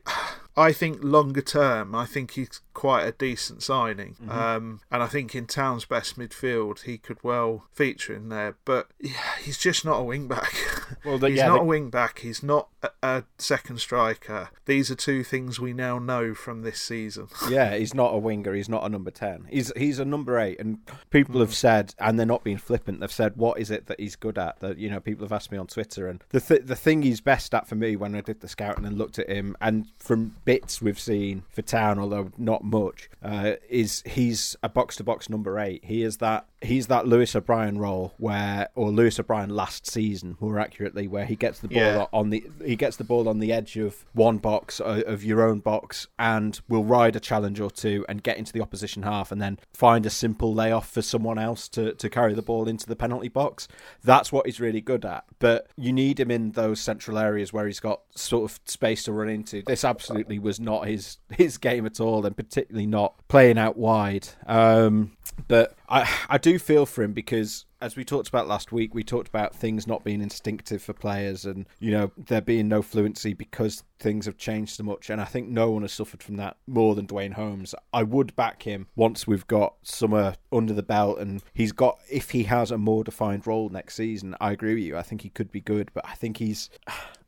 I 0.56 0.74
think 0.74 1.02
longer 1.02 1.42
term, 1.42 1.96
I 1.96 2.06
think 2.06 2.32
he's 2.32 2.60
quite 2.74 3.04
a 3.04 3.12
decent 3.12 3.64
signing. 3.64 4.16
Mm-hmm. 4.22 4.32
Um, 4.32 4.82
and 4.92 5.02
I 5.02 5.08
think 5.08 5.34
in 5.34 5.46
Town's 5.46 5.86
best 5.86 6.18
midfield, 6.18 6.82
he 6.82 6.98
could 6.98 7.24
well 7.24 7.66
feature 7.72 8.14
in 8.14 8.30
there. 8.30 8.58
But 8.66 8.88
yeah, 9.00 9.38
he's 9.42 9.58
just 9.58 9.86
not 9.86 10.00
a 10.00 10.04
wing 10.04 10.28
back. 10.28 10.54
Well, 11.06 11.18
the, 11.18 11.30
he's 11.30 11.38
yeah, 11.38 11.48
not 11.48 11.56
the... 11.56 11.62
a 11.62 11.66
wing 11.66 11.90
back. 11.90 12.20
He's 12.20 12.44
not 12.44 12.68
a, 12.84 12.90
a, 13.02 13.24
second 13.38 13.80
striker. 13.80 14.50
These 14.66 14.92
are 14.92 14.96
two 14.96 15.24
things 15.24 15.60
we 15.60 15.74
now 15.74 15.98
know 15.98 16.36
from 16.36 16.62
this 16.62 16.80
season. 16.80 17.28
yeah, 17.50 17.76
he's 17.76 17.94
not 17.94 18.14
a 18.14 18.18
winger. 18.18 18.54
He's 18.54 18.70
not 18.70 18.86
a 18.86 18.90
number 18.90 19.10
ten. 19.10 19.48
He's 19.50 19.72
he's 19.76 20.00
a 20.00 20.06
number 20.06 20.38
eight. 20.38 20.60
And 20.60 20.80
people 21.10 21.36
mm. 21.36 21.40
have 21.40 21.56
said, 21.56 21.96
and 21.98 22.20
they're 22.20 22.26
not 22.26 22.44
being 22.44 22.58
flippant. 22.58 23.00
They've 23.00 23.12
said, 23.12 23.38
what 23.38 23.58
is 23.58 23.72
it 23.72 23.88
that 23.88 24.00
he's 24.00 24.16
good 24.16 24.38
at? 24.38 24.60
That 24.60 24.78
you 24.78 24.90
know, 24.90 25.00
people 25.00 25.24
have 25.24 25.32
asked 25.32 25.52
me 25.52 25.58
on 25.58 25.66
Twitter, 25.66 26.08
and 26.08 26.22
the 26.30 26.42
th- 26.42 26.66
the 26.66 26.76
thing 26.76 27.02
he's 27.02 27.22
best 27.22 27.56
at 27.56 27.68
for 27.68 27.76
me 27.76 27.96
when 27.96 28.14
I 28.14 28.22
did 28.22 28.42
the 28.42 28.50
scouting 28.50 28.86
and 28.86 28.98
looked 28.98 29.18
at 29.18 29.30
him, 29.30 29.56
and 29.62 29.88
from 29.98 30.36
bits 30.46 30.82
we've 30.82 31.00
seen 31.00 31.44
for 31.50 31.62
Town, 31.62 32.00
although 32.00 32.32
not 32.38 32.64
much, 32.64 33.10
uh, 33.24 33.54
is 33.70 34.04
he's 34.06 34.56
a 34.64 34.70
box 34.70 34.96
to 34.98 35.04
box 35.04 35.30
number 35.30 35.60
eight. 35.60 35.86
He 35.86 36.04
is 36.04 36.18
that 36.18 36.46
he's 36.62 36.88
that 36.88 37.08
Lewis 37.08 37.36
O'Brien 37.36 37.78
role 37.78 38.14
where, 38.18 38.70
or 38.76 38.92
Lewis 38.92 39.20
O'Brien 39.20 39.50
last 39.50 39.90
season, 39.90 40.38
more 40.40 40.60
accurately, 40.60 41.08
where 41.08 41.26
he 41.26 41.36
gets 41.36 41.60
the 41.60 41.68
ball 41.68 41.78
yeah. 41.78 42.06
on 42.14 42.30
the 42.30 42.44
he 42.64 42.76
gets 42.76 42.98
the 42.98 43.04
ball 43.04 43.28
on 43.28 43.40
the 43.40 43.52
edge 43.52 43.78
of 43.78 44.06
one 44.14 44.38
box 44.38 44.80
of 44.80 45.24
your 45.24 45.48
own 45.48 45.60
box 45.60 46.08
and 46.20 46.62
will 46.68 46.84
ride 46.84 47.16
a 47.16 47.20
challenge 47.20 47.60
or 47.60 47.72
two 47.72 48.06
and 48.08 48.24
get 48.24 48.38
into 48.38 48.54
the 48.54 48.62
opposition 48.62 49.04
half 49.04 49.32
and 49.32 49.42
then 49.42 49.58
find 49.74 50.06
a 50.06 50.10
simple 50.10 50.54
layoff 50.54 50.90
for 50.90 51.02
someone 51.02 51.40
else 51.40 51.68
to, 51.68 51.94
to 51.94 52.10
carry 52.10 52.34
the 52.34 52.42
ball 52.42 52.68
into 52.68 52.86
the 52.86 52.96
penalty 52.96 53.30
box. 53.30 53.68
That's 54.04 54.32
what 54.32 54.46
he's 54.46 54.60
really 54.60 54.82
good 54.82 55.06
at. 55.06 55.26
But 55.40 55.68
you 55.76 55.92
need 55.92 56.20
him 56.20 56.32
in 56.32 56.52
those 56.52 56.80
central 56.80 57.18
areas 57.18 57.52
where 57.52 57.66
he's 57.66 57.80
got 57.80 58.02
sort 58.16 58.52
of 58.52 58.60
space 58.66 59.04
to 59.04 59.12
run 59.12 59.30
into. 59.30 59.64
This 59.66 59.84
absolutely 59.84 60.40
was 60.40 60.60
not 60.60 60.88
his 60.88 61.18
his 61.32 61.58
game 61.58 61.86
at 61.86 62.00
all, 62.00 62.26
and 62.26 62.36
particularly 62.36 62.88
not 62.88 63.16
playing 63.28 63.58
out 63.58 63.78
wide. 63.78 64.28
Um, 64.46 65.18
but 65.48 65.76
I 65.92 66.10
I 66.30 66.38
do 66.38 66.58
feel 66.58 66.86
for 66.86 67.04
him 67.04 67.14
because 67.14 67.66
as 67.82 67.96
we 67.96 68.06
talked 68.06 68.30
about 68.30 68.48
last 68.48 68.72
week, 68.72 68.94
we 68.94 69.04
talked 69.04 69.28
about 69.28 69.56
things 69.56 69.88
not 69.88 70.04
being 70.04 70.22
instinctive 70.22 70.84
for 70.84 70.94
players 70.94 71.46
and, 71.46 71.66
you 71.80 71.90
know, 71.90 72.12
there 72.16 72.42
being 72.42 72.68
no 72.68 72.84
fluency 72.84 73.34
because 73.34 73.84
things 74.00 74.28
have 74.28 74.38
changed 74.38 74.76
so 74.76 74.84
much. 74.84 75.10
And 75.10 75.20
I 75.20 75.26
think 75.26 75.50
no 75.50 75.72
one 75.72 75.82
has 75.82 75.92
suffered 75.92 76.22
from 76.22 76.38
that 76.38 76.58
more 76.68 76.94
than 76.94 77.08
Duane 77.08 77.32
Holmes. 77.32 77.74
I 77.92 78.04
would 78.04 78.36
back 78.36 78.64
him 78.64 78.86
once 78.96 79.26
we've 79.26 79.48
got 79.48 79.76
summer 79.82 80.36
under 80.52 80.74
the 80.74 80.84
belt 80.84 81.18
and 81.18 81.42
he's 81.54 81.72
got, 81.72 82.00
if 82.10 82.30
he 82.30 82.44
has 82.44 82.70
a 82.70 82.78
more 82.78 83.04
defined 83.04 83.48
role 83.48 83.70
next 83.70 83.96
season, 83.96 84.36
I 84.40 84.52
agree 84.52 84.76
with 84.76 84.84
you. 84.84 84.96
I 84.98 85.02
think 85.02 85.22
he 85.22 85.30
could 85.30 85.52
be 85.52 85.62
good, 85.62 85.90
but 85.94 86.08
I 86.08 86.14
think 86.14 86.38
he's 86.38 86.70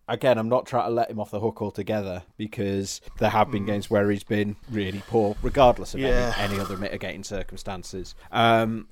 again, 0.08 0.38
I'm 0.38 0.50
not 0.50 0.66
trying 0.66 0.86
to 0.86 0.94
let 0.94 1.10
him 1.10 1.20
off 1.20 1.32
the 1.32 1.40
hook 1.40 1.62
altogether 1.62 2.24
because 2.38 3.02
there 3.20 3.30
have 3.30 3.52
been 3.52 3.64
hmm. 3.64 3.70
games 3.70 3.90
where 3.90 4.10
he's 4.10 4.24
been 4.24 4.56
really 4.70 5.02
poor, 5.08 5.36
regardless 5.42 5.94
of 5.94 6.00
yeah. 6.00 6.34
any, 6.38 6.54
any, 6.54 6.62
other 6.62 6.78
mitigating 6.78 7.24
circumstances. 7.24 8.16
Um, 8.32 8.88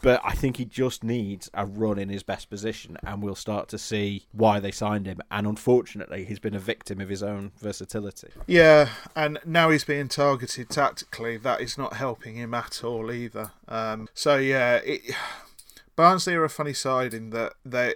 but 0.00 0.20
I 0.24 0.32
think 0.32 0.56
he 0.56 0.64
just 0.64 1.02
needs 1.02 1.50
a 1.54 1.66
run 1.66 1.98
in 1.98 2.08
his 2.08 2.22
best 2.22 2.50
position, 2.50 2.96
and 3.04 3.22
we'll 3.22 3.34
start 3.34 3.68
to 3.68 3.78
see 3.78 4.26
why 4.32 4.60
they 4.60 4.70
signed 4.70 5.06
him. 5.06 5.20
And 5.30 5.46
unfortunately, 5.46 6.24
he's 6.24 6.38
been 6.38 6.54
a 6.54 6.60
victim 6.60 7.00
of 7.00 7.08
his 7.08 7.22
own 7.22 7.52
versatility. 7.58 8.28
Yeah, 8.46 8.90
and 9.16 9.38
now 9.44 9.70
he's 9.70 9.84
being 9.84 10.08
targeted 10.08 10.70
tactically. 10.70 11.36
That 11.36 11.60
is 11.60 11.76
not 11.76 11.94
helping 11.94 12.36
him 12.36 12.54
at 12.54 12.84
all 12.84 13.10
either. 13.10 13.52
Um, 13.68 14.08
so 14.14 14.36
yeah, 14.36 14.76
it 14.76 15.14
Barnsley 15.94 16.34
are 16.34 16.44
a 16.44 16.50
funny 16.50 16.72
side 16.72 17.12
in 17.12 17.30
that 17.30 17.54
they 17.64 17.94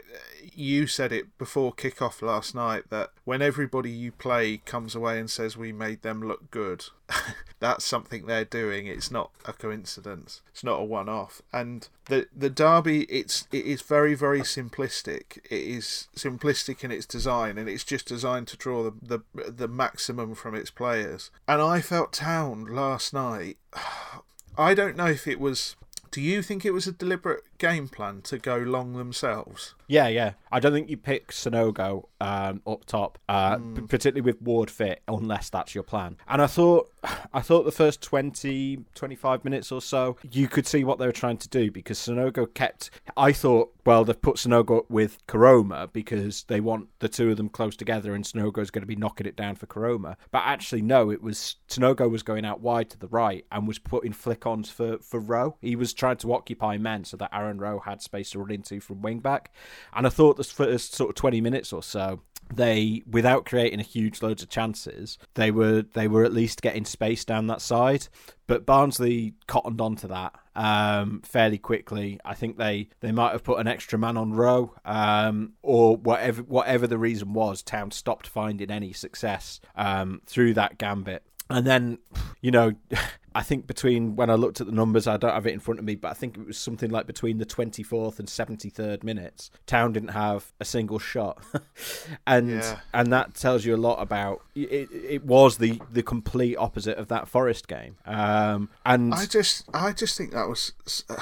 you 0.55 0.87
said 0.87 1.13
it 1.13 1.37
before 1.39 1.73
kick-off 1.73 2.23
last 2.23 2.55
night 2.55 2.85
that 2.91 3.11
when 3.25 3.43
everybody 3.43 3.91
you 3.91 4.11
play 4.13 4.59
comes 4.59 4.95
away 4.95 5.19
and 5.19 5.31
says 5.31 5.57
we 5.57 5.73
made 5.73 6.03
them 6.03 6.27
look 6.27 6.51
good, 6.51 6.87
that's 7.61 7.85
something 7.85 8.27
they're 8.27 8.45
doing. 8.45 8.87
It's 8.87 9.11
not 9.11 9.31
a 9.45 9.53
coincidence. 9.53 10.41
It's 10.51 10.65
not 10.65 10.81
a 10.81 10.85
one-off. 10.85 11.43
And 11.53 11.89
the 12.07 12.27
the 12.35 12.51
derby, 12.51 13.05
it's 13.05 13.47
it 13.53 13.65
is 13.67 13.83
very 13.83 14.15
very 14.15 14.41
simplistic. 14.41 15.39
It 15.51 15.63
is 15.63 16.09
simplistic 16.17 16.85
in 16.85 16.91
its 16.91 17.07
design, 17.07 17.59
and 17.59 17.69
it's 17.69 17.85
just 17.85 18.07
designed 18.07 18.49
to 18.49 18.57
draw 18.57 18.83
the 18.83 18.93
the, 19.35 19.51
the 19.51 19.69
maximum 19.69 20.35
from 20.35 20.55
its 20.55 20.71
players. 20.71 21.31
And 21.49 21.63
I 21.63 21.81
felt 21.81 22.13
Town 22.13 22.67
last 22.67 23.13
night. 23.13 23.59
I 24.59 24.73
don't 24.73 24.97
know 24.97 25.07
if 25.07 25.27
it 25.27 25.39
was 25.39 25.77
do 26.11 26.21
you 26.21 26.42
think 26.42 26.64
it 26.64 26.73
was 26.73 26.87
a 26.87 26.92
deliberate 26.92 27.45
game 27.59 27.88
plan 27.88 28.23
to 28.23 28.38
go 28.38 28.57
long 28.57 28.95
themselves? 28.95 29.75
Yeah, 29.88 30.09
yeah. 30.09 30.33
I 30.51 30.61
don't 30.61 30.72
think 30.72 30.88
you 30.88 30.96
pick 30.96 31.29
Sanogo 31.33 32.05
um, 32.20 32.62
up 32.66 32.85
top, 32.87 33.18
uh, 33.29 33.57
mm. 33.57 33.77
p- 33.77 33.83
particularly 33.83 34.22
with 34.22 34.40
Ward 34.42 34.70
fit, 34.70 35.03
unless 35.07 35.51
that's 35.51 35.75
your 35.75 35.85
plan. 35.85 36.16
And 36.29 36.40
I 36.40 36.46
thought, 36.46 36.90
I 37.33 37.40
thought 37.40 37.64
the 37.64 37.72
first 37.72 38.03
20, 38.03 38.85
25 38.94 39.44
minutes 39.44 39.70
or 39.70 39.81
so, 39.81 40.16
you 40.31 40.49
could 40.49 40.66
see 40.66 40.85
what 40.85 40.99
they 40.99 41.07
were 41.07 41.12
trying 41.12 41.37
to 41.38 41.49
do 41.49 41.70
because 41.70 41.99
Sanogo 41.99 42.53
kept. 42.53 42.90
I 43.16 43.33
thought, 43.33 43.75
well, 43.85 44.05
they've 44.05 44.20
put 44.20 44.37
Sanogo 44.37 44.85
with 44.88 45.25
Koroma 45.27 45.92
because 45.92 46.44
they 46.44 46.61
want 46.61 46.88
the 46.99 47.09
two 47.09 47.31
of 47.31 47.37
them 47.37 47.49
close 47.49 47.77
together, 47.77 48.14
and 48.14 48.25
Sanogo 48.25 48.59
is 48.59 48.70
going 48.70 48.83
to 48.83 48.87
be 48.87 48.96
knocking 48.96 49.27
it 49.27 49.37
down 49.37 49.57
for 49.57 49.66
Koroma. 49.66 50.16
But 50.31 50.42
actually, 50.44 50.83
no, 50.83 51.11
it 51.11 51.22
was 51.22 51.57
Sanogo 51.68 52.11
was 52.11 52.22
going 52.22 52.44
out 52.44 52.61
wide 52.61 52.90
to 52.90 52.99
the 52.99 53.09
right 53.09 53.44
and 53.53 53.68
was 53.68 53.79
putting 53.79 54.12
flick 54.12 54.46
ons 54.46 54.70
for 54.70 54.99
for 54.99 55.20
Rowe. 55.20 55.57
He 55.61 55.77
was 55.77 55.92
trying 55.92 56.16
to 56.18 56.33
occupy 56.33 56.79
men 56.79 57.05
so 57.05 57.16
that 57.18 57.31
Aaron 57.33 57.59
Rowe 57.59 57.81
had 57.81 58.03
space 58.03 58.31
to 58.31 58.38
run 58.38 58.51
into 58.51 58.81
from 58.81 59.03
wing 59.03 59.20
back. 59.20 59.53
And 59.95 60.07
I 60.07 60.11
thought 60.11 60.37
the 60.37 60.45
first 60.45 60.95
sort 60.95 61.11
of 61.11 61.17
20 61.17 61.41
minutes 61.41 61.73
or 61.73 61.83
so, 61.83 62.23
they 62.55 63.03
without 63.11 63.45
creating 63.45 63.81
a 63.81 63.83
huge 63.83 64.23
loads 64.23 64.41
of 64.41 64.49
chances 64.49 65.19
they 65.35 65.51
were 65.51 65.83
they 65.95 66.07
were 66.07 66.23
at 66.23 66.33
least 66.33 66.62
getting 66.62 66.85
space 66.85 67.25
down 67.25 67.49
that 67.49 67.61
side 67.61 68.07
but 68.47 68.65
Barnsley 68.65 69.35
cottoned 69.49 69.81
onto 69.81 70.07
that 70.09 70.33
um, 70.55 71.21
fairly 71.25 71.59
quickly. 71.59 72.19
I 72.25 72.35
think 72.35 72.57
they, 72.57 72.89
they 73.01 73.12
might 73.12 73.33
have 73.33 73.45
put 73.45 73.59
an 73.59 73.67
extra 73.67 73.99
man 73.99 74.17
on 74.17 74.33
Rowe, 74.33 74.75
um, 74.85 75.53
or 75.62 75.97
whatever 75.97 76.43
whatever 76.43 76.87
the 76.87 76.99
reason 76.99 77.33
was. 77.33 77.62
Town 77.62 77.91
stopped 77.91 78.27
finding 78.27 78.71
any 78.71 78.93
success 78.93 79.61
um, 79.75 80.23
through 80.27 80.55
that 80.55 80.79
gambit. 80.79 81.25
And 81.49 81.67
then, 81.67 81.99
you 82.41 82.51
know, 82.51 82.73
I 83.35 83.43
think 83.43 83.67
between 83.67 84.17
when 84.17 84.31
I 84.31 84.35
looked 84.35 84.63
at 84.63 84.67
the 84.67 84.73
numbers, 84.73 85.07
I 85.07 85.19
don't 85.19 85.33
have 85.35 85.47
it 85.47 85.53
in 85.53 85.61
front 85.61 85.79
of 85.79 85.85
me, 85.85 85.95
but 85.95 86.09
I 86.11 86.15
think 86.15 86.39
it 86.39 86.47
was 86.47 86.57
something 86.57 86.91
like 86.91 87.07
between 87.07 87.37
the 87.37 87.45
24th 87.45 88.19
and 88.19 88.27
73rd 88.27 89.05
minutes, 89.05 89.51
Town 89.67 89.93
didn't 89.93 90.09
have 90.09 90.53
a 90.59 90.65
single 90.65 90.99
shot, 90.99 91.43
and 92.27 92.49
Yeah. 92.51 92.79
and 92.95 93.13
that 93.13 93.35
tells 93.35 93.67
you 93.67 93.75
a 93.75 93.77
lot 93.77 94.01
about 94.01 94.41
it. 94.55 94.89
It 94.91 95.25
was 95.25 95.59
the 95.59 95.81
the 95.93 96.03
complete 96.03 96.57
opposite 96.57 96.97
of 96.97 97.09
that 97.09 97.29
Forest 97.29 97.69
game, 97.69 97.97
um, 98.07 98.71
and 98.87 99.13
I 99.13 99.27
just, 99.27 99.69
I 99.75 99.93
just 99.93 100.17
think 100.17 100.33
that 100.33 100.49
was. 100.49 100.73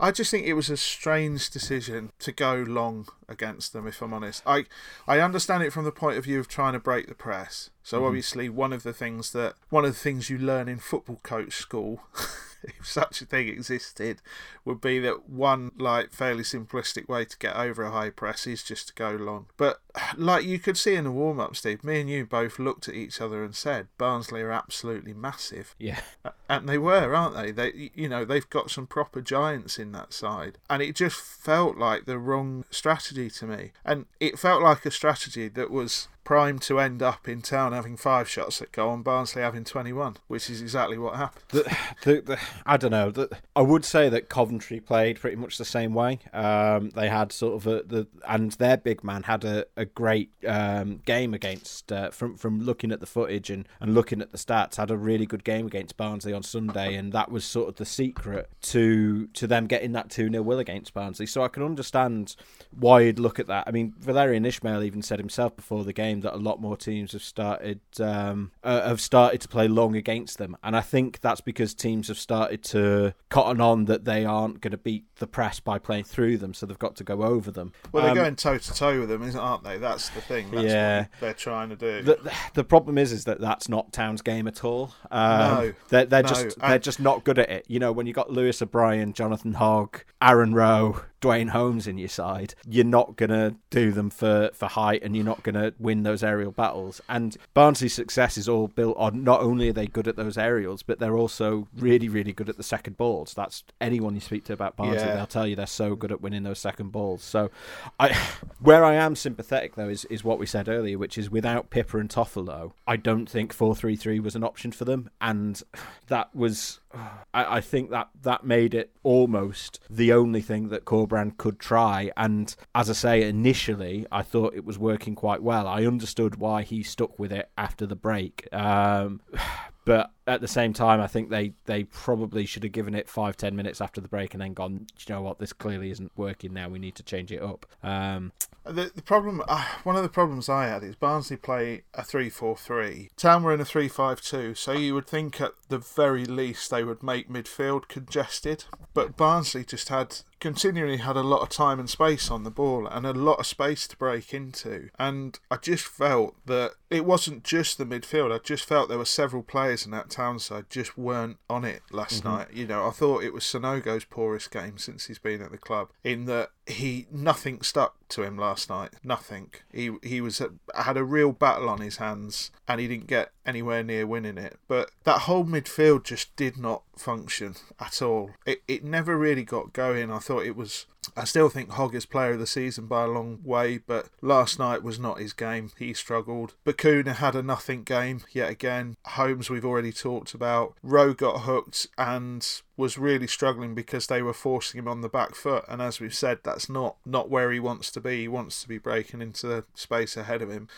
I 0.00 0.10
just 0.10 0.30
think 0.30 0.46
it 0.46 0.54
was 0.54 0.70
a 0.70 0.76
strange 0.76 1.50
decision 1.50 2.12
to 2.18 2.32
go 2.32 2.64
long 2.66 3.06
against 3.28 3.72
them. 3.72 3.86
If 3.86 4.02
I'm 4.02 4.12
honest, 4.12 4.42
I 4.46 4.66
I 5.06 5.20
understand 5.20 5.62
it 5.62 5.72
from 5.72 5.84
the 5.84 5.92
point 5.92 6.18
of 6.18 6.24
view 6.24 6.40
of 6.40 6.48
trying 6.48 6.72
to 6.72 6.78
break 6.78 7.06
the 7.06 7.14
press. 7.14 7.70
So 7.82 7.98
mm-hmm. 7.98 8.06
obviously, 8.06 8.48
one 8.48 8.72
of 8.72 8.82
the 8.82 8.92
things 8.92 9.32
that 9.32 9.54
one 9.70 9.84
of 9.84 9.92
the 9.92 9.98
things 9.98 10.30
you 10.30 10.38
learn 10.38 10.68
in 10.68 10.78
football 10.78 11.20
coach 11.22 11.54
school, 11.54 12.02
if 12.64 12.86
such 12.86 13.20
a 13.22 13.26
thing 13.26 13.48
existed, 13.48 14.20
would 14.64 14.80
be 14.80 14.98
that 15.00 15.28
one 15.28 15.72
like 15.78 16.12
fairly 16.12 16.42
simplistic 16.42 17.08
way 17.08 17.24
to 17.24 17.38
get 17.38 17.56
over 17.56 17.82
a 17.82 17.90
high 17.90 18.10
press 18.10 18.46
is 18.46 18.62
just 18.62 18.88
to 18.88 18.94
go 18.94 19.10
long. 19.10 19.46
But 19.56 19.80
like 20.16 20.44
you 20.44 20.58
could 20.58 20.76
see 20.76 20.94
in 20.94 21.04
the 21.04 21.10
warm 21.10 21.40
up, 21.40 21.56
Steve, 21.56 21.84
me 21.84 22.00
and 22.00 22.10
you 22.10 22.26
both 22.26 22.58
looked 22.58 22.88
at 22.88 22.94
each 22.94 23.20
other 23.20 23.44
and 23.44 23.54
said, 23.54 23.88
Barnsley 23.98 24.42
are 24.42 24.52
absolutely 24.52 25.12
massive. 25.12 25.74
yeah, 25.78 26.00
And 26.48 26.68
they 26.68 26.78
were, 26.78 27.14
aren't 27.14 27.36
they? 27.36 27.50
They, 27.50 27.90
you 27.94 28.08
know, 28.08 28.24
they've 28.24 28.48
got 28.48 28.70
some 28.70 28.86
proper 28.86 29.20
giants 29.20 29.78
in 29.78 29.92
that 29.92 30.12
side, 30.12 30.58
and 30.68 30.82
it 30.82 30.94
just 30.94 31.16
felt 31.16 31.76
like 31.76 32.04
the 32.04 32.18
wrong 32.18 32.64
strategy 32.70 33.30
to 33.30 33.46
me. 33.46 33.72
And 33.84 34.06
it 34.20 34.38
felt 34.38 34.62
like 34.62 34.84
a 34.86 34.90
strategy 34.90 35.48
that 35.48 35.70
was 35.70 36.08
primed 36.24 36.62
to 36.62 36.80
end 36.80 37.02
up 37.02 37.28
in 37.28 37.42
town 37.42 37.72
having 37.72 37.96
five 37.96 38.28
shots 38.28 38.60
at 38.62 38.72
goal 38.72 38.94
and 38.94 39.04
Barnsley 39.04 39.42
having 39.42 39.64
21, 39.64 40.16
which 40.26 40.50
is 40.50 40.60
exactly 40.60 40.98
what 40.98 41.16
happened. 41.16 41.44
the, 41.50 41.76
the, 42.02 42.20
the, 42.22 42.40
I 42.66 42.76
don't 42.76 42.90
know. 42.90 43.28
I 43.54 43.60
would 43.60 43.84
say 43.84 44.08
that 44.08 44.28
Coventry 44.28 44.80
played 44.80 45.20
pretty 45.20 45.36
much 45.36 45.58
the 45.58 45.64
same 45.64 45.94
way. 45.94 46.20
Um, 46.32 46.90
they 46.90 47.08
had 47.08 47.30
sort 47.32 47.54
of 47.54 47.66
a 47.66 47.82
the 47.82 48.06
and 48.26 48.52
their 48.52 48.76
big 48.76 49.04
man 49.04 49.24
had 49.24 49.44
a, 49.44 49.66
a 49.76 49.84
great 49.84 50.30
um, 50.46 51.02
game 51.04 51.34
against 51.34 51.92
uh, 51.92 52.10
from 52.10 52.36
from 52.36 52.60
looking 52.60 52.90
at 52.90 53.00
the 53.00 53.06
footage 53.06 53.50
and, 53.50 53.68
and 53.80 53.94
looking 53.94 54.20
at 54.20 54.32
the 54.32 54.38
stats. 54.38 54.76
Had 54.76 54.90
a 54.90 54.96
really 54.96 55.26
good 55.26 55.44
game 55.44 55.66
against 55.66 55.96
Barnsley 55.96 56.32
on 56.32 56.42
Sunday, 56.42 56.94
and 56.94 57.12
that 57.12 57.30
was 57.30 57.44
sort 57.44 57.68
of 57.68 57.76
the 57.76 57.84
secret 57.84 58.48
to 58.62 59.26
to 59.28 59.46
them 59.46 59.66
getting 59.66 59.92
that 59.92 60.10
two 60.10 60.30
0 60.30 60.42
will 60.42 60.58
against 60.58 60.94
Barnsley. 60.94 61.26
So 61.26 61.42
I 61.42 61.48
can 61.48 61.62
understand 61.62 62.36
why 62.70 63.00
you'd 63.00 63.18
look 63.18 63.38
at 63.38 63.46
that. 63.48 63.64
I 63.66 63.70
mean, 63.70 63.94
Valérien 64.02 64.46
Ishmael 64.46 64.82
even 64.82 65.02
said 65.02 65.18
himself 65.18 65.54
before 65.56 65.84
the 65.84 65.92
game 66.14 66.20
that 66.22 66.34
a 66.34 66.38
lot 66.38 66.60
more 66.60 66.76
teams 66.76 67.12
have 67.12 67.22
started 67.22 67.80
um, 68.00 68.52
uh, 68.62 68.88
have 68.88 69.00
started 69.00 69.40
to 69.40 69.48
play 69.48 69.68
long 69.68 69.96
against 69.96 70.38
them, 70.38 70.56
and 70.62 70.76
I 70.76 70.80
think 70.80 71.20
that's 71.20 71.40
because 71.40 71.74
teams 71.74 72.08
have 72.08 72.18
started 72.18 72.62
to 72.64 73.14
cotton 73.28 73.60
on 73.60 73.86
that 73.86 74.04
they 74.04 74.24
aren't 74.24 74.60
going 74.60 74.72
to 74.72 74.76
beat 74.78 75.04
the 75.16 75.26
press 75.26 75.60
by 75.60 75.78
playing 75.78 76.04
through 76.04 76.38
them, 76.38 76.54
so 76.54 76.66
they've 76.66 76.78
got 76.78 76.96
to 76.96 77.04
go 77.04 77.22
over 77.22 77.50
them. 77.50 77.72
Well, 77.92 78.02
they're 78.02 78.12
Um, 78.12 78.16
going 78.18 78.36
toe 78.36 78.58
to 78.58 78.74
toe 78.74 79.00
with 79.00 79.08
them, 79.08 79.22
isn't- 79.22 79.38
aren't 79.40 79.64
they? 79.64 79.78
That's 79.78 80.08
the 80.10 80.20
thing. 80.20 80.50
That's 80.50 80.64
Yeah. 80.64 80.98
what 81.00 81.08
they're 81.20 81.34
trying 81.34 81.68
to 81.70 81.76
do. 81.76 82.02
the, 82.02 82.32
the 82.54 82.64
problem 82.64 82.98
is, 82.98 83.12
is 83.12 83.24
that 83.24 83.40
that's 83.40 83.68
not 83.68 83.92
Town's 83.92 84.22
game 84.22 84.46
at 84.46 84.64
all. 84.64 84.94
Um, 85.10 85.38
No, 85.38 85.72
they're, 85.88 86.04
they're 86.06 86.22
no, 86.22 86.28
just 86.28 86.44
and- 86.58 86.70
they're 86.72 86.78
just 86.78 87.00
not 87.00 87.24
good 87.24 87.38
at 87.38 87.50
it. 87.50 87.64
You 87.68 87.78
know, 87.78 87.92
when 87.92 88.06
you 88.06 88.12
got 88.12 88.30
Lewis 88.30 88.60
O'Brien, 88.62 89.12
Jonathan 89.12 89.54
Hogg, 89.54 90.00
Aaron 90.22 90.54
Rowe, 90.54 91.02
Duane 91.24 91.48
Holmes 91.48 91.86
in 91.86 91.96
your 91.96 92.08
side, 92.08 92.54
you're 92.68 92.84
not 92.84 93.16
gonna 93.16 93.54
do 93.70 93.92
them 93.92 94.10
for, 94.10 94.50
for 94.52 94.66
height, 94.66 95.02
and 95.02 95.16
you're 95.16 95.24
not 95.24 95.42
gonna 95.42 95.72
win 95.78 96.02
those 96.02 96.22
aerial 96.22 96.52
battles. 96.52 97.00
And 97.08 97.34
Barnsley's 97.54 97.94
success 97.94 98.36
is 98.36 98.46
all 98.46 98.68
built 98.68 98.96
on 98.98 99.24
not 99.24 99.40
only 99.40 99.70
are 99.70 99.72
they 99.72 99.86
good 99.86 100.06
at 100.06 100.16
those 100.16 100.36
aerials, 100.36 100.82
but 100.82 100.98
they're 100.98 101.16
also 101.16 101.66
really, 101.76 102.10
really 102.10 102.34
good 102.34 102.50
at 102.50 102.58
the 102.58 102.62
second 102.62 102.98
balls. 102.98 103.32
That's 103.34 103.64
anyone 103.80 104.14
you 104.14 104.20
speak 104.20 104.44
to 104.44 104.52
about 104.52 104.76
Barnsley, 104.76 104.98
Yeah. 105.06 105.14
they'll 105.16 105.26
tell 105.26 105.46
you 105.46 105.56
they're 105.56 105.66
so 105.66 105.96
good 105.96 106.12
at 106.12 106.20
winning 106.20 106.42
those 106.42 106.58
second 106.58 106.92
balls. 106.92 107.22
So, 107.22 107.50
I 107.98 108.12
where 108.60 108.84
I 108.84 108.94
am 108.94 109.16
sympathetic 109.16 109.76
though 109.76 109.88
is, 109.88 110.04
is 110.06 110.24
what 110.24 110.38
we 110.38 110.44
said 110.44 110.68
earlier, 110.68 110.98
which 110.98 111.16
is 111.16 111.30
without 111.30 111.70
Pipa 111.70 111.96
and 111.98 112.10
Toffolo, 112.10 112.72
I 112.86 112.96
don't 112.96 113.30
think 113.30 113.52
four 113.54 113.74
three 113.74 113.96
three 113.96 114.20
was 114.20 114.36
an 114.36 114.44
option 114.44 114.72
for 114.72 114.84
them, 114.84 115.08
and 115.22 115.62
that 116.08 116.34
was. 116.36 116.80
I, 117.34 117.56
I 117.56 117.60
think 117.60 117.90
that 117.90 118.08
that 118.22 118.44
made 118.44 118.74
it 118.74 118.90
almost 119.02 119.80
the 119.90 120.12
only 120.12 120.40
thing 120.40 120.68
that 120.68 120.84
Corberán 120.84 121.36
could 121.36 121.58
try. 121.58 122.10
And 122.16 122.54
as 122.74 122.88
I 122.88 122.94
say, 122.94 123.28
initially 123.28 124.06
I 124.10 124.22
thought 124.22 124.54
it 124.54 124.64
was 124.64 124.78
working 124.78 125.14
quite 125.14 125.42
well. 125.42 125.66
I 125.66 125.84
understood 125.84 126.36
why 126.36 126.62
he 126.62 126.82
stuck 126.82 127.18
with 127.18 127.32
it 127.32 127.50
after 127.58 127.86
the 127.86 127.96
break. 127.96 128.48
Um, 128.52 129.20
but 129.84 130.10
at 130.26 130.40
the 130.40 130.48
same 130.48 130.72
time, 130.72 131.00
I 131.00 131.06
think 131.06 131.28
they, 131.30 131.52
they 131.66 131.84
probably 131.84 132.46
should 132.46 132.62
have 132.62 132.72
given 132.72 132.94
it 132.94 133.08
five 133.08 133.36
ten 133.36 133.54
minutes 133.54 133.80
after 133.80 134.00
the 134.00 134.08
break 134.08 134.34
and 134.34 134.40
then 134.40 134.54
gone. 134.54 134.86
"Do 134.96 135.04
You 135.06 135.14
know 135.14 135.22
what? 135.22 135.38
This 135.38 135.52
clearly 135.52 135.90
isn't 135.90 136.12
working 136.16 136.52
now. 136.52 136.68
We 136.68 136.78
need 136.78 136.94
to 136.96 137.02
change 137.02 137.30
it 137.30 137.42
up. 137.42 137.66
Um, 137.82 138.32
The, 138.64 138.90
the 138.94 139.02
problem, 139.02 139.42
uh, 139.46 139.62
one 139.82 139.94
of 139.96 140.02
the 140.02 140.08
problems 140.08 140.48
I 140.48 140.66
had 140.66 140.82
is 140.82 140.96
Barnsley 140.96 141.36
play 141.36 141.82
a 141.92 142.02
3 142.02 142.30
4 142.30 142.56
3. 142.56 143.10
Town 143.16 143.42
were 143.42 143.52
in 143.52 143.60
a 143.60 143.64
3 143.64 143.88
5 143.88 144.20
2, 144.22 144.54
so 144.54 144.72
you 144.72 144.94
would 144.94 145.06
think 145.06 145.38
at 145.40 145.52
the 145.68 145.78
very 145.78 146.24
least 146.24 146.70
they 146.70 146.82
would 146.82 147.02
make 147.02 147.28
midfield 147.28 147.88
congested. 147.88 148.64
But 148.94 149.16
Barnsley 149.18 149.64
just 149.64 149.90
had 149.90 150.16
continually 150.40 150.98
had 150.98 151.16
a 151.16 151.22
lot 151.22 151.42
of 151.42 151.48
time 151.48 151.78
and 151.78 151.88
space 151.88 152.30
on 152.30 152.44
the 152.44 152.50
ball 152.50 152.86
and 152.86 153.06
a 153.06 153.12
lot 153.12 153.38
of 153.38 153.46
space 153.46 153.86
to 153.88 153.96
break 153.96 154.34
into. 154.34 154.90
And 154.98 155.38
I 155.50 155.56
just 155.56 155.84
felt 155.84 156.34
that 156.46 156.72
it 156.90 157.04
wasn't 157.04 157.44
just 157.44 157.78
the 157.78 157.84
midfield, 157.84 158.32
I 158.32 158.38
just 158.38 158.64
felt 158.64 158.88
there 158.88 158.98
were 158.98 159.04
several 159.04 159.42
players 159.42 159.84
in 159.84 159.90
that 159.92 160.10
town 160.10 160.38
side 160.38 160.70
just 160.70 160.96
weren't 160.96 161.38
on 161.50 161.64
it 161.64 161.82
last 161.90 162.22
mm-hmm. 162.22 162.36
night. 162.36 162.48
You 162.52 162.66
know, 162.66 162.86
I 162.86 162.90
thought 162.90 163.24
it 163.24 163.32
was 163.32 163.44
Sanogo's 163.44 164.04
poorest 164.04 164.50
game 164.50 164.78
since 164.78 165.06
he's 165.06 165.18
been 165.18 165.42
at 165.42 165.50
the 165.50 165.58
club, 165.58 165.88
in 166.02 166.26
that 166.26 166.50
he 166.66 167.06
nothing 167.10 167.62
stuck 167.62 167.96
to 168.08 168.22
him 168.22 168.38
last 168.38 168.70
night. 168.70 168.94
Nothing. 169.02 169.50
He 169.72 169.90
he 170.02 170.20
was 170.20 170.40
had 170.74 170.96
a 170.96 171.04
real 171.04 171.32
battle 171.32 171.68
on 171.68 171.80
his 171.80 171.96
hands, 171.96 172.50
and 172.68 172.80
he 172.80 172.88
didn't 172.88 173.06
get 173.06 173.32
anywhere 173.46 173.82
near 173.82 174.06
winning 174.06 174.38
it. 174.38 174.58
But 174.68 174.90
that 175.04 175.22
whole 175.22 175.44
midfield 175.44 176.04
just 176.04 176.34
did 176.36 176.56
not 176.56 176.82
function 176.96 177.56
at 177.80 178.00
all. 178.02 178.30
It 178.46 178.62
it 178.68 178.84
never 178.84 179.16
really 179.16 179.44
got 179.44 179.72
going. 179.72 180.10
I 180.10 180.18
thought 180.18 180.46
it 180.46 180.56
was. 180.56 180.86
I 181.16 181.24
still 181.24 181.50
think 181.50 181.70
Hogg 181.70 181.94
is 181.94 182.06
player 182.06 182.32
of 182.32 182.38
the 182.38 182.46
season 182.46 182.86
by 182.86 183.04
a 183.04 183.08
long 183.08 183.40
way, 183.44 183.76
but 183.76 184.08
last 184.22 184.58
night 184.58 184.82
was 184.82 184.98
not 184.98 185.18
his 185.20 185.34
game. 185.34 185.70
He 185.78 185.92
struggled. 185.92 186.54
Bacuna 186.64 187.16
had 187.16 187.34
a 187.34 187.42
nothing 187.42 187.82
game 187.82 188.22
yet 188.32 188.48
again. 188.50 188.96
Holmes, 189.04 189.50
we've 189.50 189.66
already 189.66 189.92
talked 189.92 190.32
about. 190.32 190.74
Rowe 190.82 191.12
got 191.12 191.42
hooked 191.42 191.88
and 191.98 192.62
was 192.78 192.96
really 192.96 193.26
struggling 193.26 193.74
because 193.74 194.06
they 194.06 194.22
were 194.22 194.32
forcing 194.32 194.78
him 194.78 194.88
on 194.88 195.02
the 195.02 195.10
back 195.10 195.34
foot. 195.34 195.66
And 195.68 195.82
as 195.82 196.00
we've 196.00 196.14
said, 196.14 196.38
that's 196.42 196.70
not, 196.70 196.96
not 197.04 197.28
where 197.28 197.52
he 197.52 197.60
wants 197.60 197.90
to 197.92 198.00
be. 198.00 198.22
He 198.22 198.28
wants 198.28 198.62
to 198.62 198.68
be 198.68 198.78
breaking 198.78 199.20
into 199.20 199.46
the 199.46 199.64
space 199.74 200.16
ahead 200.16 200.40
of 200.40 200.50
him. 200.50 200.68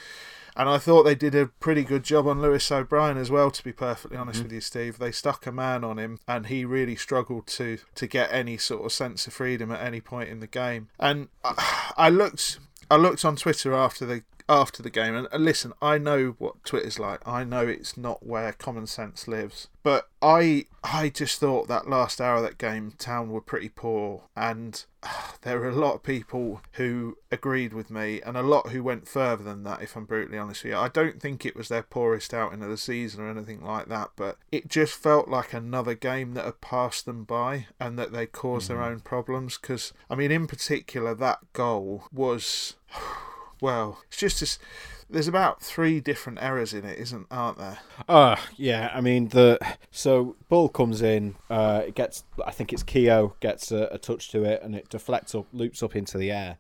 And 0.57 0.69
I 0.69 0.79
thought 0.79 1.03
they 1.03 1.15
did 1.15 1.35
a 1.35 1.47
pretty 1.47 1.85
good 1.85 2.03
job 2.03 2.27
on 2.27 2.41
Lewis 2.41 2.71
O'Brien 2.73 3.19
as 3.19 3.31
well, 3.31 3.51
to 3.51 3.63
be 3.63 3.73
perfectly 3.73 4.17
honest 4.17 4.39
mm-hmm. 4.39 4.45
with 4.45 4.53
you, 4.53 4.61
Steve. 4.61 4.99
They 4.99 5.13
stuck 5.13 5.47
a 5.47 5.53
man 5.53 5.85
on 5.85 5.99
him 5.99 6.19
and 6.27 6.47
he 6.47 6.65
really 6.65 6.97
struggled 6.97 7.47
to, 7.49 7.79
to 7.95 8.07
get 8.07 8.33
any 8.33 8.57
sort 8.57 8.85
of 8.87 8.93
sense 8.93 9.27
of 9.27 9.35
freedom 9.35 9.71
at 9.71 9.85
any 9.85 10.01
point 10.01 10.31
in 10.31 10.41
the 10.41 10.47
game. 10.47 10.89
And 10.99 11.29
I, 11.45 11.93
I 11.97 12.09
looked 12.09 12.59
I 12.91 12.97
looked 12.97 13.25
on 13.25 13.37
Twitter 13.37 13.75
after 13.75 14.07
the 14.07 14.23
after 14.49 14.81
the 14.81 14.91
game 14.91 15.15
and, 15.15 15.27
and 15.33 15.45
listen, 15.45 15.73
I 15.83 15.99
know 15.99 16.37
what 16.39 16.63
Twitter's 16.65 17.01
like. 17.01 17.27
I 17.27 17.43
know 17.43 17.67
it's 17.67 17.97
not 17.97 18.25
where 18.25 18.53
common 18.53 18.87
sense 18.87 19.27
lives. 19.27 19.69
But 19.83 20.09
I 20.23 20.67
I 20.85 21.09
just 21.09 21.41
thought 21.41 21.69
that 21.69 21.89
last 21.89 22.21
hour 22.21 22.37
of 22.37 22.43
that 22.43 22.59
game 22.59 22.93
Town 22.97 23.31
were 23.31 23.41
pretty 23.41 23.69
poor 23.69 24.23
and 24.37 24.85
there 25.43 25.59
were 25.59 25.69
a 25.69 25.75
lot 25.75 25.95
of 25.95 26.03
people 26.03 26.61
who 26.73 27.17
agreed 27.31 27.73
with 27.73 27.91
me 27.91 28.21
and 28.23 28.37
a 28.37 28.43
lot 28.43 28.71
who 28.71 28.83
went 28.83 29.09
further 29.09 29.45
than 29.45 29.63
that 29.65 29.83
if 29.83 29.97
I'm 29.97 30.05
brutally 30.05 30.39
honest 30.39 30.65
with 30.65 30.73
you. 30.73 30.79
I 30.79 30.89
don't 30.89 31.21
think 31.21 31.45
it 31.45 31.57
was 31.57 31.69
their 31.69 31.83
poorest 31.83 32.33
outing 32.35 32.63
of 32.63 32.71
the 32.71 32.77
season 32.77 33.23
or 33.23 33.31
anything 33.31 33.63
like 33.63 33.87
that, 33.89 34.11
but 34.17 34.39
it 34.51 34.69
just 34.69 34.95
felt 34.95 35.29
like 35.29 35.53
another 35.53 35.95
game 35.95 36.35
that 36.35 36.45
had 36.45 36.61
passed 36.61 37.07
them 37.07 37.25
by 37.25 37.67
and 37.81 37.99
that 37.99 38.13
they 38.13 38.27
caused 38.27 38.69
their 38.69 38.79
mm. 38.79 38.87
own 38.87 39.01
problems 39.01 39.59
because 39.59 39.93
I 40.11 40.15
mean 40.15 40.31
in 40.31 40.47
particular 40.47 41.15
that 41.15 41.41
goal 41.53 42.05
was 42.13 42.75
well, 43.61 44.03
it's 44.09 44.19
just 44.19 44.41
this 44.41 44.59
there's 45.09 45.29
about 45.29 45.63
three 45.63 46.01
different 46.01 46.39
errors 46.43 46.73
in 46.75 46.85
it, 46.85 46.99
isn't 46.99 47.27
aren't 47.31 47.59
there? 47.59 47.79
Uh 48.09 48.37
yeah, 48.57 48.91
I 48.95 49.01
mean 49.01 49.29
the 49.29 49.59
so 49.91 50.37
ball 50.49 50.69
comes 50.69 51.03
in, 51.03 51.37
uh 51.51 51.83
it 51.87 51.95
gets 51.95 52.25
I 52.45 52.51
think 52.51 52.73
it's 52.73 52.83
Keogh 52.83 53.35
gets 53.41 53.71
a, 53.73 53.89
a 53.93 53.99
touch 53.99 54.31
to 54.31 54.45
it 54.45 54.63
and 54.63 54.75
it 54.75 54.89
deflects 54.89 55.35
up 55.35 55.47
loops 55.53 55.83
up 55.83 55.95
into 55.97 56.19
the 56.19 56.31
air. 56.31 56.59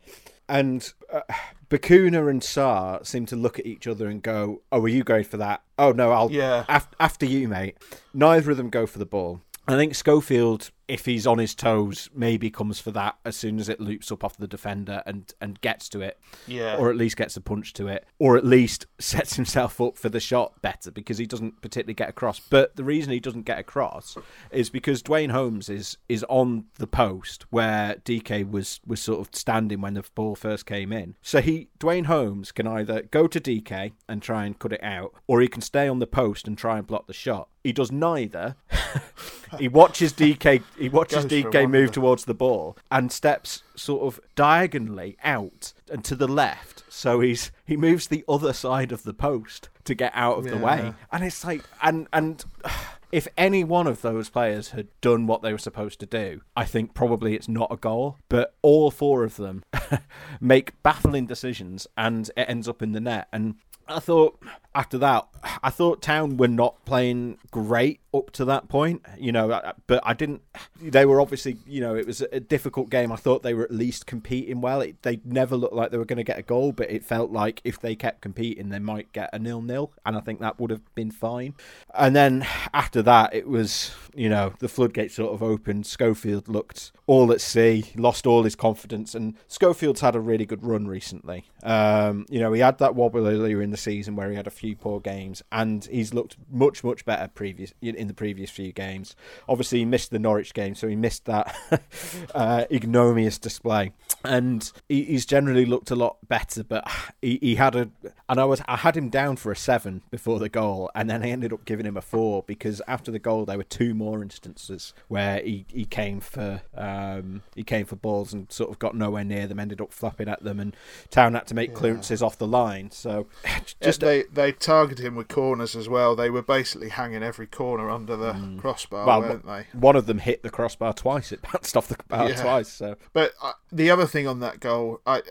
And 0.49 0.93
uh, 1.13 1.23
Bacuna 1.69 2.31
and 2.31 2.41
Sarr 2.41 3.05
seem 3.05 3.27
to 3.27 3.35
look 3.37 3.59
at 3.59 3.67
each 3.67 3.89
other 3.89 4.07
and 4.07 4.23
go, 4.23 4.63
"Oh, 4.71 4.83
are 4.83 4.89
you 4.89 5.03
going 5.03 5.25
for 5.25 5.39
that? 5.39 5.63
Oh 5.77 5.91
no, 5.91 6.13
I'll 6.13 6.31
Yeah. 6.31 6.65
af- 6.69 6.87
after 7.01 7.27
you, 7.27 7.49
mate." 7.49 7.77
Neither 8.15 8.53
of 8.53 8.57
them 8.57 8.71
go 8.71 8.87
for 8.87 9.01
the 9.01 9.07
ball. 9.07 9.41
I 9.67 9.75
think 9.75 9.97
Schofield 9.97 10.71
if 10.89 11.05
he's 11.05 11.27
on 11.27 11.39
his 11.39 11.55
toes, 11.55 12.09
maybe 12.15 12.51
comes 12.51 12.79
for 12.79 12.91
that 12.93 13.17
as 13.25 13.37
soon 13.37 13.59
as 13.59 13.69
it 13.69 13.81
loops 13.81 14.13
up 14.13 14.23
off 14.23 14.37
the 14.37 14.47
defender 14.47 15.03
and, 15.05 15.33
and 15.41 15.61
gets 15.61 15.89
to 15.91 16.01
it. 16.01 16.19
Yeah. 16.47 16.77
Or 16.77 16.91
at 16.91 16.97
least 16.97 17.17
gets 17.17 17.37
a 17.37 17.41
punch 17.41 17.73
to 17.75 17.89
it. 17.89 18.07
Or 18.19 18.37
at 18.37 18.45
least 18.45 18.87
sets 18.99 19.37
himself 19.37 19.81
up 19.81 19.97
for 19.97 20.09
the 20.09 20.21
shot 20.21 20.63
better 20.63 20.91
because 20.91 21.19
he 21.19 21.27
doesn't 21.27 21.61
particularly 21.61 21.95
get 21.95 22.09
across. 22.09 22.39
But 22.39 22.77
the 22.77 22.85
reason 22.85 23.13
he 23.13 23.21
doesn't 23.21 23.43
get 23.43 23.59
across 23.59 24.17
is 24.51 24.71
because 24.71 25.03
Duane 25.03 25.31
Holmes 25.31 25.69
is 25.69 25.97
is 26.09 26.25
on 26.29 26.67
the 26.79 26.87
post 26.87 27.47
where 27.51 27.97
DK 28.05 28.49
was, 28.49 28.81
was 28.87 29.01
sort 29.01 29.21
of 29.21 29.35
standing 29.35 29.81
when 29.81 29.95
the 29.95 30.05
ball 30.15 30.37
first 30.37 30.67
came 30.67 30.93
in. 30.93 31.17
So 31.23 31.41
he 31.41 31.69
Duane 31.79 32.05
Holmes 32.05 32.53
can 32.53 32.67
either 32.67 33.03
go 33.03 33.27
to 33.27 33.41
DK 33.41 33.93
and 34.09 34.23
try 34.23 34.45
and 34.45 34.59
cut 34.59 34.73
it 34.73 34.83
out, 34.83 35.15
or 35.27 35.41
he 35.41 35.49
can 35.49 35.63
stay 35.63 35.89
on 35.89 35.99
the 35.99 36.07
post 36.07 36.47
and 36.47 36.57
try 36.57 36.79
and 36.79 36.87
block 36.87 37.07
the 37.07 37.13
shot. 37.13 37.49
He 37.67 37.73
does 37.73 37.91
neither. 37.91 38.55
he 39.59 39.67
watches 39.67 40.13
DK. 40.13 40.63
He 40.79 40.89
watches 40.89 41.25
DK 41.27 41.69
move 41.71 41.93
towards 41.93 42.25
the 42.25 42.35
ball 42.35 42.77
and 42.91 43.11
steps 43.11 43.63
sort 43.75 44.03
of 44.03 44.21
diagonally 44.35 45.17
out 45.23 45.73
and 45.91 46.05
to 46.05 46.15
the 46.15 46.29
left. 46.29 46.85
So 46.89 47.21
he's 47.21 47.51
he 47.65 47.77
moves 47.77 48.09
the 48.09 48.25
other 48.29 48.53
side 48.53 48.93
of 48.93 49.03
the 49.03 49.15
post 49.15 49.69
to 49.85 49.95
get 49.95 50.13
out 50.15 50.39
of 50.39 50.45
the 50.45 50.57
way. 50.57 50.95
And 51.13 51.25
it's 51.25 51.45
like 51.45 51.63
and 51.83 52.09
and 52.13 52.45
if 53.13 53.29
any 53.39 53.65
one 53.65 53.87
of 53.87 54.03
those 54.03 54.29
players 54.29 54.71
had 54.71 54.89
done 55.01 55.27
what 55.27 55.43
they 55.43 55.53
were 55.53 55.59
supposed 55.59 56.01
to 56.01 56.07
do, 56.07 56.41
I 56.57 56.65
think 56.65 56.93
probably 56.93 57.35
it's 57.35 57.49
not 57.49 57.73
a 57.73 57.77
goal. 57.77 58.19
But 58.29 58.55
all 58.63 58.91
four 58.91 59.25
of 59.25 59.37
them 59.37 59.65
make 60.41 60.83
baffling 60.83 61.27
decisions 61.27 61.87
and 61.97 62.29
it 62.37 62.49
ends 62.49 62.69
up 62.69 62.83
in 62.83 62.93
the 62.93 63.01
net. 63.01 63.29
And 63.33 63.57
I 63.89 64.01
thought 64.01 64.39
after 64.75 64.99
that, 64.99 65.27
I 65.63 65.71
thought 65.71 66.03
Town 66.03 66.37
were 66.37 66.49
not 66.49 66.85
playing 66.85 67.39
great 67.51 68.01
up 68.13 68.31
to 68.33 68.45
that 68.45 68.69
point, 68.69 69.03
you 69.19 69.33
know, 69.33 69.73
but 69.87 70.01
I 70.05 70.13
didn't. 70.13 70.43
They 70.81 71.07
were 71.07 71.21
obviously, 71.21 71.57
you 71.67 71.81
know, 71.81 71.95
it 71.95 72.07
was 72.07 72.21
a 72.21 72.41
difficult 72.41 72.91
game. 72.91 73.11
I 73.11 73.17
thought 73.17 73.43
they 73.43 73.55
were 73.55 73.65
at 73.65 73.71
least 73.71 74.07
competing 74.07 74.61
well. 74.61 74.81
It, 74.83 75.01
they 75.03 75.21
never 75.25 75.57
looked 75.57 75.75
like 75.75 75.93
they 75.93 75.99
were 75.99 76.05
going 76.05 76.19
to 76.19 76.25
get 76.25 76.39
a 76.39 76.43
goal, 76.43 76.73
but 76.73 76.91
it 76.91 77.05
felt 77.05 77.31
like 77.31 77.63
if 77.65 77.81
they 77.81 77.95
kept 77.95 78.21
competing, 78.21 78.69
they 78.69 78.79
might 78.79 79.13
get 79.13 79.31
a 79.33 79.39
nil-nil, 79.39 79.93
and 80.05 80.17
I 80.17 80.21
think 80.21 80.41
that 80.41 80.59
would 80.61 80.71
have 80.71 80.95
been 80.95 81.11
fine. 81.11 81.55
And 81.95 82.15
then 82.15 82.47
after 82.75 83.03
that, 83.03 83.35
it 83.35 83.49
was, 83.49 83.93
you 84.15 84.29
know, 84.29 84.53
the 84.59 84.69
floodgates 84.69 85.15
sort 85.15 85.33
of 85.33 85.43
opened. 85.43 85.87
Schofield 85.87 86.49
looked 86.49 86.93
all 87.07 87.33
at 87.33 87.41
sea, 87.41 87.93
lost 87.97 88.27
all 88.27 88.43
his 88.43 88.57
confidence, 88.57 89.15
and 89.15 89.37
Schofield's 89.49 90.01
had 90.01 90.17
a 90.17 90.21
really 90.21 90.45
good 90.45 90.65
run 90.65 90.87
recently. 90.87 91.45
Um, 91.63 92.27
you 92.29 92.41
know, 92.41 92.53
he 92.53 92.61
had 92.61 92.79
that 92.79 92.95
wobble 92.95 93.27
earlier 93.27 93.63
in 93.63 93.71
the 93.71 93.76
season 93.77 94.17
where 94.17 94.31
he 94.31 94.37
had 94.37 94.47
a 94.47 94.51
few 94.51 94.77
poor 94.77 95.01
games, 95.01 95.43
and 95.53 95.85
he's 95.87 96.15
looked 96.15 96.37
much, 96.51 96.83
much 96.85 97.05
better 97.05 97.29
previous 97.29 97.73
in 97.81 98.07
the 98.09 98.15
previous 98.15 98.51
few 98.51 98.73
games. 98.73 99.17
Obviously, 99.49 99.81
he 99.81 99.85
missed 99.85 100.11
the 100.11 100.19
Norwich 100.19 100.55
game, 100.55 100.75
so 100.75 100.89
he 100.89 100.97
missed 100.97 101.25
that 101.27 101.55
uh, 102.35 102.65
ignominious 102.71 103.39
display, 103.39 103.93
and 104.25 104.73
he, 104.89 105.05
he's 105.05 105.27
generally 105.27 105.65
looked 105.65 105.91
a 105.91 105.97
lot 105.97 106.17
better. 106.29 106.65
But 106.65 106.91
he, 107.23 107.39
he 107.41 107.55
had 107.57 107.75
a, 107.75 107.91
and 108.29 108.41
I 108.41 108.45
was 108.45 108.63
I 108.67 108.77
had 108.77 108.97
him 108.97 109.09
down 109.09 109.37
for 109.37 109.53
a 109.53 109.57
seven 109.57 110.03
before 110.11 110.39
the 110.39 110.49
goal, 110.49 110.91
and 110.95 111.09
then 111.09 111.23
I 111.23 111.29
ended 111.29 111.53
up 111.53 111.65
giving 111.65 111.87
him 111.87 111.97
a 111.97 112.03
four 112.03 112.43
because 112.47 112.83
after 112.89 113.11
the 113.11 113.19
goal 113.19 113.45
there 113.45 113.57
were 113.57 113.65
two 113.65 113.95
more 113.95 114.23
instances 114.23 114.95
where 115.09 115.41
he, 115.41 115.67
he 115.69 115.85
came 115.85 116.21
for 116.21 116.63
um, 116.77 117.43
he 117.55 117.63
came 117.63 117.87
for 117.87 117.97
balls 117.97 118.33
and 118.33 118.51
sort 118.51 118.71
of 118.71 118.79
got 118.79 118.95
nowhere 118.95 119.25
near 119.25 119.47
them, 119.47 119.59
ended 119.59 119.81
up 119.81 119.93
flopping 119.93 120.29
at 120.29 120.43
them, 120.43 120.61
and 120.61 120.77
Town 121.11 121.35
had 121.35 121.47
to 121.49 121.55
make 121.55 121.75
clearances 121.75 122.23
off 122.23 122.39
the 122.39 122.47
line. 122.47 122.91
So 122.91 123.27
Just 123.67 123.81
just 123.81 124.01
they 124.01 124.23
they 124.33 124.53
targeted 124.53 125.05
him 125.05 125.17
with 125.17 125.29
corners 125.29 125.75
as 125.75 125.89
well. 125.89 126.15
They 126.15 126.31
were 126.31 126.43
basically 126.43 126.89
hanging 126.89 127.23
every 127.23 127.47
corner 127.47 127.91
under 127.91 128.17
the 128.17 128.33
crossbar, 128.61 129.05
Mm. 129.05 129.07
well, 129.07 129.21
weren't 129.21 129.47
they? 129.47 129.67
one 129.79 129.97
of 129.97 130.07
them 130.07 130.19
hit 130.19 130.43
the 130.43 130.51
crossbar 130.51 130.93
twice. 130.93 131.33
It 131.33 131.43
bounced 131.53 131.77
off 131.77 131.89
the 131.89 131.97
bar 132.09 132.29
Yeah. 132.31 132.41
twice. 132.43 132.69
So 132.69 132.97
But 133.13 133.33
uh, 133.43 133.53
the 133.73 133.91
other 133.91 134.07
thing 134.07 134.27
on 134.29 134.41
that 134.41 134.61
goal, 134.61 135.01
I 135.07 135.23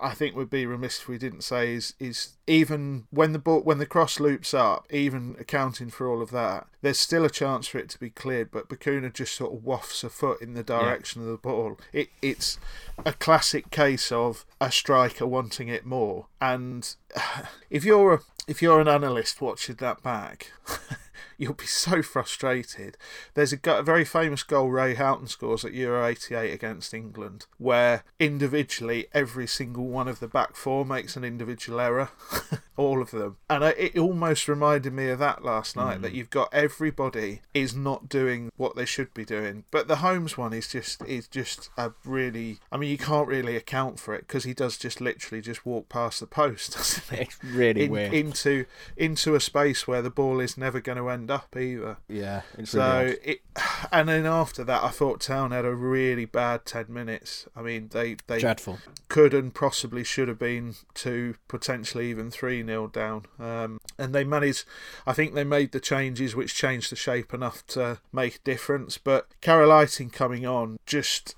I 0.00 0.14
think 0.14 0.34
would 0.34 0.50
be 0.50 0.66
remiss 0.66 0.98
if 1.00 1.08
we 1.08 1.18
didn't 1.18 1.42
say 1.42 1.74
is 1.74 1.94
is 2.00 2.34
even 2.46 3.06
when 3.10 3.32
the 3.32 3.38
ball 3.38 3.60
when 3.60 3.78
the 3.78 3.86
cross 3.86 4.20
loops 4.20 4.52
up, 4.52 4.86
even 4.90 5.36
accounting 5.38 5.90
for 5.90 6.08
all 6.08 6.20
of 6.20 6.30
that, 6.30 6.66
there's 6.82 6.98
still 6.98 7.24
a 7.24 7.30
chance 7.30 7.66
for 7.66 7.78
it 7.78 7.88
to 7.90 7.98
be 7.98 8.10
cleared. 8.10 8.50
But 8.50 8.68
Bacuna 8.68 9.12
just 9.12 9.34
sort 9.34 9.52
of 9.52 9.64
wafts 9.64 10.04
a 10.04 10.10
foot 10.10 10.42
in 10.42 10.54
the 10.54 10.62
direction 10.62 11.22
of 11.22 11.28
the 11.28 11.36
ball. 11.36 11.78
It 11.92 12.10
it's 12.20 12.58
a 13.04 13.12
classic 13.12 13.70
case 13.70 14.12
of 14.12 14.44
a 14.60 14.70
striker 14.70 15.26
wanting 15.26 15.68
it 15.68 15.86
more. 15.86 16.26
And 16.40 16.94
if 17.70 17.84
you're 17.84 18.14
a, 18.14 18.20
if 18.46 18.60
you're 18.60 18.80
an 18.80 18.88
analyst 18.88 19.40
watching 19.40 19.76
that 19.76 20.02
back. 20.02 20.52
You'll 21.38 21.54
be 21.54 21.66
so 21.66 22.02
frustrated. 22.02 22.96
There's 23.34 23.52
a, 23.52 23.56
go- 23.56 23.78
a 23.78 23.82
very 23.82 24.04
famous 24.04 24.42
goal 24.42 24.70
Ray 24.70 24.94
Houghton 24.94 25.26
scores 25.26 25.64
at 25.64 25.72
Euro 25.74 26.06
88 26.06 26.52
against 26.52 26.94
England, 26.94 27.46
where 27.58 28.04
individually 28.18 29.06
every 29.12 29.46
single 29.46 29.86
one 29.86 30.08
of 30.08 30.20
the 30.20 30.28
back 30.28 30.56
four 30.56 30.84
makes 30.84 31.16
an 31.16 31.24
individual 31.24 31.80
error, 31.80 32.10
all 32.76 33.00
of 33.00 33.10
them. 33.10 33.36
And 33.48 33.64
I, 33.64 33.70
it 33.70 33.98
almost 33.98 34.48
reminded 34.48 34.92
me 34.92 35.08
of 35.08 35.18
that 35.18 35.44
last 35.44 35.76
night 35.76 36.02
that 36.02 36.10
hmm. 36.10 36.16
you've 36.16 36.30
got 36.30 36.52
everybody 36.52 37.40
is 37.52 37.74
not 37.74 38.08
doing 38.08 38.50
what 38.56 38.76
they 38.76 38.84
should 38.84 39.12
be 39.14 39.24
doing. 39.24 39.64
But 39.70 39.88
the 39.88 39.96
Holmes 39.96 40.36
one 40.36 40.52
is 40.52 40.68
just 40.68 41.02
is 41.04 41.28
just 41.28 41.70
a 41.76 41.92
really. 42.04 42.58
I 42.72 42.76
mean, 42.76 42.90
you 42.90 42.98
can't 42.98 43.28
really 43.28 43.56
account 43.56 44.00
for 44.00 44.14
it 44.14 44.26
because 44.26 44.44
he 44.44 44.54
does 44.54 44.76
just 44.76 45.00
literally 45.00 45.40
just 45.40 45.64
walk 45.64 45.88
past 45.88 46.20
the 46.20 46.26
post, 46.26 46.72
doesn't 46.76 47.16
he? 47.16 47.24
it's 47.24 47.44
really 47.44 47.84
In- 47.84 47.90
weird. 47.92 48.12
into 48.14 48.64
into 48.96 49.34
a 49.34 49.40
space 49.40 49.86
where 49.86 50.02
the 50.02 50.10
ball 50.10 50.40
is 50.40 50.56
never 50.58 50.80
going 50.80 50.98
to 50.98 51.08
end 51.08 51.30
up 51.30 51.56
either. 51.56 51.98
yeah, 52.08 52.42
it's 52.58 52.74
really 52.74 52.86
So 52.86 53.06
odd. 53.08 53.16
it, 53.24 53.40
and 53.92 54.08
then 54.08 54.26
after 54.26 54.64
that, 54.64 54.82
I 54.82 54.88
thought 54.88 55.20
Town 55.20 55.50
had 55.52 55.64
a 55.64 55.74
really 55.74 56.24
bad 56.24 56.66
ten 56.66 56.86
minutes. 56.88 57.46
I 57.54 57.62
mean, 57.62 57.90
they 57.92 58.16
they 58.26 58.40
dreadful. 58.40 58.78
could 59.08 59.32
and 59.34 59.54
possibly 59.54 60.02
should 60.04 60.28
have 60.28 60.38
been 60.38 60.74
two, 60.94 61.36
potentially 61.48 62.10
even 62.10 62.30
three 62.30 62.62
nil 62.64 62.88
down. 62.88 63.26
Um, 63.38 63.80
and 63.98 64.14
they 64.14 64.24
managed. 64.24 64.64
I 65.06 65.12
think 65.12 65.34
they 65.34 65.44
made 65.44 65.72
the 65.72 65.80
changes 65.80 66.34
which 66.34 66.54
changed 66.54 66.90
the 66.90 66.96
shape 66.96 67.32
enough 67.32 67.66
to 67.68 67.98
make 68.12 68.36
a 68.36 68.44
difference. 68.44 68.98
But 68.98 69.28
Carel 69.40 69.70
Eiting 69.70 70.12
coming 70.12 70.46
on 70.46 70.78
just. 70.86 71.36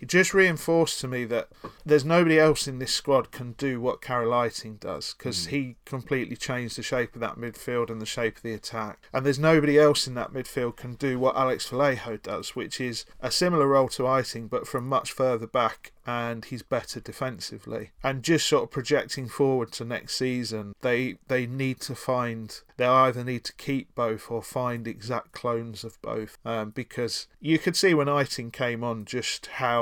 It 0.00 0.08
just 0.08 0.34
reinforced 0.34 1.00
to 1.00 1.08
me 1.08 1.24
that 1.26 1.48
there's 1.84 2.04
nobody 2.04 2.38
else 2.38 2.66
in 2.68 2.78
this 2.78 2.94
squad 2.94 3.30
can 3.30 3.52
do 3.52 3.80
what 3.80 4.02
Carel 4.02 4.30
Eiting 4.30 4.78
does 4.80 5.14
because 5.16 5.46
he 5.46 5.76
completely 5.84 6.36
changed 6.36 6.76
the 6.76 6.82
shape 6.82 7.14
of 7.14 7.20
that 7.20 7.36
midfield 7.36 7.90
and 7.90 8.00
the 8.00 8.06
shape 8.06 8.36
of 8.36 8.42
the 8.42 8.52
attack. 8.52 8.98
And 9.12 9.24
there's 9.24 9.38
nobody 9.38 9.78
else 9.78 10.06
in 10.06 10.14
that 10.14 10.32
midfield 10.32 10.76
can 10.76 10.94
do 10.94 11.18
what 11.18 11.36
Alex 11.36 11.68
Vallejo 11.68 12.16
does, 12.18 12.56
which 12.56 12.80
is 12.80 13.04
a 13.20 13.30
similar 13.30 13.66
role 13.66 13.88
to 13.88 14.02
Eiting 14.02 14.48
but 14.48 14.66
from 14.66 14.88
much 14.88 15.12
further 15.12 15.46
back 15.46 15.92
and 16.06 16.44
he's 16.44 16.62
better 16.62 17.00
defensively. 17.00 17.90
And 18.02 18.22
just 18.22 18.46
sort 18.46 18.64
of 18.64 18.70
projecting 18.70 19.28
forward 19.28 19.72
to 19.72 19.84
next 19.84 20.16
season, 20.16 20.74
they 20.80 21.16
they 21.26 21.46
need 21.46 21.80
to 21.82 21.94
find 21.94 22.60
they 22.76 22.86
either 22.86 23.24
need 23.24 23.44
to 23.44 23.54
keep 23.54 23.94
both 23.94 24.30
or 24.30 24.42
find 24.42 24.86
exact 24.86 25.32
clones 25.32 25.82
of 25.82 26.00
both. 26.02 26.38
Um, 26.44 26.70
because 26.70 27.26
you 27.40 27.58
could 27.58 27.76
see 27.76 27.92
when 27.92 28.06
Eiting 28.06 28.52
came 28.52 28.84
on 28.84 29.04
just 29.04 29.46
how 29.46 29.75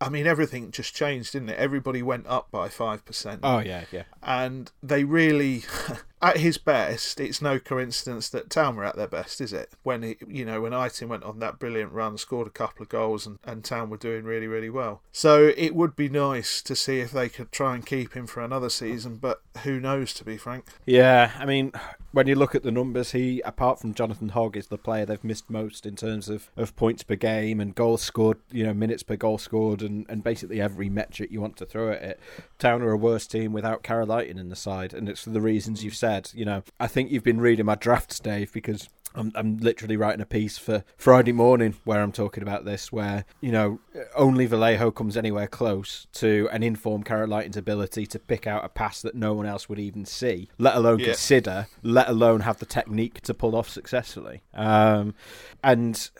I 0.00 0.08
mean 0.10 0.26
everything 0.26 0.70
just 0.70 0.94
changed, 0.94 1.32
didn't 1.32 1.50
it? 1.50 1.58
Everybody 1.58 2.02
went 2.02 2.26
up 2.26 2.50
by 2.50 2.68
five 2.68 3.04
percent 3.04 3.40
Oh 3.42 3.60
yeah, 3.60 3.84
yeah. 3.90 4.02
and 4.22 4.70
they 4.82 5.04
really 5.04 5.64
at 6.22 6.38
his 6.38 6.58
best 6.58 7.20
it's 7.20 7.42
no 7.42 7.58
coincidence 7.58 8.28
that 8.28 8.50
Town 8.50 8.76
were 8.76 8.84
at 8.84 8.96
their 8.96 9.08
best 9.08 9.40
is 9.40 9.52
it 9.52 9.72
when 9.82 10.02
he, 10.02 10.16
you 10.26 10.44
know 10.44 10.60
when 10.60 10.72
Eiting 10.72 11.08
went 11.08 11.24
on 11.24 11.38
that 11.40 11.58
brilliant 11.58 11.92
run 11.92 12.16
scored 12.16 12.46
a 12.46 12.50
couple 12.50 12.82
of 12.82 12.88
goals 12.88 13.26
and, 13.26 13.38
and 13.44 13.64
Town 13.64 13.90
were 13.90 13.96
doing 13.96 14.24
really 14.24 14.46
really 14.46 14.70
well 14.70 15.02
so 15.12 15.52
it 15.56 15.74
would 15.74 15.96
be 15.96 16.08
nice 16.08 16.62
to 16.62 16.74
see 16.74 17.00
if 17.00 17.10
they 17.10 17.28
could 17.28 17.52
try 17.52 17.74
and 17.74 17.84
keep 17.84 18.14
him 18.14 18.26
for 18.26 18.42
another 18.42 18.70
season 18.70 19.16
but 19.16 19.42
who 19.62 19.78
knows 19.78 20.12
to 20.14 20.24
be 20.24 20.36
frank 20.36 20.64
Yeah, 20.86 21.32
I 21.38 21.44
mean, 21.44 21.72
when 22.12 22.28
you 22.28 22.36
look 22.36 22.54
at 22.54 22.62
the 22.62 22.70
numbers, 22.70 23.10
he, 23.10 23.40
apart 23.40 23.80
from 23.80 23.92
Jonathan 23.92 24.28
Hogg, 24.28 24.56
is 24.56 24.68
the 24.68 24.78
player 24.78 25.04
they've 25.04 25.24
missed 25.24 25.50
most 25.50 25.84
in 25.84 25.96
terms 25.96 26.28
of, 26.28 26.48
of 26.56 26.76
points 26.76 27.02
per 27.02 27.16
game 27.16 27.60
and 27.60 27.74
goals 27.74 28.02
scored, 28.02 28.38
you 28.52 28.64
know, 28.64 28.72
minutes 28.72 29.02
per 29.02 29.16
goal 29.16 29.36
scored, 29.36 29.82
and, 29.82 30.06
and 30.08 30.22
basically 30.22 30.60
every 30.60 30.88
metric 30.88 31.32
you 31.32 31.40
want 31.40 31.56
to 31.56 31.66
throw 31.66 31.90
at 31.90 32.02
it. 32.02 32.20
Town 32.60 32.82
are 32.82 32.92
a 32.92 32.96
worse 32.96 33.26
team 33.26 33.52
without 33.52 33.82
Carel 33.82 34.06
Eiting 34.06 34.38
in 34.38 34.48
the 34.48 34.54
side, 34.54 34.94
and 34.94 35.08
it's 35.08 35.24
for 35.24 35.30
the 35.30 35.40
reasons 35.40 35.82
you've 35.82 35.96
said. 35.96 36.13
You 36.34 36.44
know, 36.44 36.62
I 36.78 36.86
think 36.86 37.10
you've 37.10 37.24
been 37.24 37.40
reading 37.40 37.66
my 37.66 37.74
drafts, 37.74 38.20
Dave, 38.20 38.52
because 38.52 38.88
I'm, 39.16 39.30
I'm 39.36 39.58
literally 39.58 39.96
writing 39.96 40.20
a 40.20 40.26
piece 40.26 40.58
for 40.58 40.82
Friday 40.96 41.32
morning 41.32 41.76
where 41.84 42.00
I'm 42.02 42.10
talking 42.12 42.42
about 42.42 42.64
this, 42.64 42.90
where, 42.90 43.24
you 43.40 43.52
know, 43.52 43.78
only 44.16 44.46
Vallejo 44.46 44.90
comes 44.90 45.16
anywhere 45.16 45.46
close 45.46 46.06
to 46.14 46.48
an 46.50 46.62
informed 46.64 47.04
Carel 47.04 47.28
Eiting's 47.30 47.56
ability 47.56 48.06
to 48.06 48.18
pick 48.18 48.46
out 48.46 48.64
a 48.64 48.68
pass 48.68 49.02
that 49.02 49.14
no 49.14 49.32
one 49.32 49.46
else 49.46 49.68
would 49.68 49.78
even 49.78 50.04
see, 50.04 50.48
let 50.58 50.74
alone 50.74 50.98
Yeah. 50.98 51.06
consider, 51.06 51.68
let 51.82 52.08
alone 52.08 52.40
have 52.40 52.58
the 52.58 52.66
technique 52.66 53.20
to 53.22 53.34
pull 53.34 53.54
off 53.54 53.68
successfully. 53.68 54.42
Um, 54.52 55.14
and 55.62 56.10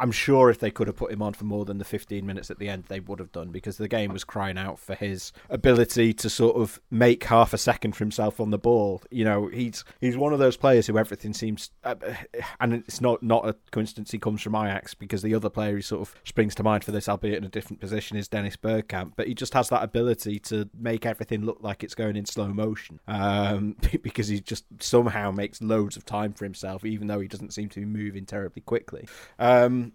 I'm 0.00 0.12
sure 0.12 0.50
if 0.50 0.58
they 0.58 0.70
could 0.70 0.86
have 0.86 0.96
put 0.96 1.12
him 1.12 1.22
on 1.22 1.34
for 1.34 1.44
more 1.44 1.64
than 1.64 1.78
the 1.78 1.84
15 1.84 2.24
minutes 2.24 2.50
at 2.50 2.58
the 2.58 2.68
end, 2.68 2.84
they 2.88 3.00
would 3.00 3.18
have 3.18 3.32
done 3.32 3.50
because 3.50 3.76
the 3.76 3.88
game 3.88 4.12
was 4.12 4.24
crying 4.24 4.58
out 4.58 4.78
for 4.78 4.94
his 4.94 5.32
ability 5.50 6.12
to 6.14 6.30
sort 6.30 6.56
of 6.56 6.80
make 6.90 7.24
half 7.24 7.52
a 7.52 7.58
second 7.58 7.92
for 7.92 8.04
himself 8.04 8.40
on 8.40 8.50
the 8.50 8.58
ball. 8.58 9.02
You 9.10 9.24
know, 9.24 9.48
he's 9.48 9.84
he's 10.00 10.16
one 10.16 10.32
of 10.32 10.38
those 10.38 10.56
players 10.56 10.86
who 10.86 10.98
everything 10.98 11.34
seems, 11.34 11.70
uh, 11.84 11.94
and 12.60 12.74
it's 12.74 13.00
not 13.00 13.22
not 13.22 13.48
a 13.48 13.54
coincidence 13.70 14.10
he 14.10 14.18
comes 14.18 14.42
from 14.42 14.54
Ajax 14.54 14.94
because 14.94 15.22
the 15.22 15.34
other 15.34 15.50
player 15.50 15.72
who 15.72 15.82
sort 15.82 16.02
of 16.02 16.14
springs 16.24 16.54
to 16.56 16.62
mind 16.62 16.84
for 16.84 16.92
this, 16.92 17.08
albeit 17.08 17.38
in 17.38 17.44
a 17.44 17.48
different 17.48 17.80
position, 17.80 18.16
is 18.16 18.28
Dennis 18.28 18.56
Bergkamp. 18.56 19.12
But 19.16 19.28
he 19.28 19.34
just 19.34 19.54
has 19.54 19.68
that 19.68 19.82
ability 19.82 20.38
to 20.40 20.68
make 20.78 21.06
everything 21.06 21.44
look 21.44 21.58
like 21.60 21.84
it's 21.84 21.94
going 21.94 22.16
in 22.16 22.24
slow 22.24 22.48
motion 22.48 23.00
um, 23.06 23.76
because 24.02 24.28
he 24.28 24.40
just 24.40 24.64
somehow 24.80 25.30
makes 25.30 25.60
loads 25.60 25.96
of 25.96 26.04
time 26.04 26.32
for 26.32 26.44
himself, 26.44 26.84
even 26.84 27.06
though 27.06 27.20
he 27.20 27.28
doesn't 27.28 27.52
seem 27.52 27.68
to 27.70 27.80
be 27.80 27.86
moving 27.86 28.24
terribly 28.24 28.62
quickly. 28.62 29.06
Um, 29.38 29.92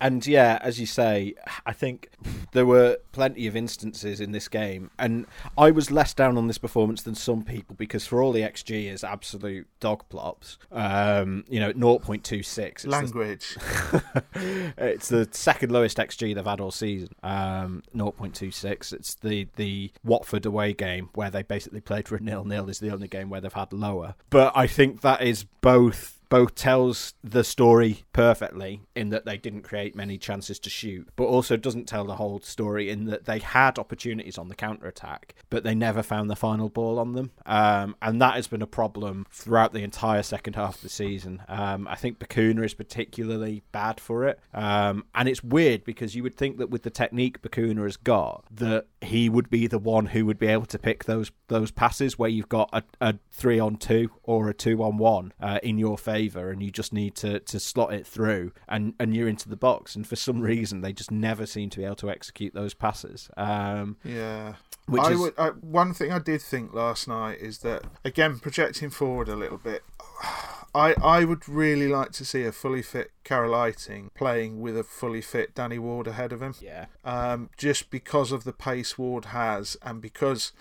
and 0.00 0.26
yeah, 0.26 0.58
as 0.60 0.78
you 0.78 0.86
say, 0.86 1.34
I 1.64 1.72
think 1.72 2.10
there 2.52 2.66
were 2.66 2.98
plenty 3.12 3.46
of 3.46 3.56
instances 3.56 4.20
in 4.20 4.32
this 4.32 4.46
game, 4.46 4.90
and 4.98 5.26
I 5.56 5.70
was 5.70 5.90
less 5.90 6.12
down 6.12 6.36
on 6.36 6.48
this 6.48 6.58
performance 6.58 7.02
than 7.02 7.14
some 7.14 7.42
people 7.42 7.76
because 7.76 8.06
for 8.06 8.22
all 8.22 8.32
the 8.32 8.42
XG 8.42 8.92
is 8.92 9.02
absolute 9.02 9.66
dog 9.80 10.06
plops. 10.10 10.58
Um, 10.70 11.44
you 11.48 11.60
know, 11.60 11.72
0.26. 11.72 12.58
It's 12.58 12.86
Language. 12.86 13.54
The, 13.54 14.72
it's 14.76 15.08
the 15.08 15.28
second 15.32 15.72
lowest 15.72 15.96
XG 15.96 16.34
they've 16.34 16.44
had 16.44 16.60
all 16.60 16.70
season. 16.70 17.14
Um, 17.22 17.82
0.26. 17.94 18.92
It's 18.92 19.14
the 19.14 19.48
the 19.56 19.92
Watford 20.04 20.44
away 20.44 20.74
game 20.74 21.08
where 21.14 21.30
they 21.30 21.42
basically 21.42 21.80
played 21.80 22.06
for 22.06 22.16
a 22.16 22.20
nil 22.20 22.44
nil 22.44 22.68
is 22.68 22.80
the 22.80 22.90
only 22.90 23.08
game 23.08 23.30
where 23.30 23.40
they've 23.40 23.52
had 23.52 23.72
lower. 23.72 24.14
But 24.28 24.52
I 24.54 24.66
think 24.66 25.00
that 25.00 25.22
is 25.22 25.44
both 25.62 26.15
both 26.28 26.54
tells 26.54 27.14
the 27.22 27.44
story 27.44 28.04
perfectly 28.12 28.82
in 28.94 29.10
that 29.10 29.24
they 29.24 29.36
didn't 29.36 29.62
create 29.62 29.94
many 29.94 30.18
chances 30.18 30.58
to 30.58 30.70
shoot, 30.70 31.08
but 31.16 31.24
also 31.24 31.56
doesn't 31.56 31.86
tell 31.86 32.04
the 32.04 32.16
whole 32.16 32.40
story 32.40 32.90
in 32.90 33.04
that 33.06 33.24
they 33.24 33.38
had 33.38 33.78
opportunities 33.78 34.38
on 34.38 34.48
the 34.48 34.54
counter 34.54 34.86
attack, 34.86 35.34
but 35.50 35.62
they 35.62 35.74
never 35.74 36.02
found 36.02 36.28
the 36.28 36.36
final 36.36 36.68
ball 36.68 36.98
on 36.98 37.12
them. 37.12 37.30
Um, 37.44 37.96
and 38.02 38.20
that 38.20 38.34
has 38.34 38.48
been 38.48 38.62
a 38.62 38.66
problem 38.66 39.26
throughout 39.30 39.72
the 39.72 39.82
entire 39.82 40.22
second 40.22 40.56
half 40.56 40.76
of 40.76 40.80
the 40.82 40.88
season. 40.88 41.42
Um, 41.48 41.86
I 41.86 41.94
think 41.94 42.18
Bacuna 42.18 42.64
is 42.64 42.74
particularly 42.74 43.62
bad 43.72 44.00
for 44.00 44.26
it. 44.26 44.40
Um, 44.52 45.04
and 45.14 45.28
it's 45.28 45.44
weird 45.44 45.84
because 45.84 46.16
you 46.16 46.22
would 46.22 46.36
think 46.36 46.58
that 46.58 46.70
with 46.70 46.82
the 46.82 46.90
technique 46.90 47.42
Bacuna 47.42 47.84
has 47.84 47.96
got, 47.96 48.44
that 48.50 48.86
he 49.00 49.28
would 49.28 49.50
be 49.50 49.66
the 49.66 49.78
one 49.78 50.06
who 50.06 50.26
would 50.26 50.38
be 50.38 50.48
able 50.48 50.66
to 50.66 50.78
pick 50.78 51.04
those 51.04 51.30
those 51.48 51.70
passes 51.70 52.18
where 52.18 52.28
you've 52.28 52.48
got 52.48 52.68
a, 52.72 52.82
a 53.00 53.14
three 53.30 53.60
on 53.60 53.76
two 53.76 54.10
or 54.24 54.48
a 54.48 54.54
two 54.54 54.82
on 54.82 54.98
one 54.98 55.32
uh, 55.40 55.60
in 55.62 55.78
your 55.78 55.96
favour 55.96 56.15
favour 56.16 56.50
and 56.50 56.62
you 56.62 56.70
just 56.70 56.92
need 56.92 57.14
to, 57.16 57.40
to 57.40 57.60
slot 57.60 57.92
it 57.92 58.06
through 58.06 58.52
and, 58.68 58.94
and 58.98 59.14
you're 59.14 59.28
into 59.28 59.48
the 59.48 59.56
box. 59.56 59.94
And 59.94 60.06
for 60.06 60.16
some 60.16 60.40
reason, 60.40 60.80
they 60.80 60.92
just 60.92 61.10
never 61.10 61.46
seem 61.46 61.70
to 61.70 61.78
be 61.78 61.84
able 61.84 61.96
to 61.96 62.10
execute 62.10 62.54
those 62.54 62.74
passes. 62.74 63.28
Um, 63.36 63.96
yeah. 64.04 64.54
Which 64.86 65.02
I 65.02 65.12
is... 65.12 65.18
would, 65.18 65.34
I, 65.38 65.48
one 65.48 65.92
thing 65.92 66.12
I 66.12 66.18
did 66.18 66.40
think 66.40 66.72
last 66.72 67.08
night 67.08 67.38
is 67.40 67.58
that, 67.58 67.84
again, 68.04 68.38
projecting 68.38 68.90
forward 68.90 69.28
a 69.28 69.36
little 69.36 69.58
bit, 69.58 69.82
I, 70.74 70.94
I 71.02 71.24
would 71.24 71.48
really 71.48 71.88
like 71.88 72.12
to 72.12 72.24
see 72.24 72.44
a 72.44 72.52
fully 72.52 72.82
fit 72.82 73.10
Carel 73.24 73.52
Eiting 73.52 74.12
playing 74.14 74.60
with 74.60 74.76
a 74.76 74.84
fully 74.84 75.22
fit 75.22 75.54
Danny 75.54 75.78
Ward 75.78 76.06
ahead 76.06 76.32
of 76.32 76.42
him. 76.42 76.54
Yeah. 76.60 76.86
Um, 77.02 77.48
just 77.56 77.90
because 77.90 78.30
of 78.30 78.44
the 78.44 78.52
pace 78.52 78.98
Ward 78.98 79.26
has 79.26 79.78
and 79.82 80.02
because 80.02 80.52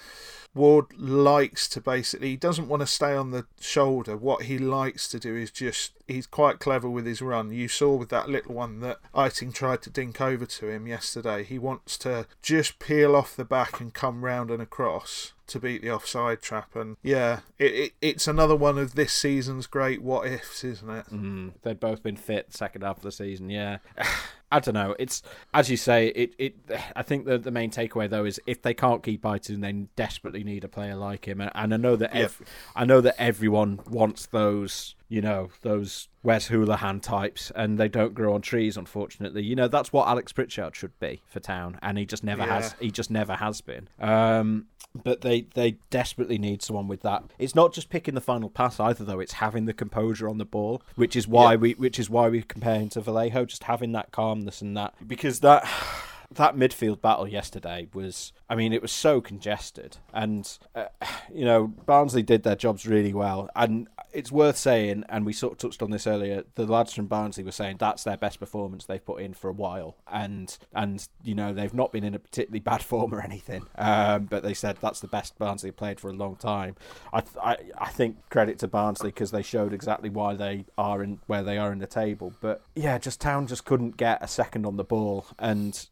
Ward 0.56 0.86
likes 0.98 1.68
to 1.70 1.82
basically, 1.82 2.30
he 2.30 2.38
doesn't 2.38 2.70
want 2.70 2.80
to 2.80 2.88
stay 2.88 3.14
on 3.14 3.32
the 3.32 3.46
shoulder. 3.60 4.16
What 4.16 4.44
he 4.44 4.58
likes 4.58 5.08
to 5.10 5.20
do 5.20 5.36
is 5.36 5.52
just, 5.52 5.92
he's 6.08 6.26
quite 6.26 6.60
clever 6.60 6.90
with 6.90 7.06
his 7.06 7.22
run. 7.22 7.52
You 7.52 7.68
saw 7.68 7.96
with 7.96 8.10
that 8.10 8.30
little 8.30 8.56
one 8.56 8.80
that 8.80 9.00
Eiting 9.14 9.54
tried 9.54 9.82
to 9.84 9.90
dink 9.90 10.22
over 10.22 10.46
to 10.46 10.70
him 10.70 10.88
yesterday. 10.88 11.44
He 11.44 11.60
wants 11.60 11.98
to 12.00 12.26
just 12.42 12.80
peel 12.80 13.16
off 13.16 13.36
the 13.36 13.46
back 13.46 13.82
and 13.82 13.94
come 13.94 14.24
round 14.24 14.50
and 14.50 14.62
across 14.62 15.34
to 15.48 15.60
beat 15.60 15.82
the 15.82 15.92
offside 15.92 16.42
trap. 16.42 16.76
And 16.76 16.98
yeah, 17.04 17.42
it, 17.60 17.74
it 17.74 17.94
it's 18.02 18.28
another 18.28 18.56
one 18.56 18.80
of 18.80 18.96
this 18.96 19.14
season's 19.14 19.68
great 19.68 20.02
what 20.02 20.26
ifs, 20.26 20.64
isn't 20.64 20.90
it? 20.90 21.06
Mm, 21.12 21.52
they've 21.62 21.80
both 21.80 22.02
been 22.02 22.16
fit 22.16 22.54
second 22.54 22.82
half 22.82 22.98
of 22.98 23.04
the 23.04 23.12
season, 23.12 23.50
yeah. 23.50 23.78
I 24.56 24.60
don't 24.62 24.74
know. 24.74 24.96
It's 24.98 25.22
as 25.54 25.70
you 25.70 25.76
say. 25.76 26.08
It. 26.08 26.34
It. 26.38 26.56
I 26.96 27.02
think 27.02 27.26
the 27.26 27.38
the 27.38 27.52
main 27.52 27.72
takeaway 27.72 28.10
though 28.10 28.24
is 28.24 28.40
if 28.48 28.62
they 28.62 28.74
can't 28.74 29.04
keep 29.04 29.24
Eiting, 29.24 29.60
they 29.60 29.74
desperately 29.98 30.46
need 30.46 30.64
a 30.64 30.70
player 30.70 30.96
like 30.96 31.26
him. 31.28 31.42
And, 31.42 31.52
and 31.54 31.74
I 31.74 31.78
know 31.78 31.98
that. 31.98 32.16
Ev- 32.16 32.42
I 32.74 32.86
know 32.86 33.02
that 33.02 33.16
everyone 33.20 33.82
wants 33.90 34.28
those 34.28 34.96
you 35.16 35.22
know, 35.22 35.48
those 35.62 36.10
Wes 36.24 36.50
Hoolahan 36.50 37.02
types, 37.02 37.50
and 37.56 37.78
they 37.78 37.88
don't 37.88 38.14
grow 38.14 38.34
on 38.34 38.42
trees, 38.42 38.76
unfortunately. 38.76 39.44
You 39.44 39.56
know, 39.56 39.70
that's 39.70 39.94
what 39.94 40.10
Alex 40.10 40.34
Pritchard 40.34 40.76
should 40.76 41.00
be 41.00 41.22
for 41.26 41.40
Town, 41.40 41.80
and 41.82 41.98
he 41.98 42.06
just 42.06 42.22
never 42.22 42.44
yeah. 42.44 42.56
has. 42.56 42.76
He 42.82 42.92
just 42.92 43.10
never 43.10 43.36
has 43.36 43.62
been. 43.62 43.88
Um, 43.98 44.66
but 44.94 45.22
they 45.22 45.48
they 45.54 45.78
desperately 45.90 46.38
need 46.38 46.62
someone 46.62 46.90
with 46.90 47.02
that. 47.04 47.24
It's 47.40 47.56
not 47.56 47.74
just 47.74 47.90
picking 47.90 48.14
the 48.14 48.20
final 48.20 48.50
pass 48.50 48.78
either, 48.78 49.06
though. 49.06 49.22
It's 49.22 49.34
having 49.34 49.64
the 49.64 49.74
composure 49.74 50.28
on 50.28 50.38
the 50.38 50.44
ball, 50.44 50.82
which 50.96 51.16
is 51.16 51.30
why 51.30 51.52
yeah. 51.52 51.60
we 51.60 51.72
which 51.76 51.98
is 51.98 52.10
why 52.10 52.28
we 52.28 52.42
compare 52.42 52.76
him 52.76 52.90
to 52.90 53.00
Vallejo, 53.00 53.46
just 53.46 53.64
having 53.64 53.94
that 53.94 54.12
calmness 54.12 54.62
and 54.62 54.76
that 54.76 54.96
because 55.08 55.40
that 55.40 55.66
that 56.30 56.58
midfield 56.58 57.00
battle 57.00 57.26
yesterday 57.26 57.88
was, 57.94 58.34
I 58.50 58.56
mean, 58.56 58.74
it 58.74 58.82
was 58.82 58.92
so 58.92 59.22
congested. 59.22 59.98
And, 60.14 60.58
uh, 60.76 60.86
you 61.34 61.46
know, 61.46 61.68
Barnsley 61.68 62.22
did 62.22 62.44
their 62.44 62.56
jobs 62.56 62.86
really 62.86 63.14
well. 63.14 63.50
And 63.56 63.88
it's 64.14 64.32
worth 64.32 64.58
saying, 64.58 65.04
and 65.10 65.26
we 65.26 65.34
sort 65.34 65.54
of 65.54 65.58
touched 65.58 65.82
on 65.82 65.92
this 65.92 66.08
earlier, 66.08 66.44
the 66.56 66.66
lads 66.66 66.94
from 66.94 67.08
Barnsley 67.08 67.44
were 67.44 67.52
saying 67.52 67.78
that's 67.80 68.04
their 68.04 68.18
best 68.18 68.40
performance 68.40 68.86
they've 68.86 69.04
put 69.04 69.22
in 69.22 69.34
for 69.34 69.50
a 69.50 69.54
while. 69.54 69.98
And, 70.12 70.56
and 70.74 71.06
you 71.24 71.36
know, 71.36 71.54
they've 71.54 71.74
not 71.74 71.92
been 71.92 72.04
in 72.04 72.14
a 72.14 72.20
particularly 72.20 72.60
bad 72.60 72.84
form 72.84 73.14
or 73.14 73.22
anything. 73.22 73.66
Um, 73.78 74.26
but 74.26 74.44
they 74.44 74.54
said 74.54 74.78
that's 74.80 75.00
the 75.00 75.08
best 75.08 75.38
Barnsley 75.38 75.72
played 75.72 76.00
for 76.00 76.10
a 76.10 76.14
long 76.14 76.36
time. 76.36 76.76
I, 77.12 77.24
I, 77.42 77.58
I 77.78 77.90
think 77.90 78.30
credit 78.30 78.60
to 78.60 78.68
Barnsley 78.68 79.10
because 79.10 79.32
they 79.32 79.42
showed 79.42 79.74
exactly 79.74 80.10
why 80.10 80.36
they 80.36 80.66
are 80.78 81.04
in 81.04 81.20
where 81.28 81.44
they 81.44 81.58
are 81.58 81.72
in 81.72 81.80
the 81.80 81.88
table. 81.88 82.34
But 82.42 82.62
yeah, 82.76 82.98
just 83.00 83.20
Town 83.20 83.48
just 83.48 83.66
couldn't 83.66 83.98
get 83.98 84.24
a 84.24 84.28
second 84.28 84.66
on 84.66 84.78
the 84.78 84.84
ball. 84.84 85.26
And 85.40 85.88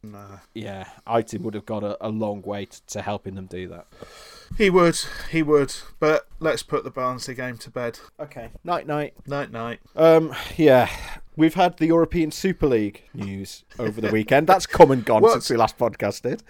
yeah, 0.54 0.88
Eiting 1.06 1.40
would 1.40 1.54
have 1.54 1.66
got 1.66 1.82
a, 1.82 1.96
a 2.00 2.08
long 2.08 2.43
way 2.46 2.66
to, 2.66 2.86
to 2.86 3.02
helping 3.02 3.34
them 3.34 3.46
do 3.46 3.68
that. 3.68 3.86
He 4.56 4.70
would, 4.70 4.98
he 5.30 5.42
would. 5.42 5.74
But 5.98 6.28
let's 6.40 6.62
put 6.62 6.84
the 6.84 6.90
Barnsley 6.90 7.34
game 7.34 7.58
to 7.58 7.70
bed. 7.70 7.98
Okay. 8.20 8.50
Night, 8.62 8.86
night. 8.86 9.14
Night, 9.26 9.50
night. 9.50 9.80
Um, 9.96 10.34
yeah. 10.56 10.88
We've 11.36 11.54
had 11.54 11.78
the 11.78 11.86
European 11.86 12.30
Super 12.30 12.68
League 12.68 13.02
news 13.12 13.64
over 13.80 14.00
the 14.00 14.12
weekend. 14.12 14.46
That's 14.46 14.66
come 14.66 14.92
and 14.92 15.04
gone 15.04 15.28
since 15.30 15.50
we 15.50 15.56
last 15.56 15.76
podcasted. 15.76 16.42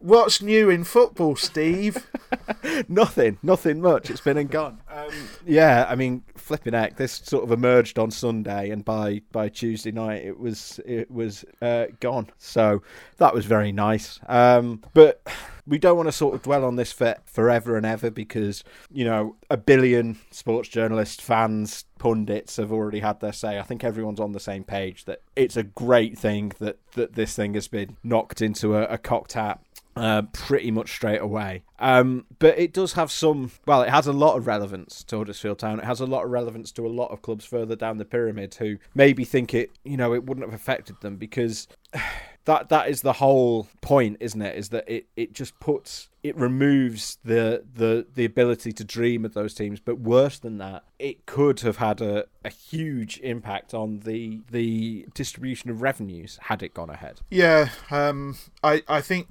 What's 0.00 0.42
new 0.42 0.68
in 0.68 0.82
football, 0.82 1.36
Steve? 1.36 2.08
nothing, 2.88 3.38
nothing 3.40 3.80
much. 3.80 4.10
It's 4.10 4.20
been 4.20 4.36
and 4.36 4.50
gone. 4.50 4.80
Um, 4.90 5.10
yeah, 5.46 5.86
I 5.88 5.94
mean, 5.94 6.24
flipping 6.34 6.72
heck, 6.72 6.96
this 6.96 7.12
sort 7.12 7.44
of 7.44 7.52
emerged 7.52 8.00
on 8.00 8.10
Sunday, 8.10 8.70
and 8.70 8.84
by, 8.84 9.22
by 9.30 9.48
Tuesday 9.48 9.92
night, 9.92 10.24
it 10.24 10.36
was 10.36 10.80
it 10.84 11.08
was 11.08 11.44
uh, 11.60 11.86
gone. 12.00 12.26
So 12.38 12.82
that 13.18 13.32
was 13.32 13.46
very 13.46 13.70
nice. 13.70 14.18
Um, 14.26 14.82
but 14.92 15.22
we 15.66 15.78
don't 15.78 15.96
want 15.96 16.08
to 16.08 16.12
sort 16.12 16.34
of 16.34 16.42
dwell 16.42 16.64
on 16.64 16.76
this 16.76 16.92
for 16.92 17.16
forever 17.24 17.76
and 17.76 17.86
ever 17.86 18.10
because 18.10 18.64
you 18.90 19.04
know 19.04 19.36
a 19.50 19.56
billion 19.56 20.18
sports 20.30 20.68
journalists, 20.68 21.22
fans, 21.22 21.84
pundits 21.98 22.56
have 22.56 22.72
already 22.72 23.00
had 23.00 23.20
their 23.20 23.32
say. 23.32 23.58
I 23.58 23.62
think 23.62 23.84
everyone's 23.84 24.20
on 24.20 24.32
the 24.32 24.40
same 24.40 24.64
page 24.64 25.04
that 25.04 25.20
it's 25.36 25.56
a 25.56 25.62
great 25.62 26.18
thing 26.18 26.52
that 26.58 26.78
that 26.94 27.14
this 27.14 27.34
thing 27.34 27.54
has 27.54 27.68
been 27.68 27.96
knocked 28.02 28.42
into 28.42 28.76
a, 28.76 28.84
a 28.84 28.98
cocked 28.98 29.34
hat 29.34 29.60
uh, 29.96 30.22
pretty 30.32 30.70
much 30.70 30.90
straight 30.90 31.20
away. 31.20 31.62
Um, 31.78 32.24
but 32.38 32.58
it 32.58 32.72
does 32.72 32.94
have 32.94 33.10
some, 33.10 33.50
well, 33.66 33.82
it 33.82 33.90
has 33.90 34.06
a 34.06 34.12
lot 34.12 34.36
of 34.36 34.46
relevance 34.46 35.04
to 35.04 35.18
Huddersfield 35.18 35.58
Town. 35.58 35.78
It 35.78 35.84
has 35.84 36.00
a 36.00 36.06
lot 36.06 36.24
of 36.24 36.30
relevance 36.30 36.72
to 36.72 36.86
a 36.86 36.88
lot 36.88 37.10
of 37.10 37.22
clubs 37.22 37.44
further 37.44 37.76
down 37.76 37.98
the 37.98 38.04
pyramid 38.04 38.54
who 38.54 38.78
maybe 38.94 39.24
think 39.24 39.52
it, 39.54 39.70
you 39.84 39.96
know, 39.96 40.14
it 40.14 40.24
wouldn't 40.24 40.46
have 40.46 40.54
affected 40.54 40.96
them 41.02 41.16
because 41.16 41.68
that 42.44 42.68
that 42.70 42.88
is 42.88 43.02
the 43.02 43.14
whole 43.14 43.68
point, 43.80 44.16
isn't 44.20 44.42
it? 44.42 44.56
Is 44.56 44.70
that 44.70 44.84
it, 44.88 45.06
it 45.16 45.32
just 45.32 45.58
puts 45.60 46.08
it 46.22 46.36
removes 46.36 47.18
the 47.24 47.64
the 47.74 48.06
the 48.14 48.24
ability 48.24 48.72
to 48.72 48.84
dream 48.84 49.24
of 49.24 49.34
those 49.34 49.54
teams. 49.54 49.80
But 49.80 50.00
worse 50.00 50.38
than 50.38 50.58
that, 50.58 50.84
it 50.98 51.26
could 51.26 51.60
have 51.60 51.76
had 51.76 52.00
a, 52.00 52.26
a 52.44 52.48
huge 52.48 53.18
impact 53.18 53.74
on 53.74 54.00
the 54.00 54.40
the 54.50 55.06
distribution 55.14 55.70
of 55.70 55.82
revenues 55.82 56.38
had 56.42 56.62
it 56.62 56.74
gone 56.74 56.90
ahead. 56.90 57.20
Yeah, 57.30 57.70
um, 57.90 58.36
I 58.62 58.82
I 58.88 59.00
think 59.00 59.28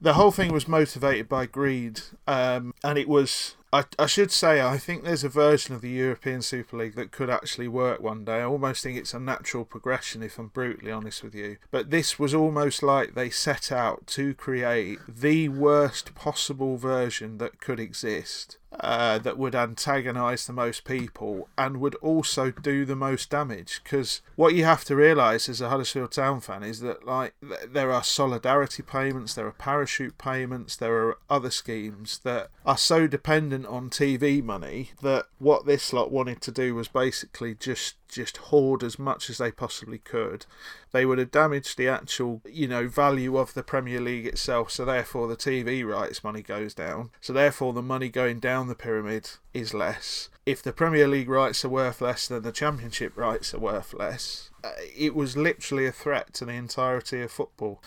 the 0.00 0.14
whole 0.14 0.30
thing 0.30 0.52
was 0.52 0.68
motivated 0.68 1.28
by 1.28 1.46
greed, 1.46 2.00
um, 2.26 2.74
and 2.84 2.98
it 2.98 3.08
was 3.08 3.55
I, 3.72 3.84
I 3.98 4.06
should 4.06 4.30
say, 4.30 4.60
I 4.60 4.78
think 4.78 5.02
there's 5.02 5.24
a 5.24 5.28
version 5.28 5.74
of 5.74 5.80
the 5.80 5.90
European 5.90 6.40
Super 6.40 6.76
League 6.76 6.94
that 6.94 7.10
could 7.10 7.28
actually 7.28 7.68
work 7.68 8.00
one 8.00 8.24
day. 8.24 8.38
I 8.38 8.44
almost 8.44 8.82
think 8.82 8.96
it's 8.96 9.14
a 9.14 9.20
natural 9.20 9.64
progression, 9.64 10.22
if 10.22 10.38
I'm 10.38 10.48
brutally 10.48 10.92
honest 10.92 11.24
with 11.24 11.34
you. 11.34 11.56
But 11.70 11.90
this 11.90 12.18
was 12.18 12.32
almost 12.32 12.82
like 12.82 13.14
they 13.14 13.28
set 13.28 13.72
out 13.72 14.06
to 14.08 14.34
create 14.34 14.98
the 15.08 15.48
worst 15.48 16.14
possible 16.14 16.76
version 16.76 17.38
that 17.38 17.60
could 17.60 17.80
exist 17.80 18.58
uh, 18.80 19.18
that 19.18 19.38
would 19.38 19.54
antagonise 19.54 20.46
the 20.46 20.52
most 20.52 20.84
people 20.84 21.48
and 21.56 21.80
would 21.80 21.94
also 21.96 22.50
do 22.50 22.84
the 22.84 22.96
most 22.96 23.30
damage. 23.30 23.80
Because 23.82 24.20
what 24.36 24.54
you 24.54 24.64
have 24.64 24.84
to 24.84 24.96
realise 24.96 25.48
as 25.48 25.60
a 25.60 25.68
Huddersfield 25.68 26.12
Town 26.12 26.40
fan 26.40 26.62
is 26.62 26.80
that 26.80 27.06
like 27.06 27.34
th- 27.40 27.70
there 27.72 27.92
are 27.92 28.04
solidarity 28.04 28.82
payments, 28.82 29.34
there 29.34 29.46
are 29.46 29.52
parachute 29.52 30.18
payments, 30.18 30.76
there 30.76 30.94
are 30.94 31.18
other 31.30 31.50
schemes 31.50 32.18
that 32.24 32.50
are 32.64 32.78
so 32.78 33.06
dependent 33.06 33.66
on 33.66 33.90
TV 33.90 34.42
money 34.42 34.90
that 35.02 35.26
what 35.38 35.66
this 35.66 35.92
lot 35.92 36.10
wanted 36.10 36.40
to 36.42 36.52
do 36.52 36.74
was 36.74 36.88
basically 36.88 37.54
just 37.54 37.96
just 38.08 38.36
hoard 38.36 38.82
as 38.82 38.98
much 38.98 39.28
as 39.30 39.38
they 39.38 39.50
possibly 39.50 39.98
could. 39.98 40.46
They 40.92 41.04
would 41.04 41.18
have 41.18 41.30
damaged 41.30 41.76
the 41.76 41.88
actual, 41.88 42.40
you 42.44 42.68
know, 42.68 42.88
value 42.88 43.36
of 43.36 43.54
the 43.54 43.62
Premier 43.62 44.00
League 44.00 44.26
itself, 44.26 44.70
so 44.70 44.84
therefore 44.84 45.28
the 45.28 45.36
TV 45.36 45.84
rights 45.84 46.24
money 46.24 46.42
goes 46.42 46.74
down. 46.74 47.10
So 47.20 47.32
therefore 47.32 47.72
the 47.72 47.82
money 47.82 48.08
going 48.08 48.40
down 48.40 48.68
the 48.68 48.74
pyramid 48.74 49.30
is 49.52 49.74
less. 49.74 50.28
If 50.44 50.62
the 50.62 50.72
Premier 50.72 51.08
League 51.08 51.28
rights 51.28 51.64
are 51.64 51.68
worth 51.68 52.00
less, 52.00 52.28
then 52.28 52.42
the 52.42 52.52
Championship 52.52 53.16
rights 53.16 53.52
are 53.52 53.58
worth 53.58 53.92
less. 53.94 54.50
Uh, 54.62 54.70
it 54.96 55.14
was 55.14 55.36
literally 55.36 55.86
a 55.86 55.92
threat 55.92 56.32
to 56.34 56.44
the 56.44 56.52
entirety 56.52 57.22
of 57.22 57.30
football 57.30 57.82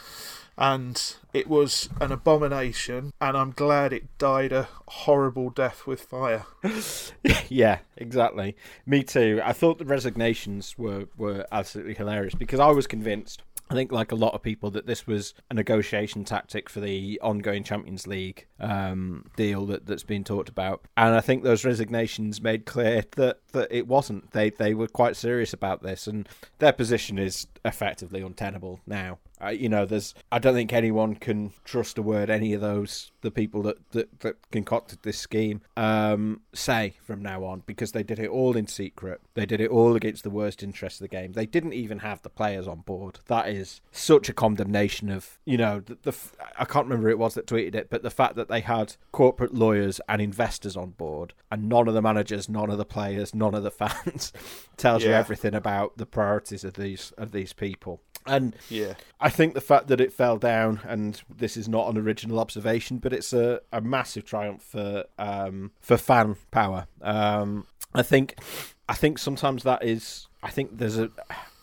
and 0.59 1.15
it 1.33 1.47
was 1.47 1.89
an 2.01 2.11
abomination 2.11 3.11
and 3.21 3.35
i'm 3.37 3.51
glad 3.51 3.93
it 3.93 4.17
died 4.17 4.51
a 4.51 4.67
horrible 4.87 5.49
death 5.49 5.87
with 5.87 6.01
fire 6.01 6.45
yeah 7.49 7.79
exactly 7.97 8.55
me 8.85 9.01
too 9.01 9.41
i 9.43 9.53
thought 9.53 9.79
the 9.79 9.85
resignations 9.85 10.77
were 10.77 11.05
were 11.17 11.45
absolutely 11.51 11.93
hilarious 11.93 12.35
because 12.35 12.59
i 12.59 12.69
was 12.69 12.85
convinced 12.85 13.41
I 13.71 13.75
think, 13.75 13.91
like 13.91 14.11
a 14.11 14.15
lot 14.15 14.33
of 14.33 14.41
people, 14.41 14.71
that 14.71 14.87
this 14.87 15.05
was 15.05 15.35
a 15.51 15.53
negotiation 15.53 16.23
tactic 16.23 16.69
for 16.69 16.79
the 16.79 17.19
ongoing 17.21 17.63
Champions 17.63 18.07
League 18.07 18.47
um, 18.59 19.25
deal 19.35 19.67
that, 19.67 19.85
that's 19.85 20.03
been 20.03 20.23
talked 20.23 20.49
about, 20.49 20.81
and 20.97 21.13
I 21.13 21.21
think 21.21 21.43
those 21.43 21.63
resignations 21.63 22.41
made 22.41 22.65
clear 22.65 23.03
that, 23.11 23.37
that 23.51 23.67
it 23.69 23.87
wasn't. 23.87 24.31
They 24.31 24.49
they 24.49 24.73
were 24.73 24.87
quite 24.87 25.15
serious 25.15 25.53
about 25.53 25.83
this, 25.83 26.07
and 26.07 26.27
their 26.57 26.73
position 26.73 27.19
is 27.19 27.45
effectively 27.63 28.21
untenable 28.21 28.79
now. 28.87 29.19
Uh, 29.41 29.49
you 29.49 29.69
know, 29.69 29.85
there's. 29.85 30.13
I 30.31 30.39
don't 30.39 30.53
think 30.53 30.73
anyone 30.73 31.15
can 31.15 31.53
trust 31.63 31.97
a 31.97 32.01
word 32.01 32.29
any 32.29 32.53
of 32.53 32.61
those 32.61 33.11
the 33.21 33.31
people 33.31 33.61
that 33.63 33.91
that, 33.91 34.19
that 34.21 34.35
concocted 34.51 34.99
this 35.03 35.17
scheme 35.17 35.61
um, 35.77 36.41
say 36.53 36.93
from 37.01 37.21
now 37.21 37.43
on 37.43 37.63
because 37.65 37.91
they 37.91 38.03
did 38.03 38.19
it 38.19 38.29
all 38.29 38.55
in 38.55 38.67
secret. 38.67 39.21
They 39.33 39.45
did 39.45 39.61
it 39.61 39.69
all 39.69 39.95
against 39.95 40.23
the 40.23 40.29
worst 40.29 40.63
interests 40.63 40.99
of 40.99 41.09
the 41.09 41.15
game. 41.15 41.33
They 41.33 41.45
didn't 41.45 41.73
even 41.73 41.99
have 41.99 42.21
the 42.21 42.29
players 42.29 42.67
on 42.67 42.79
board. 42.81 43.19
That 43.27 43.49
is 43.49 43.81
such 43.91 44.29
a 44.29 44.33
condemnation 44.33 45.09
of 45.09 45.39
you 45.45 45.57
know 45.57 45.79
the, 45.79 45.97
the 46.03 46.17
I 46.57 46.65
can't 46.65 46.85
remember 46.85 47.07
who 47.07 47.13
it 47.13 47.19
was 47.19 47.33
that 47.35 47.47
tweeted 47.47 47.75
it, 47.75 47.89
but 47.89 48.03
the 48.03 48.09
fact 48.09 48.35
that 48.35 48.49
they 48.49 48.61
had 48.61 48.95
corporate 49.11 49.53
lawyers 49.53 50.01
and 50.07 50.21
investors 50.21 50.75
on 50.77 50.91
board 50.91 51.33
and 51.51 51.69
none 51.69 51.87
of 51.87 51.93
the 51.93 52.01
managers, 52.01 52.49
none 52.49 52.69
of 52.69 52.77
the 52.77 52.85
players, 52.85 53.33
none 53.33 53.55
of 53.55 53.63
the 53.63 53.71
fans 53.71 54.33
tells 54.77 55.03
yeah. 55.03 55.09
you 55.09 55.15
everything 55.15 55.53
about 55.53 55.97
the 55.97 56.05
priorities 56.05 56.63
of 56.63 56.73
these 56.73 57.13
of 57.17 57.31
these 57.31 57.53
people. 57.53 58.01
And 58.29 58.55
yeah, 58.69 58.93
I 59.19 59.29
think 59.29 59.53
the 59.53 59.61
fact 59.61 59.87
that 59.87 59.99
it 59.99 60.13
fell 60.13 60.37
down, 60.37 60.81
and 60.87 61.21
this 61.35 61.57
is 61.57 61.67
not 61.67 61.89
an 61.89 61.97
original 61.97 62.39
observation, 62.39 62.97
but 62.97 63.11
it's 63.11 63.33
a, 63.33 63.61
a 63.73 63.81
massive 63.81 64.25
triumph 64.25 64.61
for 64.61 65.05
um, 65.17 65.71
for 65.81 65.97
fan 65.97 66.35
power. 66.51 66.87
Um, 67.01 67.65
I 67.93 68.03
think 68.03 68.39
I 68.87 68.93
think 68.93 69.17
sometimes 69.17 69.63
that 69.63 69.83
is 69.83 70.27
I 70.43 70.49
think 70.49 70.77
there's 70.77 70.97
a. 70.97 71.11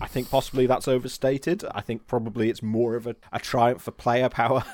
I 0.01 0.07
think 0.07 0.31
possibly 0.31 0.67
that's 0.67 0.89
overstated. 0.89 1.65
I 1.75 1.81
think 1.81 2.07
probably 2.07 2.51
it's 2.51 2.63
more 2.63 2.97
of 2.97 3.07
a, 3.07 3.17
a 3.33 3.39
triumph 3.39 3.83
for 3.83 3.91
player 3.91 4.29
power 4.31 4.65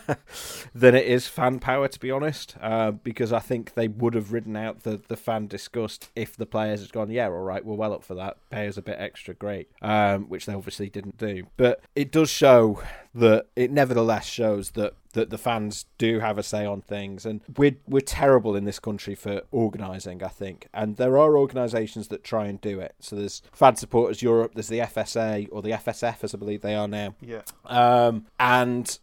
than 0.74 0.94
it 0.94 1.06
is 1.06 1.28
fan 1.28 1.60
power, 1.60 1.88
to 1.88 2.00
be 2.00 2.10
honest. 2.10 2.56
Uh, 2.60 2.90
because 2.90 3.32
I 3.32 3.38
think 3.38 3.74
they 3.74 3.88
would 3.88 4.14
have 4.14 4.32
ridden 4.32 4.56
out 4.56 4.82
the, 4.82 5.00
the 5.08 5.16
fan 5.16 5.46
disgust 5.46 6.10
if 6.16 6.36
the 6.36 6.46
players 6.46 6.80
had 6.80 6.92
gone, 6.92 7.10
yeah, 7.10 7.26
all 7.26 7.42
right, 7.42 7.64
we're 7.64 7.74
well 7.74 7.92
up 7.92 8.02
for 8.04 8.14
that. 8.14 8.36
Pay 8.50 8.66
us 8.66 8.76
a 8.76 8.82
bit 8.82 8.96
extra, 8.98 9.34
great. 9.34 9.68
Um, 9.80 10.24
which 10.28 10.46
they 10.46 10.54
obviously 10.54 10.88
didn't 10.88 11.18
do. 11.18 11.46
But 11.56 11.80
it 11.94 12.10
does 12.10 12.30
show 12.30 12.82
that 13.14 13.46
it 13.56 13.70
nevertheless 13.70 14.26
shows 14.26 14.70
that 14.70 14.94
that 15.12 15.28
the 15.28 15.38
fans 15.38 15.84
do 15.98 16.20
have 16.20 16.38
a 16.38 16.42
say 16.42 16.64
on 16.64 16.80
things, 16.80 17.26
and 17.26 17.42
we're 17.56 17.76
we're 17.86 18.00
terrible 18.00 18.56
in 18.56 18.64
this 18.64 18.78
country 18.78 19.14
for 19.14 19.42
organising. 19.50 20.22
I 20.22 20.28
think, 20.28 20.68
and 20.72 20.96
there 20.96 21.18
are 21.18 21.36
organisations 21.36 22.08
that 22.08 22.24
try 22.24 22.46
and 22.46 22.60
do 22.60 22.80
it. 22.80 22.94
So 23.00 23.16
there's 23.16 23.42
Fan 23.52 23.76
Supporters 23.76 24.22
Europe, 24.22 24.52
there's 24.54 24.68
the 24.68 24.80
FSA 25.12 25.48
or 25.50 25.62
the 25.62 25.70
FSF, 25.70 26.24
as 26.24 26.34
I 26.34 26.38
believe 26.38 26.62
they 26.62 26.74
are 26.74 26.88
now. 26.88 27.14
Yeah. 27.20 27.42
Um, 27.66 28.26
and 28.38 28.98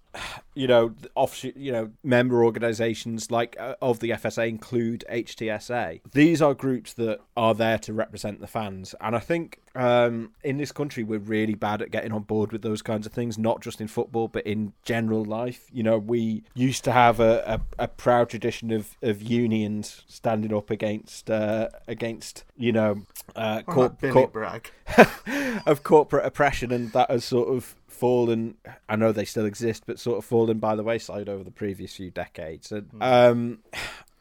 you 0.55 0.67
know, 0.67 0.93
offshoot, 1.15 1.55
you 1.55 1.71
know, 1.71 1.91
member 2.03 2.43
organisations 2.43 3.31
like 3.31 3.55
uh, 3.59 3.75
of 3.81 3.99
the 3.99 4.11
FSA 4.11 4.47
include 4.47 5.05
HTSA. 5.09 6.01
These 6.11 6.41
are 6.41 6.53
groups 6.53 6.93
that 6.93 7.19
are 7.37 7.53
there 7.53 7.77
to 7.79 7.93
represent 7.93 8.41
the 8.41 8.47
fans, 8.47 8.95
and 8.99 9.15
I 9.15 9.19
think 9.19 9.59
um, 9.75 10.31
in 10.43 10.57
this 10.57 10.71
country 10.71 11.03
we're 11.03 11.19
really 11.19 11.55
bad 11.55 11.81
at 11.81 11.91
getting 11.91 12.11
on 12.11 12.23
board 12.23 12.51
with 12.51 12.61
those 12.61 12.81
kinds 12.81 13.05
of 13.05 13.13
things, 13.13 13.37
not 13.37 13.61
just 13.61 13.79
in 13.79 13.87
football 13.87 14.27
but 14.27 14.45
in 14.45 14.73
general 14.83 15.23
life. 15.23 15.67
You 15.71 15.83
know, 15.83 15.97
we 15.97 16.43
used 16.55 16.83
to 16.85 16.91
have 16.91 17.19
a, 17.19 17.61
a, 17.79 17.83
a 17.83 17.87
proud 17.87 18.29
tradition 18.29 18.71
of, 18.71 18.97
of 19.01 19.21
unions 19.21 20.03
standing 20.07 20.53
up 20.53 20.69
against 20.69 21.29
uh, 21.29 21.69
against 21.87 22.43
you 22.57 22.71
know 22.71 23.03
uh, 23.35 23.61
corp- 23.61 24.33
brag 24.33 24.71
of 25.65 25.83
corporate 25.83 26.25
oppression, 26.25 26.71
and 26.71 26.91
that 26.93 27.09
has 27.09 27.23
sort 27.23 27.49
of 27.49 27.75
fallen. 27.91 28.55
I 28.87 28.95
know 28.95 29.11
they 29.11 29.25
still 29.25 29.45
exist, 29.45 29.83
but 29.85 29.99
sort 29.99 30.17
of 30.17 30.25
fallen 30.25 30.59
by 30.59 30.75
the 30.75 30.83
wayside 30.83 31.29
over 31.29 31.43
the 31.43 31.51
previous 31.51 31.95
few 31.95 32.11
decades. 32.11 32.71
And 32.71 32.87
hmm. 32.91 33.01
um, 33.01 33.59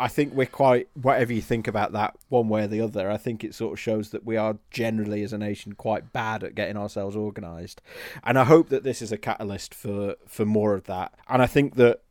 I 0.01 0.09
think 0.09 0.33
we're 0.35 0.47
quite, 0.47 0.89
whatever 0.95 1.33
you 1.33 1.43
think 1.43 1.67
about 1.67 1.93
that, 1.93 2.17
one 2.29 2.49
way 2.49 2.65
or 2.65 2.67
the 2.69 2.81
other, 2.81 3.11
I 3.11 3.17
think 3.17 3.43
it 3.43 3.55
sort 3.55 3.73
of 3.73 3.81
shows 3.81 4.11
that 4.11 4.25
we 4.25 4.37
are 4.37 4.57
generally, 4.71 5.23
as 5.23 5.33
a 5.33 5.39
nation, 5.39 5.73
quite 5.73 6.13
bad 6.13 6.45
at 6.45 6.55
getting 6.55 6.77
ourselves 6.77 7.17
organised. 7.17 7.83
And 8.23 8.39
I 8.39 8.45
hope 8.45 8.69
that 8.69 8.85
this 8.85 9.03
is 9.03 9.11
a 9.11 9.19
catalyst 9.19 9.75
for, 9.75 10.15
for 10.27 10.45
more 10.45 10.75
of 10.75 10.85
that. 10.85 11.15
And 11.29 11.43
I 11.43 11.47
think 11.47 11.75
that 11.77 12.03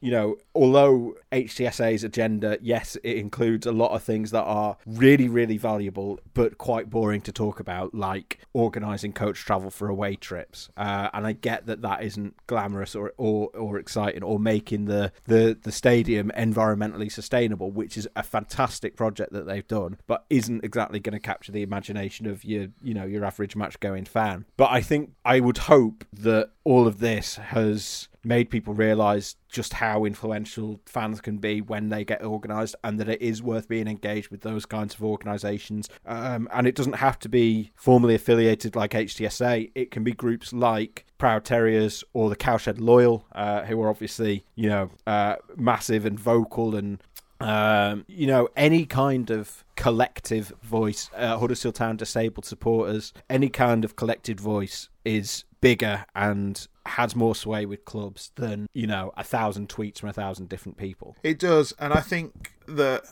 you 0.00 0.10
know, 0.10 0.36
although 0.54 1.14
HTSA's 1.30 2.02
agenda, 2.02 2.58
yes, 2.60 2.96
it 3.04 3.16
includes 3.16 3.66
a 3.66 3.72
lot 3.72 3.92
of 3.92 4.02
things 4.02 4.32
that 4.32 4.42
are 4.42 4.76
really, 4.84 5.28
really 5.28 5.56
valuable, 5.56 6.18
but 6.34 6.58
quite 6.58 6.90
boring 6.90 7.20
to 7.22 7.32
talk 7.32 7.60
about, 7.60 7.94
like 7.94 8.40
organising 8.52 9.12
coach 9.12 9.38
travel 9.44 9.70
for 9.70 9.88
away 9.88 10.16
trips. 10.16 10.68
Uh, 10.76 11.08
and 11.14 11.26
I 11.26 11.32
get 11.32 11.66
that 11.66 11.82
that 11.82 12.02
isn't 12.02 12.34
glamorous 12.48 12.96
or, 12.96 13.12
or, 13.16 13.50
or 13.54 13.78
exciting, 13.78 14.24
or 14.24 14.40
making 14.40 14.86
the, 14.86 15.12
the, 15.26 15.56
the 15.62 15.72
stadium 15.72 16.32
environmentally 16.36 17.10
sustainable, 17.10 17.70
which 17.70 17.96
is 17.96 18.08
a 18.16 18.24
fantastic 18.24 18.96
project 18.96 19.32
that 19.32 19.46
they've 19.46 19.66
done, 19.68 19.98
but 20.08 20.24
isn't 20.30 20.64
exactly 20.64 20.98
going 20.98 21.12
to 21.12 21.20
capture 21.20 21.52
the 21.52 21.62
imagination 21.62 22.26
of 22.26 22.44
your, 22.44 22.66
you 22.82 22.92
know, 22.94 23.04
your 23.04 23.24
average 23.24 23.54
match 23.54 23.78
going 23.78 24.04
fan. 24.04 24.46
But 24.56 24.70
I 24.72 24.80
think 24.80 25.12
I 25.24 25.38
would 25.38 25.58
hope 25.58 26.04
that 26.12 26.50
all 26.64 26.88
of 26.88 26.98
this 26.98 27.36
has 27.36 28.08
made 28.24 28.50
people 28.50 28.74
realize 28.74 29.36
just 29.48 29.74
how 29.74 30.04
influential 30.04 30.80
fans 30.86 31.20
can 31.20 31.38
be 31.38 31.60
when 31.60 31.88
they 31.88 32.04
get 32.04 32.24
organized 32.24 32.76
and 32.84 32.98
that 32.98 33.08
it 33.08 33.20
is 33.20 33.42
worth 33.42 33.68
being 33.68 33.88
engaged 33.88 34.30
with 34.30 34.42
those 34.42 34.64
kinds 34.66 34.94
of 34.94 35.02
organizations. 35.02 35.88
Um, 36.06 36.48
and 36.52 36.66
it 36.66 36.74
doesn't 36.74 36.94
have 36.94 37.18
to 37.20 37.28
be 37.28 37.72
formally 37.74 38.14
affiliated 38.14 38.76
like 38.76 38.92
HTSA 38.92 39.70
it 39.74 39.90
can 39.90 40.04
be 40.04 40.12
groups 40.12 40.52
like 40.52 41.06
Proud 41.18 41.44
Terriers 41.44 42.04
or 42.12 42.28
the 42.28 42.36
Cowshed 42.36 42.78
Loyal 42.78 43.24
uh, 43.32 43.62
who 43.62 43.80
are 43.82 43.88
obviously 43.88 44.44
you 44.54 44.68
know 44.68 44.90
uh, 45.06 45.36
massive 45.56 46.04
and 46.06 46.18
vocal 46.18 46.74
and 46.74 47.02
um, 47.40 48.04
you 48.06 48.28
know, 48.28 48.48
any 48.56 48.86
kind 48.86 49.28
of 49.28 49.64
collective 49.74 50.52
voice, 50.62 51.10
uh, 51.16 51.36
Huddersfield 51.38 51.74
Town 51.74 51.96
disabled 51.96 52.44
supporters, 52.44 53.12
any 53.28 53.48
kind 53.48 53.84
of 53.84 53.96
collected 53.96 54.38
voice 54.38 54.88
is 55.04 55.42
bigger 55.62 56.04
and 56.14 56.66
has 56.84 57.16
more 57.16 57.34
sway 57.34 57.64
with 57.64 57.86
clubs 57.86 58.32
than 58.34 58.66
you 58.74 58.86
know 58.86 59.12
a 59.16 59.24
thousand 59.24 59.70
tweets 59.70 60.00
from 60.00 60.10
a 60.10 60.12
thousand 60.12 60.50
different 60.50 60.76
people. 60.76 61.16
It 61.22 61.38
does, 61.38 61.72
and 61.78 61.94
I 61.94 62.00
think 62.00 62.52
that. 62.68 63.04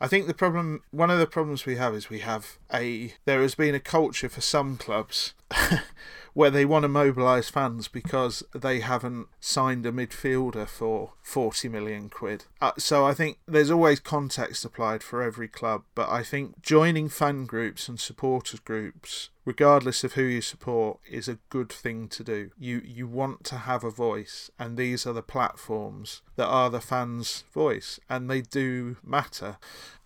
I 0.00 0.06
think 0.06 0.28
the 0.28 0.34
problem, 0.34 0.84
one 0.92 1.10
of 1.10 1.18
the 1.18 1.26
problems 1.26 1.66
we 1.66 1.74
have 1.74 1.92
is 1.92 2.08
we 2.08 2.20
have 2.20 2.56
a, 2.72 3.14
there 3.24 3.42
has 3.42 3.56
been 3.56 3.74
a 3.74 3.80
culture 3.80 4.28
for 4.28 4.40
some 4.40 4.76
clubs 4.76 5.34
where 6.34 6.50
they 6.50 6.64
want 6.64 6.84
to 6.84 6.88
mobilise 6.88 7.50
fans 7.50 7.88
because 7.88 8.44
they 8.54 8.78
haven't 8.78 9.26
signed 9.40 9.84
a 9.84 9.90
midfielder 9.90 10.68
for 10.68 11.14
40 11.20 11.68
million 11.68 12.08
quid. 12.08 12.44
Uh, 12.60 12.70
so 12.78 13.04
I 13.04 13.12
think 13.12 13.38
there's 13.48 13.72
always 13.72 13.98
context 13.98 14.64
applied 14.64 15.02
for 15.02 15.20
every 15.20 15.48
club, 15.48 15.82
but 15.96 16.08
I 16.08 16.22
think 16.22 16.62
joining 16.62 17.08
fan 17.08 17.44
groups 17.44 17.88
and 17.88 17.98
supporters 17.98 18.60
groups 18.60 19.30
regardless 19.48 20.04
of 20.04 20.12
who 20.12 20.24
you 20.24 20.42
support, 20.42 20.98
is 21.10 21.26
a 21.26 21.38
good 21.48 21.70
thing 21.72 22.06
to 22.06 22.22
do. 22.22 22.50
You 22.58 22.82
you 22.84 23.06
want 23.06 23.44
to 23.44 23.56
have 23.56 23.82
a 23.82 23.90
voice, 23.90 24.50
and 24.58 24.76
these 24.76 25.06
are 25.06 25.14
the 25.14 25.22
platforms 25.22 26.20
that 26.36 26.44
are 26.46 26.68
the 26.68 26.82
fans' 26.82 27.44
voice, 27.50 27.98
and 28.10 28.28
they 28.28 28.42
do 28.42 28.98
matter. 29.02 29.56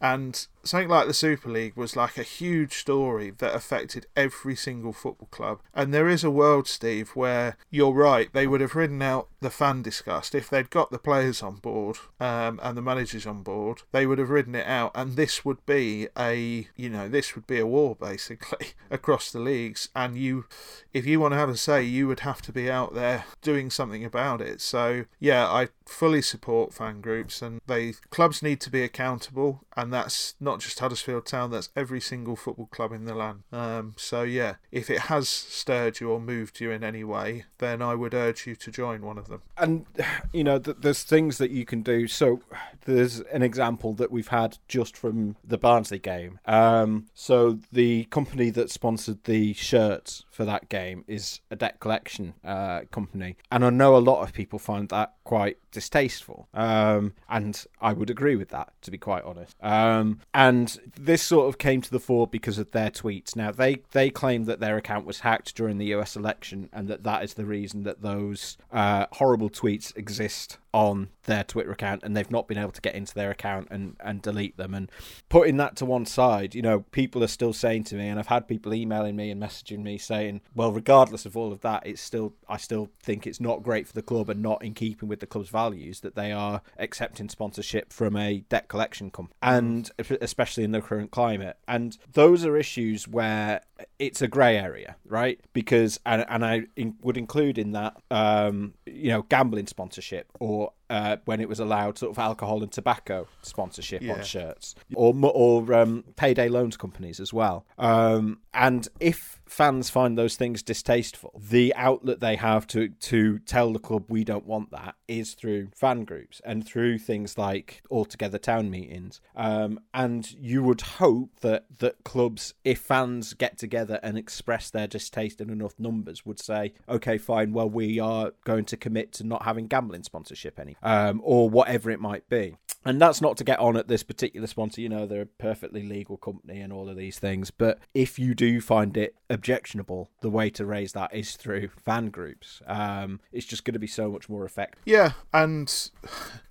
And 0.01 0.47
something 0.65 0.89
like 0.89 1.07
the 1.07 1.15
Super 1.15 1.49
League 1.49 1.77
was 1.77 1.97
like 1.97 2.19
a 2.19 2.23
huge 2.23 2.75
story 2.75 3.31
that 3.39 3.55
affected 3.55 4.07
every 4.17 4.57
single 4.57 4.93
football 4.93 5.29
club. 5.31 5.61
And 5.75 5.93
there 5.93 6.09
is 6.09 6.25
a 6.25 6.31
world, 6.31 6.69
Steve, 6.69 7.11
where 7.11 7.57
you're 7.71 7.93
right, 7.93 8.33
they 8.33 8.47
would 8.47 8.61
have 8.61 8.75
ridden 8.75 9.03
out 9.03 9.29
the 9.41 9.51
fan 9.51 9.83
disgust 9.83 10.35
if 10.35 10.49
they'd 10.49 10.71
got 10.71 10.91
the 10.91 10.99
players 10.99 11.43
on 11.43 11.57
board 11.57 11.99
um, 12.21 12.61
and 12.63 12.77
the 12.77 12.83
managers 12.83 13.27
on 13.27 13.43
board. 13.43 13.83
They 13.93 14.07
would 14.07 14.19
have 14.19 14.31
ridden 14.31 14.55
it 14.55 14.67
out, 14.67 14.93
and 14.95 15.17
this 15.17 15.45
would 15.45 15.65
be 15.67 16.09
a 16.17 16.69
you 16.77 16.89
know 16.89 17.09
this 17.09 17.35
would 17.35 17.47
be 17.47 17.59
a 17.59 17.67
war 17.67 17.97
basically 18.01 18.69
across 18.91 19.31
the 19.31 19.41
leagues. 19.41 19.89
And 19.95 20.17
you, 20.17 20.47
if 20.93 21.07
you 21.07 21.21
want 21.21 21.33
to 21.33 21.39
have 21.39 21.49
a 21.49 21.57
say, 21.57 21.83
you 21.83 22.07
would 22.09 22.21
have 22.21 22.43
to 22.43 22.53
be 22.53 22.71
out 22.71 22.95
there 22.95 23.25
doing 23.43 23.71
something 23.71 24.05
about 24.05 24.41
it. 24.41 24.61
So 24.61 25.05
yeah, 25.19 25.47
I 25.47 25.69
fully 25.93 26.23
support 26.23 26.73
fan 26.73 27.01
groups, 27.01 27.43
and 27.43 27.61
they 27.67 27.93
clubs 28.11 28.43
need 28.43 28.61
to 28.63 28.71
be 28.71 28.83
accountable, 28.83 29.65
and 29.77 29.93
that's 29.93 30.35
not 30.41 30.61
just 30.61 30.79
Huddersfield 30.79 31.27
Town. 31.27 31.51
That's 31.51 31.69
every 31.77 32.01
single 32.01 32.35
football 32.35 32.67
club 32.67 32.93
in 32.93 33.05
the 33.05 33.15
land. 33.15 33.43
Um, 33.53 33.95
so 33.97 34.23
yeah, 34.23 34.55
if 34.71 34.91
it 34.91 35.03
has 35.03 35.29
stirred 35.29 36.01
you 36.01 36.11
or 36.11 36.21
moved 36.21 36.61
you 36.61 36.71
in 36.71 36.83
any 36.83 37.05
way, 37.05 37.45
then 37.59 37.83
I 37.83 37.95
would 37.95 38.15
urge 38.15 38.47
you 38.47 38.57
to 38.57 38.71
join 38.71 39.03
one 39.03 39.19
of 39.19 39.29
them. 39.29 39.43
And 39.57 39.87
you 40.33 40.43
know, 40.43 40.59
th- 40.59 40.79
there's 40.81 41.03
things 41.03 41.39
that 41.39 41.51
you 41.51 41.65
can 41.65 41.83
do. 41.83 42.09
So 42.09 42.41
there's 42.85 43.21
an 43.21 43.43
example 43.43 43.93
that 43.95 44.11
we've 44.11 44.29
had 44.29 44.59
just 44.69 44.97
from 44.97 45.37
the 45.45 45.59
Barnsley 45.59 45.99
game. 45.99 46.41
Um, 46.47 47.07
so 47.15 47.59
the 47.71 48.05
company 48.05 48.51
that 48.51 48.71
sponsored 48.71 49.25
the 49.25 49.53
shirts 49.53 50.25
for 50.31 50.45
that 50.45 50.69
game 50.69 51.05
is 51.07 51.41
a 51.51 51.57
debt 51.57 51.81
collection 51.81 52.35
uh, 52.45 52.83
company, 52.91 53.37
and 53.51 53.65
I 53.65 53.71
know 53.71 53.97
a 53.97 53.99
lot 53.99 54.23
of 54.23 54.33
people 54.33 54.59
find 54.59 54.89
that 54.89 55.15
quite 55.25 55.59
distasteful. 55.83 56.49
Um, 56.55 57.13
and 57.29 57.65
I 57.81 57.93
would 57.93 58.09
agree 58.09 58.37
with 58.37 58.51
that, 58.51 58.73
to 58.83 58.91
be 58.93 58.99
quite 58.99 59.25
honest. 59.25 59.57
Um, 59.61 60.21
and 60.33 60.79
this 60.95 61.23
sort 61.23 61.49
of 61.49 61.59
came 61.59 61.81
to 61.81 61.91
the 61.91 61.99
fore 61.99 62.29
because 62.29 62.59
of 62.59 62.71
their 62.71 62.91
tweets. 62.91 63.35
Now 63.35 63.51
they 63.51 63.83
they 63.91 64.09
claim 64.09 64.45
that 64.45 64.61
their 64.61 64.77
account 64.77 65.07
was 65.07 65.21
hacked 65.21 65.57
during 65.57 65.79
the 65.79 65.87
U.S. 65.87 66.15
election, 66.15 66.69
and 66.73 66.87
that 66.87 67.03
that 67.03 67.25
is 67.25 67.35
the 67.35 67.45
reason 67.45 67.83
that 67.83 68.03
those 68.03 68.57
uh, 68.71 69.07
horrible 69.13 69.51
tweets 69.51 69.97
exist 69.97 70.59
on 70.73 71.09
their 71.25 71.45
Twitter 71.45 71.73
account 71.73 72.03
and 72.03 72.17
they've 72.17 72.31
not 72.31 72.49
been 72.49 72.59
able 72.59 72.73
to 72.73 72.81
get 72.81 72.95
into 72.95 73.15
their 73.15 73.31
account 73.31 73.69
and, 73.71 73.97
and 74.01 74.23
delete 74.23 74.57
them. 74.57 74.75
And 74.75 74.91
putting 75.29 75.57
that 75.59 75.77
to 75.77 75.87
one 75.87 76.07
side, 76.07 76.55
you 76.55 76.63
know, 76.63 76.81
people 76.91 77.23
are 77.23 77.29
still 77.29 77.53
saying 77.53 77.85
to 77.85 77.95
me, 77.95 78.09
and 78.09 78.19
I've 78.19 78.27
had 78.27 78.49
people 78.49 78.75
emailing 78.75 79.17
me 79.17 79.31
and 79.31 79.43
messaging 79.43 79.83
me 79.83 79.99
saying, 79.99 80.41
well, 80.55 80.73
regardless 80.73 81.27
of 81.27 81.37
all 81.37 81.53
of 81.53 81.61
that, 81.61 81.87
it's 81.87 82.01
still, 82.01 82.35
I 82.49 82.57
still 82.57 82.91
think 83.03 83.27
it's 83.27 83.41
not 83.41 83.63
great 83.63 83.87
for 83.87 83.95
the 83.95 84.03
club 84.03 84.29
and 84.29 84.43
not 84.43 84.65
in 84.65 84.75
keeping 84.75 85.09
with 85.09 85.21
the 85.21 85.27
club's 85.27 85.49
values 85.49 86.01
that 86.01 86.15
they 86.15 86.33
are 86.33 86.63
accepting 86.79 87.29
sponsorship 87.29 87.93
from 87.93 88.17
a 88.17 88.41
debt 88.49 88.69
collection 88.69 89.11
company, 89.11 89.37
and 89.43 89.91
especially 90.21 90.65
in 90.65 90.73
the 90.73 90.81
current 90.81 91.11
climate. 91.11 91.57
And 91.69 91.97
those 92.13 92.45
are 92.45 92.57
issues 92.57 93.07
where 93.07 93.61
it's 93.99 94.23
a 94.23 94.29
grey 94.29 94.57
area, 94.57 94.97
right? 95.07 95.41
Because, 95.53 95.99
and, 96.05 96.25
and 96.29 96.45
I 96.45 96.63
in, 96.77 96.97
would 97.03 97.17
include 97.17 97.59
in 97.59 97.73
that, 97.73 97.97
um, 98.11 98.75
you 98.87 99.11
know, 99.11 99.23
gambling 99.23 99.67
sponsorship 99.67 100.31
or 100.41 100.73
uh, 100.93 101.17
when 101.25 101.41
it 101.41 101.49
was 101.49 101.59
allowed 101.59 101.97
sort 101.97 102.13
of 102.13 102.19
alcohol 102.19 102.63
and 102.63 102.71
tobacco 102.71 103.27
sponsorship 103.41 104.03
yeah. 104.03 104.13
on 104.13 104.23
shirts, 104.23 104.75
or 104.95 105.15
or 105.25 105.73
um, 105.73 106.05
payday 106.17 106.51
loans 106.51 106.77
companies 106.77 107.19
as 107.19 107.33
well. 107.33 107.65
Um, 107.79 108.41
and 108.53 108.87
if 109.01 109.41
fans 109.53 109.91
find 109.91 110.17
those 110.17 110.35
things 110.35 110.63
distasteful, 110.63 111.39
the 111.39 111.75
outlet 111.77 112.21
they 112.21 112.37
have 112.37 112.67
to 112.67 112.89
to 112.89 113.39
tell 113.41 113.73
the 113.73 113.79
club 113.79 114.05
we 114.09 114.25
don't 114.25 114.47
want 114.47 114.71
that 114.71 114.95
is 115.07 115.35
through 115.35 115.69
fan 115.77 116.05
groups 116.05 116.41
and 116.45 116.67
through 116.67 116.99
things 116.99 117.37
like 117.37 117.83
altogether 117.91 118.39
town 118.39 118.71
meetings. 118.71 119.21
Um, 119.37 119.79
and 119.93 120.33
you 120.33 120.63
would 120.63 120.81
hope 120.81 121.41
that 121.41 121.67
that 121.79 122.03
clubs, 122.03 122.55
if 122.65 122.81
fans 122.81 123.35
get 123.35 123.59
together 123.59 124.01
and 124.03 124.17
express 124.17 124.71
their 124.71 124.87
distaste 124.87 125.41
in 125.41 125.51
enough 125.51 125.79
numbers, 125.79 126.25
would 126.25 126.41
say, 126.41 126.73
okay, 126.89 127.19
fine, 127.19 127.53
well 127.53 127.69
we 127.69 128.01
are 128.01 128.33
going 128.45 128.65
to 128.65 128.77
commit 128.77 129.13
to 129.13 129.25
not 129.25 129.43
having 129.43 129.67
gambling 129.67 130.03
sponsorship 130.03 130.59
any, 130.59 130.77
um, 130.83 131.21
or 131.23 131.51
whatever 131.51 131.91
it 131.91 132.01
might 132.01 132.27
be. 132.29 132.57
And 132.85 133.01
that's 133.01 133.21
not 133.21 133.37
to 133.39 133.45
get 133.45 133.59
on 133.59 133.77
at 133.77 133.89
this 133.89 134.03
particular 134.03 134.47
sponsor. 134.47 134.81
You 134.81 134.89
know, 134.89 135.07
they're 135.07 135.23
a 135.23 135.27
perfectly 135.27 135.83
legal 135.83 136.17
company 136.17 136.61
and 136.61 136.73
all 136.73 136.89
of 136.89 136.97
these 136.97 137.19
things. 137.19 137.51
But 137.51 137.79
if 137.95 138.19
you 138.19 138.35
do 138.35 138.61
find 138.61 138.97
it 138.97 139.15
objectionable, 139.31 140.11
the 140.21 140.31
way 140.31 140.51
to 140.51 140.67
raise 140.67 140.93
that 140.93 141.15
is 141.15 141.37
through 141.37 141.69
fan 141.85 142.11
groups. 142.11 142.61
Um, 142.67 143.21
it's 143.33 143.47
just 143.47 143.65
going 143.65 143.75
to 143.75 143.79
be 143.79 143.87
so 143.87 144.11
much 144.11 144.29
more 144.29 144.45
effective. 144.45 144.83
Yeah, 144.85 145.13
and 145.33 145.91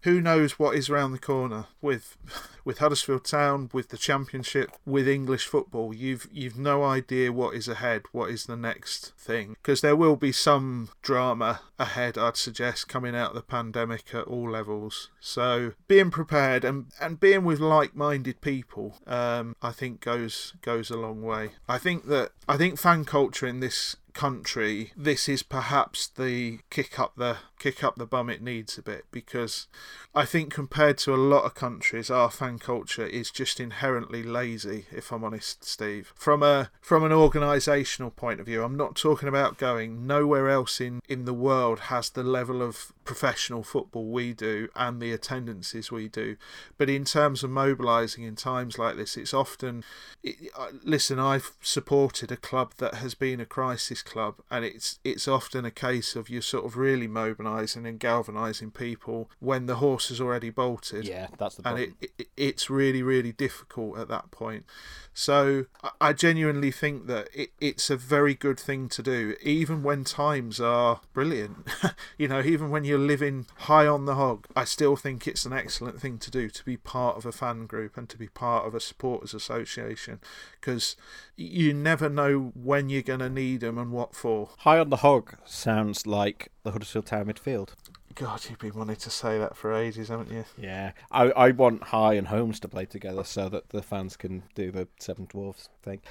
who 0.04 0.22
knows 0.22 0.58
what 0.58 0.76
is 0.76 0.90
around 0.90 1.12
the 1.12 1.20
corner 1.20 1.68
with 1.82 2.18
with 2.64 2.78
Huddersfield 2.78 3.26
Town, 3.26 3.70
with 3.74 3.90
the 3.90 3.98
Championship, 3.98 4.72
with 4.86 5.08
English 5.08 5.46
football. 5.46 5.94
You've 5.94 6.28
you've 6.32 6.58
no 6.58 6.84
idea 6.84 7.32
what 7.32 7.56
is 7.56 7.68
ahead, 7.68 8.04
what 8.12 8.30
is 8.30 8.46
the 8.46 8.58
next 8.58 9.14
thing, 9.18 9.56
because 9.62 9.82
there 9.82 9.96
will 9.96 10.16
be 10.16 10.32
some 10.32 10.90
drama 11.02 11.62
ahead. 11.80 12.18
I'd 12.18 12.38
suggest 12.38 12.88
coming 12.88 13.16
out 13.16 13.30
of 13.30 13.36
the 13.36 13.42
pandemic 13.42 14.14
at 14.14 14.26
all 14.26 14.50
levels. 14.50 15.10
So 15.20 15.74
being 15.88 16.12
prepared 16.26 16.64
and 16.64 16.86
and 17.00 17.20
being 17.20 17.44
with 17.44 17.60
like-minded 17.60 18.42
people, 18.42 18.98
um, 19.08 19.56
I 19.62 19.72
think 19.72 20.02
goes 20.02 20.54
goes 20.62 20.92
a 20.92 20.98
long 20.98 21.24
way. 21.24 21.52
I 21.68 21.78
think 21.78 22.06
that 22.08 22.32
I 22.48 22.58
think 22.58 22.78
fan 22.78 23.06
culture 23.06 23.48
in 23.48 23.60
this 23.60 23.96
country, 24.14 24.92
this 24.96 25.28
is 25.30 25.44
perhaps 25.44 26.08
the 26.08 26.60
kick 26.70 27.00
up 27.00 27.14
the 27.16 27.38
kick 27.60 27.84
up 27.84 27.96
the 27.96 28.08
bum 28.08 28.28
it 28.30 28.42
needs 28.42 28.78
a 28.78 28.82
bit 28.82 29.06
because 29.12 29.68
I 30.16 30.26
think 30.26 30.52
compared 30.52 30.98
to 31.00 31.14
a 31.14 31.16
lot 31.16 31.46
of 31.46 31.54
countries, 31.54 32.10
our 32.10 32.32
fan 32.32 32.58
culture 32.58 33.06
is 33.06 33.30
just 33.30 33.60
inherently 33.60 34.24
lazy. 34.24 34.88
If 34.92 35.12
I'm 35.12 35.24
honest, 35.24 35.64
Steve, 35.64 36.12
from 36.16 36.42
a 36.42 36.72
from 36.82 37.04
an 37.04 37.12
organisational 37.12 38.16
point 38.16 38.40
of 38.40 38.48
view, 38.48 38.64
I'm 38.64 38.78
not 38.78 38.96
talking 38.96 39.30
about 39.30 39.58
going 39.58 40.08
nowhere 40.08 40.50
else 40.50 40.82
in 40.82 41.02
in 41.08 41.26
the 41.26 41.34
world 41.34 41.82
has 41.82 42.10
the 42.10 42.24
level 42.24 42.62
of 42.62 42.94
professional 43.04 43.64
football 43.64 44.06
we 44.06 44.34
do 44.34 44.70
and 44.76 45.02
the 45.02 45.12
attendances 45.12 45.92
we 45.92 46.08
do. 46.08 46.38
But 46.78 46.90
in 46.90 47.06
terms 47.06 47.44
of 47.44 47.50
mobilising 47.50 48.24
in 48.24 48.36
times 48.36 48.78
like 48.78 48.96
this, 48.96 49.18
it's 49.18 49.34
often. 49.34 49.84
It, 50.24 50.52
listen, 50.84 51.20
I've 51.20 51.52
supported 51.62 52.32
a 52.32 52.38
club 52.38 52.74
that 52.78 52.96
has 52.96 53.14
been 53.14 53.40
a 53.40 53.46
crisis 53.46 54.01
club, 54.02 54.36
and 54.50 54.66
it's 54.66 55.00
it's 55.04 55.28
often 55.28 55.66
a 55.66 55.72
case 55.72 56.16
of 56.16 56.30
you're 56.30 56.42
sort 56.42 56.66
of 56.66 56.78
really 56.78 57.08
mobilising 57.08 57.86
and 57.86 58.00
galvanising 58.00 58.72
people 58.72 59.30
when 59.40 59.66
the 59.66 59.76
horse 59.76 60.10
has 60.10 60.20
already 60.20 60.50
bolted. 60.50 61.06
Yeah, 61.06 61.28
that's 61.38 61.56
the 61.56 61.64
problem. 61.64 61.84
And 61.84 61.94
it, 62.02 62.12
it, 62.18 62.28
it's 62.38 62.70
really 62.70 63.04
really 63.04 63.32
difficult 63.32 63.98
at 63.98 64.08
that 64.10 64.32
point. 64.32 64.66
So 65.14 65.66
I 66.00 66.14
genuinely 66.14 66.72
think 66.72 67.08
that 67.08 67.28
it, 67.34 67.52
it's 67.60 67.90
a 67.90 67.98
very 67.98 68.34
good 68.34 68.60
thing 68.60 68.88
to 68.90 69.04
do, 69.04 69.36
even 69.42 69.84
when 69.84 70.04
times 70.04 70.60
are 70.62 71.02
brilliant. 71.14 71.68
you 72.18 72.28
know, 72.28 72.42
even 72.42 72.70
when 72.70 72.86
you're 72.86 72.98
living 72.98 73.48
high 73.60 73.88
on 73.88 74.06
the 74.06 74.16
hog, 74.16 74.48
I 74.56 74.64
still 74.64 74.96
think 74.96 75.28
it's 75.28 75.46
an 75.46 75.54
excellent 75.54 76.00
thing 76.00 76.18
to 76.20 76.32
do 76.32 76.50
to 76.50 76.66
be 76.66 76.78
part 76.78 77.18
of 77.18 77.26
a 77.26 77.32
fan 77.32 77.66
group 77.66 77.98
and 77.98 78.08
to 78.10 78.18
be 78.18 78.28
part 78.28 78.66
of 78.66 78.74
a 78.74 78.80
supporters 78.80 79.34
association 79.34 80.20
because 80.60 80.96
you 81.36 81.74
never 81.74 82.10
know 82.10 82.52
when 82.56 82.90
you're 82.90 83.02
going 83.02 83.20
to 83.20 83.30
need 83.30 83.60
them 83.60 83.78
and 83.78 83.92
what 83.92 84.16
for. 84.16 84.50
High 84.60 84.80
on 84.80 84.90
the 84.90 84.98
hog 84.98 85.36
sounds 85.46 86.08
like 86.08 86.52
the 86.64 86.72
Huddersfield 86.72 87.08
Town 87.08 87.26
midfield. 87.26 87.70
God, 88.16 88.46
you've 88.50 88.60
been 88.60 88.74
wanting 88.74 88.96
to 88.98 89.10
say 89.10 89.38
that 89.38 89.56
for 89.56 89.74
ages, 89.74 90.10
haven't 90.10 90.32
you? 90.32 90.46
Yeah, 90.58 90.92
I, 91.12 91.32
I 91.32 91.52
want 91.52 91.84
High 91.84 92.14
and 92.14 92.28
Holmes 92.28 92.60
to 92.62 92.68
play 92.68 92.86
together 92.86 93.24
so 93.24 93.50
that 93.50 93.70
the 93.70 93.82
fans 93.82 94.18
can 94.18 94.44
do 94.56 94.72
the 94.72 94.88
Seven 95.00 95.26
Dwarfs 95.26 95.70
thing. 95.84 96.02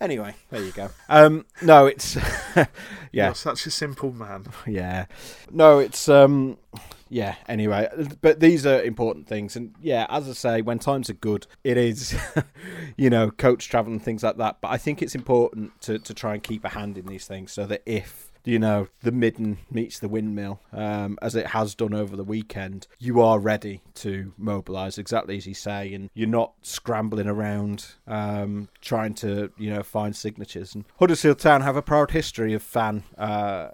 Anyway, 0.00 0.34
there 0.50 0.62
you 0.62 0.72
go. 0.72 0.90
Um, 1.08 1.46
no, 1.62 1.86
it's 1.86 2.16
yeah, 2.56 2.66
You're 3.12 3.34
such 3.34 3.66
a 3.66 3.70
simple 3.70 4.12
man. 4.12 4.46
Yeah, 4.66 5.06
no, 5.50 5.78
it's 5.78 6.08
um, 6.08 6.58
yeah. 7.08 7.36
Anyway, 7.48 7.88
but 8.20 8.40
these 8.40 8.66
are 8.66 8.82
important 8.82 9.26
things, 9.26 9.56
and 9.56 9.74
yeah, 9.80 10.06
as 10.10 10.28
I 10.28 10.32
say, 10.32 10.62
when 10.62 10.78
times 10.78 11.10
are 11.10 11.14
good, 11.14 11.46
it 11.64 11.76
is, 11.76 12.16
you 12.96 13.10
know, 13.10 13.30
coach 13.30 13.68
travel 13.68 13.92
and 13.92 14.02
things 14.02 14.22
like 14.22 14.36
that. 14.36 14.58
But 14.60 14.68
I 14.68 14.78
think 14.78 15.02
it's 15.02 15.14
important 15.14 15.80
to 15.82 15.98
to 15.98 16.14
try 16.14 16.34
and 16.34 16.42
keep 16.42 16.64
a 16.64 16.70
hand 16.70 16.98
in 16.98 17.06
these 17.06 17.26
things 17.26 17.52
so 17.52 17.66
that 17.66 17.82
if 17.86 18.27
you 18.48 18.58
know, 18.58 18.88
the 19.02 19.12
midden 19.12 19.58
meets 19.70 19.98
the 19.98 20.08
windmill, 20.08 20.58
um, 20.72 21.18
as 21.20 21.34
it 21.34 21.48
has 21.48 21.74
done 21.74 21.92
over 21.92 22.16
the 22.16 22.24
weekend, 22.24 22.86
you 22.98 23.20
are 23.20 23.38
ready 23.38 23.82
to 23.92 24.32
mobilise 24.38 24.96
exactly 24.96 25.36
as 25.36 25.46
you 25.46 25.52
say, 25.52 25.92
and 25.92 26.08
you're 26.14 26.26
not 26.26 26.54
scrambling 26.62 27.26
around 27.26 27.84
um, 28.06 28.70
trying 28.80 29.12
to, 29.12 29.52
you 29.58 29.68
know, 29.68 29.82
find 29.82 30.16
signatures. 30.16 30.74
And 30.74 30.86
Huddersfield 30.98 31.38
Town 31.38 31.60
have 31.60 31.76
a 31.76 31.82
proud 31.82 32.12
history 32.12 32.54
of 32.54 32.62
fan. 32.62 33.04
Uh, 33.18 33.68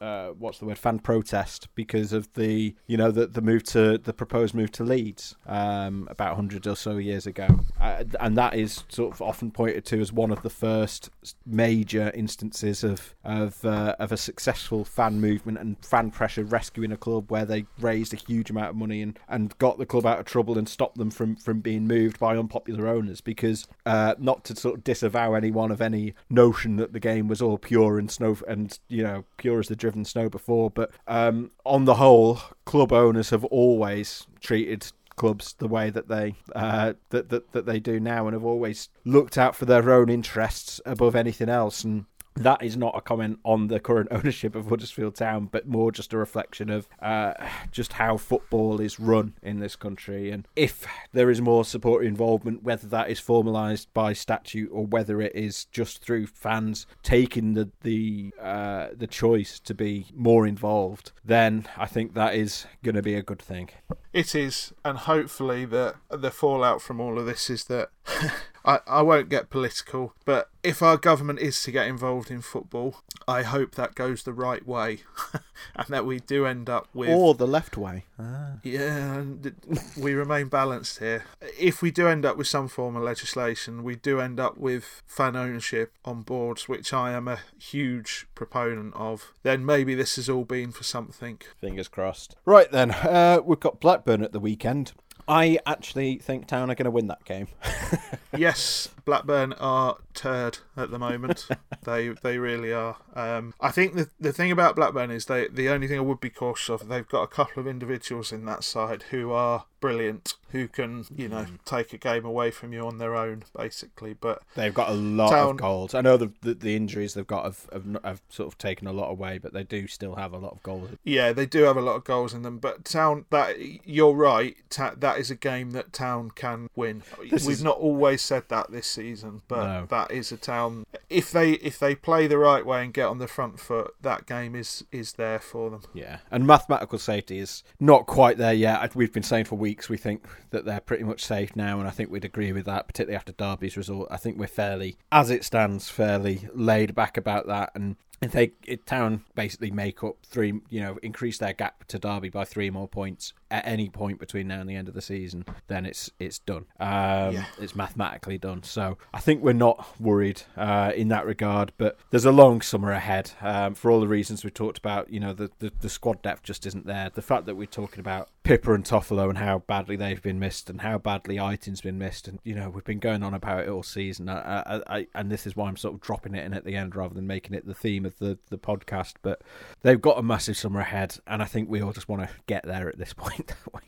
uh, 0.00 0.28
what's 0.38 0.58
the 0.58 0.64
word 0.64 0.78
fan 0.78 0.98
protest 0.98 1.68
because 1.74 2.12
of 2.12 2.32
the 2.32 2.74
you 2.86 2.96
know 2.96 3.10
the 3.10 3.26
the 3.26 3.42
move 3.42 3.62
to 3.62 3.98
the 3.98 4.12
proposed 4.12 4.54
move 4.54 4.72
to 4.72 4.82
Leeds 4.82 5.36
um, 5.46 6.08
about 6.10 6.36
hundred 6.36 6.66
or 6.66 6.74
so 6.74 6.96
years 6.96 7.26
ago, 7.26 7.46
uh, 7.80 8.04
and 8.18 8.36
that 8.36 8.54
is 8.54 8.84
sort 8.88 9.12
of 9.12 9.20
often 9.20 9.50
pointed 9.50 9.84
to 9.84 10.00
as 10.00 10.12
one 10.12 10.30
of 10.30 10.42
the 10.42 10.50
first 10.50 11.10
major 11.44 12.10
instances 12.14 12.82
of 12.82 13.14
of 13.24 13.62
uh, 13.64 13.94
of 13.98 14.10
a 14.10 14.16
successful 14.16 14.84
fan 14.84 15.20
movement 15.20 15.58
and 15.58 15.76
fan 15.84 16.10
pressure 16.10 16.44
rescuing 16.44 16.92
a 16.92 16.96
club 16.96 17.30
where 17.30 17.44
they 17.44 17.66
raised 17.78 18.14
a 18.14 18.16
huge 18.16 18.50
amount 18.50 18.70
of 18.70 18.76
money 18.76 19.02
and, 19.02 19.18
and 19.28 19.56
got 19.58 19.76
the 19.78 19.86
club 19.86 20.06
out 20.06 20.18
of 20.18 20.24
trouble 20.24 20.56
and 20.56 20.68
stopped 20.68 20.96
them 20.96 21.10
from 21.10 21.36
from 21.36 21.60
being 21.60 21.86
moved 21.86 22.18
by 22.18 22.36
unpopular 22.36 22.88
owners 22.88 23.20
because 23.20 23.66
uh, 23.84 24.14
not 24.18 24.44
to 24.44 24.56
sort 24.56 24.76
of 24.76 24.84
disavow 24.84 25.34
anyone 25.34 25.70
of 25.70 25.82
any 25.82 26.14
notion 26.30 26.76
that 26.76 26.94
the 26.94 27.00
game 27.00 27.28
was 27.28 27.42
all 27.42 27.58
pure 27.58 27.98
and 27.98 28.10
snow 28.10 28.36
and 28.48 28.78
you 28.88 29.02
know 29.02 29.24
pure 29.36 29.60
as 29.60 29.68
the 29.68 29.76
driven 29.90 30.04
snow 30.04 30.28
before, 30.28 30.70
but 30.70 30.92
um, 31.08 31.50
on 31.66 31.84
the 31.84 31.96
whole, 31.96 32.40
club 32.64 32.92
owners 32.92 33.30
have 33.30 33.44
always 33.46 34.26
treated 34.40 34.86
clubs 35.16 35.54
the 35.58 35.66
way 35.66 35.90
that 35.90 36.08
they 36.08 36.34
uh, 36.54 36.92
that, 37.10 37.28
that 37.28 37.52
that 37.52 37.66
they 37.66 37.80
do 37.80 37.98
now, 37.98 38.26
and 38.26 38.34
have 38.34 38.44
always 38.44 38.88
looked 39.04 39.36
out 39.36 39.56
for 39.56 39.64
their 39.64 39.90
own 39.90 40.08
interests 40.08 40.80
above 40.86 41.16
anything 41.16 41.48
else. 41.48 41.82
And 41.82 42.04
that 42.34 42.62
is 42.62 42.76
not 42.76 42.96
a 42.96 43.00
comment 43.00 43.38
on 43.44 43.66
the 43.66 43.80
current 43.80 44.08
ownership 44.12 44.54
of 44.54 44.68
Huddersfield 44.68 45.14
Town, 45.14 45.48
but 45.50 45.66
more 45.66 45.92
just 45.92 46.12
a 46.12 46.18
reflection 46.18 46.70
of 46.70 46.88
uh, 47.00 47.34
just 47.70 47.94
how 47.94 48.16
football 48.16 48.80
is 48.80 49.00
run 49.00 49.34
in 49.42 49.60
this 49.60 49.76
country. 49.76 50.30
And 50.30 50.46
if 50.56 50.86
there 51.12 51.30
is 51.30 51.40
more 51.40 51.64
supporter 51.64 52.04
involvement, 52.04 52.62
whether 52.62 52.86
that 52.88 53.10
is 53.10 53.20
formalised 53.20 53.86
by 53.92 54.12
statute 54.12 54.70
or 54.72 54.86
whether 54.86 55.20
it 55.20 55.34
is 55.34 55.64
just 55.66 56.02
through 56.02 56.26
fans 56.26 56.86
taking 57.02 57.54
the 57.54 57.70
the 57.82 58.32
uh, 58.40 58.88
the 58.96 59.06
choice 59.06 59.58
to 59.60 59.74
be 59.74 60.06
more 60.14 60.46
involved, 60.46 61.12
then 61.24 61.66
I 61.76 61.86
think 61.86 62.14
that 62.14 62.34
is 62.34 62.66
going 62.82 62.94
to 62.94 63.02
be 63.02 63.14
a 63.14 63.22
good 63.22 63.40
thing. 63.40 63.70
It 64.12 64.34
is, 64.34 64.72
and 64.84 64.98
hopefully 64.98 65.64
the 65.64 65.94
the 66.10 66.30
fallout 66.30 66.82
from 66.82 67.00
all 67.00 67.18
of 67.18 67.26
this 67.26 67.48
is 67.48 67.64
that 67.64 67.90
I, 68.64 68.80
I 68.86 69.02
won't 69.02 69.28
get 69.28 69.50
political, 69.50 70.14
but 70.24 70.50
if 70.62 70.82
our 70.82 70.96
government 70.96 71.38
is 71.38 71.62
to 71.62 71.70
get 71.70 71.86
involved 71.86 72.30
in 72.30 72.42
football, 72.42 73.02
I 73.26 73.42
hope 73.42 73.74
that 73.74 73.94
goes 73.94 74.22
the 74.22 74.32
right 74.32 74.66
way, 74.66 75.00
and 75.74 75.88
that 75.88 76.04
we 76.04 76.20
do 76.20 76.46
end 76.46 76.68
up 76.68 76.88
with 76.92 77.10
or 77.10 77.34
the 77.34 77.46
left 77.46 77.76
way. 77.76 78.04
Ah. 78.18 78.54
Yeah, 78.62 79.14
and 79.14 79.54
we 79.96 80.12
remain 80.12 80.48
balanced 80.48 80.98
here. 80.98 81.24
If 81.58 81.80
we 81.80 81.90
do 81.90 82.08
end 82.08 82.26
up 82.26 82.36
with 82.36 82.46
some 82.46 82.68
form 82.68 82.96
of 82.96 83.02
legislation, 83.02 83.82
we 83.82 83.96
do 83.96 84.20
end 84.20 84.38
up 84.38 84.58
with 84.58 85.02
fan 85.06 85.36
ownership 85.36 85.92
on 86.04 86.22
boards, 86.22 86.68
which 86.68 86.92
I 86.92 87.12
am 87.12 87.28
a 87.28 87.38
huge 87.58 88.26
proponent 88.34 88.94
of. 88.94 89.32
Then 89.42 89.64
maybe 89.64 89.94
this 89.94 90.16
has 90.16 90.28
all 90.28 90.44
been 90.44 90.72
for 90.72 90.84
something. 90.84 91.40
Fingers 91.60 91.88
crossed. 91.88 92.36
Right 92.44 92.70
then, 92.70 92.90
uh, 92.90 93.40
we've 93.44 93.60
got 93.60 93.80
Blackburn 93.80 94.22
at 94.22 94.32
the 94.32 94.40
weekend. 94.40 94.92
I 95.28 95.58
actually 95.66 96.16
think 96.16 96.46
Town 96.46 96.70
are 96.70 96.74
going 96.74 96.84
to 96.84 96.90
win 96.90 97.08
that 97.08 97.24
game. 97.24 97.48
yes, 98.36 98.88
Blackburn 99.04 99.52
are 99.54 99.96
turd 100.20 100.58
at 100.76 100.90
the 100.90 100.98
moment. 100.98 101.48
they 101.84 102.08
they 102.08 102.38
really 102.38 102.72
are. 102.72 102.96
Um, 103.14 103.54
I 103.58 103.70
think 103.70 103.94
the 103.94 104.10
the 104.20 104.32
thing 104.32 104.52
about 104.52 104.76
Blackburn 104.76 105.10
is 105.10 105.24
they 105.24 105.48
the 105.48 105.70
only 105.70 105.88
thing 105.88 105.98
I 105.98 106.02
would 106.02 106.20
be 106.20 106.30
cautious 106.30 106.68
of. 106.68 106.88
They've 106.88 107.08
got 107.08 107.22
a 107.22 107.26
couple 107.26 107.60
of 107.60 107.66
individuals 107.66 108.30
in 108.30 108.44
that 108.44 108.62
side 108.62 109.04
who 109.04 109.32
are 109.32 109.64
brilliant, 109.80 110.34
who 110.50 110.68
can 110.68 111.06
you 111.14 111.28
know 111.28 111.44
mm. 111.44 111.58
take 111.64 111.92
a 111.92 111.98
game 111.98 112.24
away 112.24 112.50
from 112.50 112.72
you 112.72 112.86
on 112.86 112.98
their 112.98 113.16
own, 113.16 113.44
basically. 113.56 114.14
But 114.14 114.42
they've 114.54 114.74
got 114.74 114.90
a 114.90 114.94
lot 114.94 115.30
Town, 115.30 115.50
of 115.52 115.56
goals. 115.56 115.94
I 115.94 116.02
know 116.02 116.16
the, 116.16 116.32
the, 116.42 116.54
the 116.54 116.76
injuries 116.76 117.14
they've 117.14 117.26
got 117.26 117.44
have, 117.44 117.68
have, 117.72 118.04
have 118.04 118.22
sort 118.28 118.48
of 118.48 118.58
taken 118.58 118.86
a 118.86 118.92
lot 118.92 119.10
away, 119.10 119.38
but 119.38 119.52
they 119.52 119.64
do 119.64 119.86
still 119.86 120.16
have 120.16 120.32
a 120.32 120.38
lot 120.38 120.52
of 120.52 120.62
goals. 120.62 120.90
Yeah, 121.02 121.32
they 121.32 121.46
do 121.46 121.62
have 121.62 121.76
a 121.76 121.80
lot 121.80 121.96
of 121.96 122.04
goals 122.04 122.34
in 122.34 122.42
them. 122.42 122.58
But 122.58 122.84
Town, 122.84 123.24
that 123.30 123.56
you're 123.86 124.14
right. 124.14 124.56
Ta- 124.68 124.94
that 124.98 125.18
is 125.18 125.30
a 125.30 125.36
game 125.36 125.72
that 125.72 125.92
Town 125.92 126.30
can 126.30 126.68
win. 126.76 127.02
This 127.30 127.46
We've 127.46 127.56
is... 127.56 127.64
not 127.64 127.78
always 127.78 128.22
said 128.22 128.44
that 128.48 128.70
this 128.70 128.86
season, 128.86 129.42
but 129.48 129.64
no. 129.64 129.86
that 129.86 130.09
is 130.12 130.32
a 130.32 130.36
Town. 130.36 130.84
If 131.08 131.30
they 131.32 131.52
if 131.52 131.78
they 131.78 131.94
play 131.94 132.26
the 132.26 132.38
right 132.38 132.64
way 132.64 132.84
and 132.84 132.92
get 132.92 133.06
on 133.06 133.18
the 133.18 133.28
front 133.28 133.58
foot, 133.60 133.94
that 134.00 134.26
game 134.26 134.54
is 134.54 134.84
is 134.92 135.14
there 135.14 135.38
for 135.38 135.70
them. 135.70 135.82
Yeah, 135.94 136.18
and 136.30 136.46
mathematical 136.46 136.98
safety 136.98 137.38
is 137.38 137.62
not 137.78 138.06
quite 138.06 138.38
there 138.38 138.52
yet. 138.52 138.94
We've 138.94 139.12
been 139.12 139.22
saying 139.22 139.44
for 139.44 139.56
weeks 139.56 139.88
we 139.88 139.96
think 139.96 140.26
that 140.50 140.64
they're 140.64 140.80
pretty 140.80 141.04
much 141.04 141.24
safe 141.24 141.56
now, 141.56 141.78
and 141.78 141.88
I 141.88 141.90
think 141.90 142.10
we'd 142.10 142.24
agree 142.24 142.52
with 142.52 142.66
that, 142.66 142.86
particularly 142.86 143.16
after 143.16 143.32
Derby's 143.32 143.76
result. 143.76 144.08
I 144.10 144.16
think 144.16 144.38
we're 144.38 144.46
fairly, 144.46 144.96
as 145.12 145.30
it 145.30 145.44
stands, 145.44 145.88
fairly 145.88 146.48
laid 146.54 146.94
back 146.94 147.16
about 147.16 147.46
that, 147.46 147.72
and 147.74 147.96
if 148.22 148.32
they 148.32 148.52
if 148.66 148.84
Town 148.84 149.24
basically 149.34 149.70
make 149.70 150.04
up 150.04 150.16
three, 150.24 150.60
you 150.68 150.80
know, 150.80 150.98
increase 151.02 151.38
their 151.38 151.52
gap 151.52 151.84
to 151.88 151.98
Derby 151.98 152.28
by 152.28 152.44
three 152.44 152.70
more 152.70 152.88
points 152.88 153.32
at 153.50 153.66
any 153.66 153.88
point 153.88 154.18
between 154.18 154.48
now 154.48 154.60
and 154.60 154.68
the 154.68 154.76
end 154.76 154.88
of 154.88 154.94
the 154.94 155.02
season, 155.02 155.44
then 155.66 155.86
it's 155.86 156.10
it's 156.18 156.38
done. 156.38 156.66
Um, 156.78 157.34
yeah. 157.34 157.44
It's 157.60 157.74
mathematically 157.74 158.38
done. 158.38 158.62
So 158.62 158.98
I 159.12 159.20
think 159.20 159.42
we're 159.42 159.52
not 159.52 160.00
worried 160.00 160.42
uh, 160.56 160.92
in 160.94 161.08
that 161.08 161.26
regard. 161.26 161.72
But 161.78 161.98
there's 162.10 162.24
a 162.24 162.32
long 162.32 162.60
summer 162.60 162.92
ahead 162.92 163.32
um, 163.40 163.74
for 163.74 163.90
all 163.90 164.00
the 164.00 164.08
reasons 164.08 164.44
we 164.44 164.50
talked 164.50 164.78
about. 164.78 165.10
You 165.12 165.20
know, 165.20 165.32
the, 165.32 165.50
the, 165.58 165.72
the 165.80 165.88
squad 165.88 166.22
depth 166.22 166.42
just 166.42 166.66
isn't 166.66 166.86
there. 166.86 167.10
The 167.12 167.22
fact 167.22 167.46
that 167.46 167.56
we're 167.56 167.66
talking 167.66 168.00
about 168.00 168.28
Pipa 168.42 168.74
and 168.74 168.84
Toffolo 168.84 169.28
and 169.28 169.38
how 169.38 169.58
badly 169.60 169.96
they've 169.96 170.22
been 170.22 170.38
missed 170.38 170.70
and 170.70 170.80
how 170.80 170.98
badly 170.98 171.36
Eiting's 171.36 171.82
been 171.82 171.98
missed, 171.98 172.26
and 172.26 172.38
you 172.42 172.54
know 172.54 172.70
we've 172.70 172.84
been 172.84 172.98
going 172.98 173.22
on 173.22 173.34
about 173.34 173.60
it 173.60 173.68
all 173.68 173.82
season. 173.82 174.28
I, 174.28 174.60
I, 174.60 174.82
I, 174.86 175.06
and 175.14 175.30
this 175.30 175.46
is 175.46 175.54
why 175.54 175.68
I'm 175.68 175.76
sort 175.76 175.94
of 175.94 176.00
dropping 176.00 176.34
it 176.34 176.44
in 176.44 176.54
at 176.54 176.64
the 176.64 176.74
end 176.74 176.96
rather 176.96 177.14
than 177.14 177.26
making 177.26 177.54
it 177.54 177.66
the 177.66 177.74
theme 177.74 178.06
of 178.06 178.18
the 178.18 178.38
the 178.48 178.58
podcast. 178.58 179.14
But 179.22 179.42
they've 179.82 180.00
got 180.00 180.18
a 180.18 180.22
massive 180.22 180.56
summer 180.56 180.80
ahead, 180.80 181.18
and 181.26 181.42
I 181.42 181.44
think 181.44 181.68
we 181.68 181.82
all 181.82 181.92
just 181.92 182.08
want 182.08 182.22
to 182.22 182.30
get 182.46 182.64
there 182.64 182.88
at 182.88 182.98
this 182.98 183.12
point. 183.16 183.39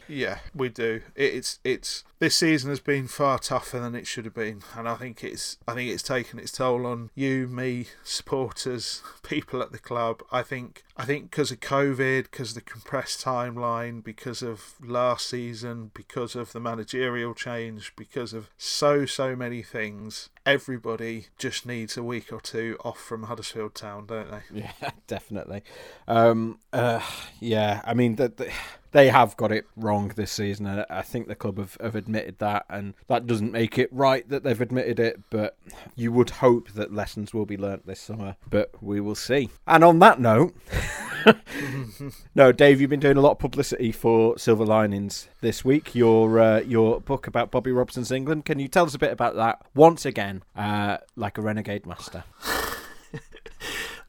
Yeah, 0.08 0.38
we 0.54 0.68
do. 0.68 1.02
It's 1.14 1.58
it's 1.64 2.04
this 2.18 2.36
season 2.36 2.70
has 2.70 2.80
been 2.80 3.08
far 3.08 3.38
tougher 3.38 3.80
than 3.80 3.94
it 3.94 4.06
should 4.06 4.24
have 4.24 4.34
been, 4.34 4.62
and 4.76 4.88
I 4.88 4.94
think 4.94 5.24
it's 5.24 5.58
I 5.66 5.74
think 5.74 5.90
it's 5.90 6.02
taken 6.02 6.38
its 6.38 6.52
toll 6.52 6.86
on 6.86 7.10
you, 7.14 7.48
me, 7.48 7.86
supporters, 8.04 9.02
people 9.22 9.62
at 9.62 9.72
the 9.72 9.78
club. 9.78 10.22
I 10.30 10.42
think 10.42 10.84
I 10.96 11.04
think 11.04 11.30
because 11.30 11.50
of 11.50 11.60
COVID, 11.60 12.24
because 12.24 12.50
of 12.50 12.54
the 12.56 12.60
compressed 12.60 13.24
timeline, 13.24 14.04
because 14.04 14.42
of 14.42 14.74
last 14.84 15.28
season, 15.28 15.90
because 15.94 16.36
of 16.36 16.52
the 16.52 16.60
managerial 16.60 17.34
change, 17.34 17.92
because 17.96 18.32
of 18.32 18.50
so 18.58 19.06
so 19.06 19.34
many 19.34 19.62
things, 19.62 20.28
everybody 20.44 21.26
just 21.38 21.66
needs 21.66 21.96
a 21.96 22.02
week 22.02 22.32
or 22.32 22.40
two 22.40 22.76
off 22.84 22.98
from 22.98 23.24
Huddersfield 23.24 23.74
Town, 23.74 24.06
don't 24.06 24.30
they? 24.30 24.42
Yeah, 24.62 24.90
definitely. 25.06 25.62
Um, 26.06 26.58
uh, 26.72 27.00
yeah, 27.40 27.80
I 27.84 27.94
mean 27.94 28.16
the, 28.16 28.28
the 28.28 28.52
they 28.92 29.08
have 29.08 29.36
got 29.36 29.50
it 29.50 29.66
wrong 29.76 30.12
this 30.14 30.30
season, 30.30 30.66
and 30.66 30.86
I 30.88 31.02
think 31.02 31.26
the 31.26 31.34
club 31.34 31.58
have, 31.58 31.76
have 31.80 31.96
admitted 31.96 32.38
that, 32.38 32.66
and 32.68 32.94
that 33.08 33.26
doesn't 33.26 33.50
make 33.50 33.78
it 33.78 33.92
right 33.92 34.28
that 34.28 34.44
they've 34.44 34.60
admitted 34.60 35.00
it, 35.00 35.20
but 35.30 35.56
you 35.96 36.12
would 36.12 36.30
hope 36.30 36.70
that 36.72 36.92
lessons 36.92 37.34
will 37.34 37.46
be 37.46 37.56
learnt 37.56 37.86
this 37.86 38.00
summer, 38.00 38.36
but 38.48 38.70
we 38.80 39.00
will 39.00 39.14
see. 39.14 39.50
And 39.66 39.82
on 39.82 39.98
that 40.00 40.20
note, 40.20 40.54
no, 42.34 42.52
Dave, 42.52 42.80
you've 42.80 42.90
been 42.90 43.00
doing 43.00 43.16
a 43.16 43.20
lot 43.20 43.32
of 43.32 43.38
publicity 43.38 43.92
for 43.92 44.38
Silver 44.38 44.64
Linings 44.64 45.28
this 45.40 45.64
week. 45.64 45.94
Your 45.94 46.38
uh, 46.38 46.60
your 46.60 47.00
book 47.00 47.26
about 47.26 47.50
Bobby 47.50 47.72
Robson's 47.72 48.12
England. 48.12 48.44
Can 48.44 48.58
you 48.58 48.68
tell 48.68 48.84
us 48.84 48.94
a 48.94 48.98
bit 48.98 49.12
about 49.12 49.36
that 49.36 49.62
once 49.74 50.04
again, 50.04 50.42
uh, 50.54 50.98
like 51.16 51.38
a 51.38 51.42
renegade 51.42 51.86
master? 51.86 52.24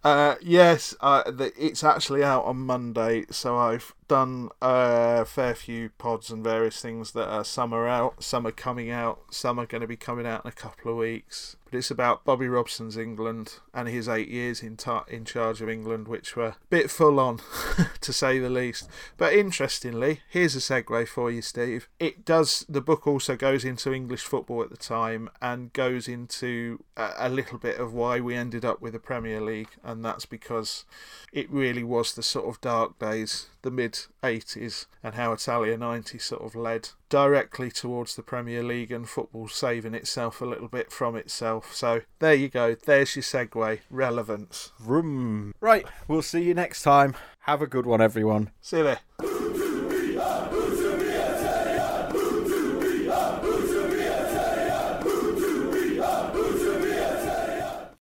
Uh, 0.04 0.36
yes, 0.42 0.94
uh, 1.00 1.32
the, 1.32 1.54
it's 1.58 1.82
actually 1.82 2.22
out 2.22 2.44
on 2.44 2.58
Monday, 2.58 3.26
so 3.30 3.58
I've 3.58 3.96
done 4.10 4.50
a 4.62 5.24
fair 5.24 5.56
few 5.56 5.92
pods 5.98 6.30
and 6.30 6.44
various 6.44 6.82
things 6.82 7.14
that 7.14 7.30
are 7.30 7.46
some 7.46 7.74
are 7.74 7.88
out, 7.88 8.22
some 8.22 8.46
are 8.46 8.52
coming 8.52 8.92
out, 8.92 9.22
some 9.32 9.58
are 9.60 9.66
going 9.66 9.80
to 9.80 9.88
be 9.88 9.96
coming 9.96 10.28
out 10.28 10.44
in 10.44 10.50
a 10.50 10.54
couple 10.54 10.92
of 10.92 10.98
weeks. 10.98 11.56
But 11.74 11.80
it's 11.80 11.90
about 11.90 12.24
Bobby 12.24 12.48
Robson's 12.48 12.98
England 12.98 13.56
and 13.74 13.88
his 13.88 14.08
eight 14.08 14.28
years 14.28 14.62
in 14.62 14.78
in 15.08 15.26
charge 15.26 15.60
of 15.60 15.68
England, 15.68 16.08
which 16.08 16.36
were 16.36 16.46
a 16.46 16.58
bit 16.70 16.92
full 16.92 17.20
on, 17.20 17.40
to 18.02 18.14
say 18.14 18.38
the 18.38 18.48
least. 18.48 18.88
But 19.18 19.34
interestingly, 19.34 20.20
here's 20.30 20.56
a 20.56 20.60
segue 20.60 21.08
for 21.08 21.32
you, 21.32 21.42
Steve. 21.42 21.90
It 22.00 22.26
does. 22.26 22.64
The 22.70 22.80
book 22.80 23.08
also 23.08 23.36
goes 23.36 23.66
into 23.66 23.92
English 23.92 24.22
football 24.22 24.62
at 24.62 24.70
the 24.70 24.78
time 24.78 25.32
and 25.42 25.74
goes 25.74 26.08
into 26.08 26.84
a, 26.96 27.10
a 27.18 27.30
little 27.30 27.58
bit 27.58 27.80
of 27.80 27.92
why 27.92 28.20
we 28.20 28.36
ended 28.36 28.64
up 28.64 28.80
with 28.80 28.94
the 28.94 29.00
Premier 29.00 29.42
League, 29.42 29.72
and 29.84 30.06
that's 30.06 30.28
because 30.28 30.86
it 31.32 31.50
really 31.50 31.84
was 31.84 32.14
the 32.14 32.22
sort 32.22 32.46
of 32.46 32.62
dark 32.62 33.00
days 33.00 33.48
the 33.64 33.72
mid 33.72 34.00
80s 34.22 34.86
and 35.02 35.16
how 35.16 35.34
Italia 35.34 35.76
90 35.78 36.20
sort 36.20 36.44
of 36.44 36.56
led 36.56 36.90
directly 37.10 37.72
towards 37.72 38.16
the 38.16 38.22
Premier 38.22 38.64
League 38.64 38.92
and 38.92 39.10
football 39.10 39.48
saving 39.48 39.96
itself 39.96 40.42
a 40.42 40.46
little 40.46 40.68
bit 40.68 40.92
from 40.92 41.16
itself. 41.16 41.74
So 41.74 42.02
there 42.20 42.36
you 42.36 42.50
go. 42.50 42.76
There's 42.76 43.16
your 43.16 43.24
segue. 43.24 43.80
Relevance. 43.90 44.72
Vroom. 44.80 45.54
Right. 45.60 45.86
We'll 46.08 46.22
see 46.22 46.44
you 46.44 46.54
next 46.54 46.84
time. 46.84 47.16
Have 47.42 47.62
a 47.62 47.68
good 47.68 47.86
one, 47.86 48.02
everyone. 48.02 48.52
See 48.62 48.78
you 48.78 48.84
there. 48.84 49.33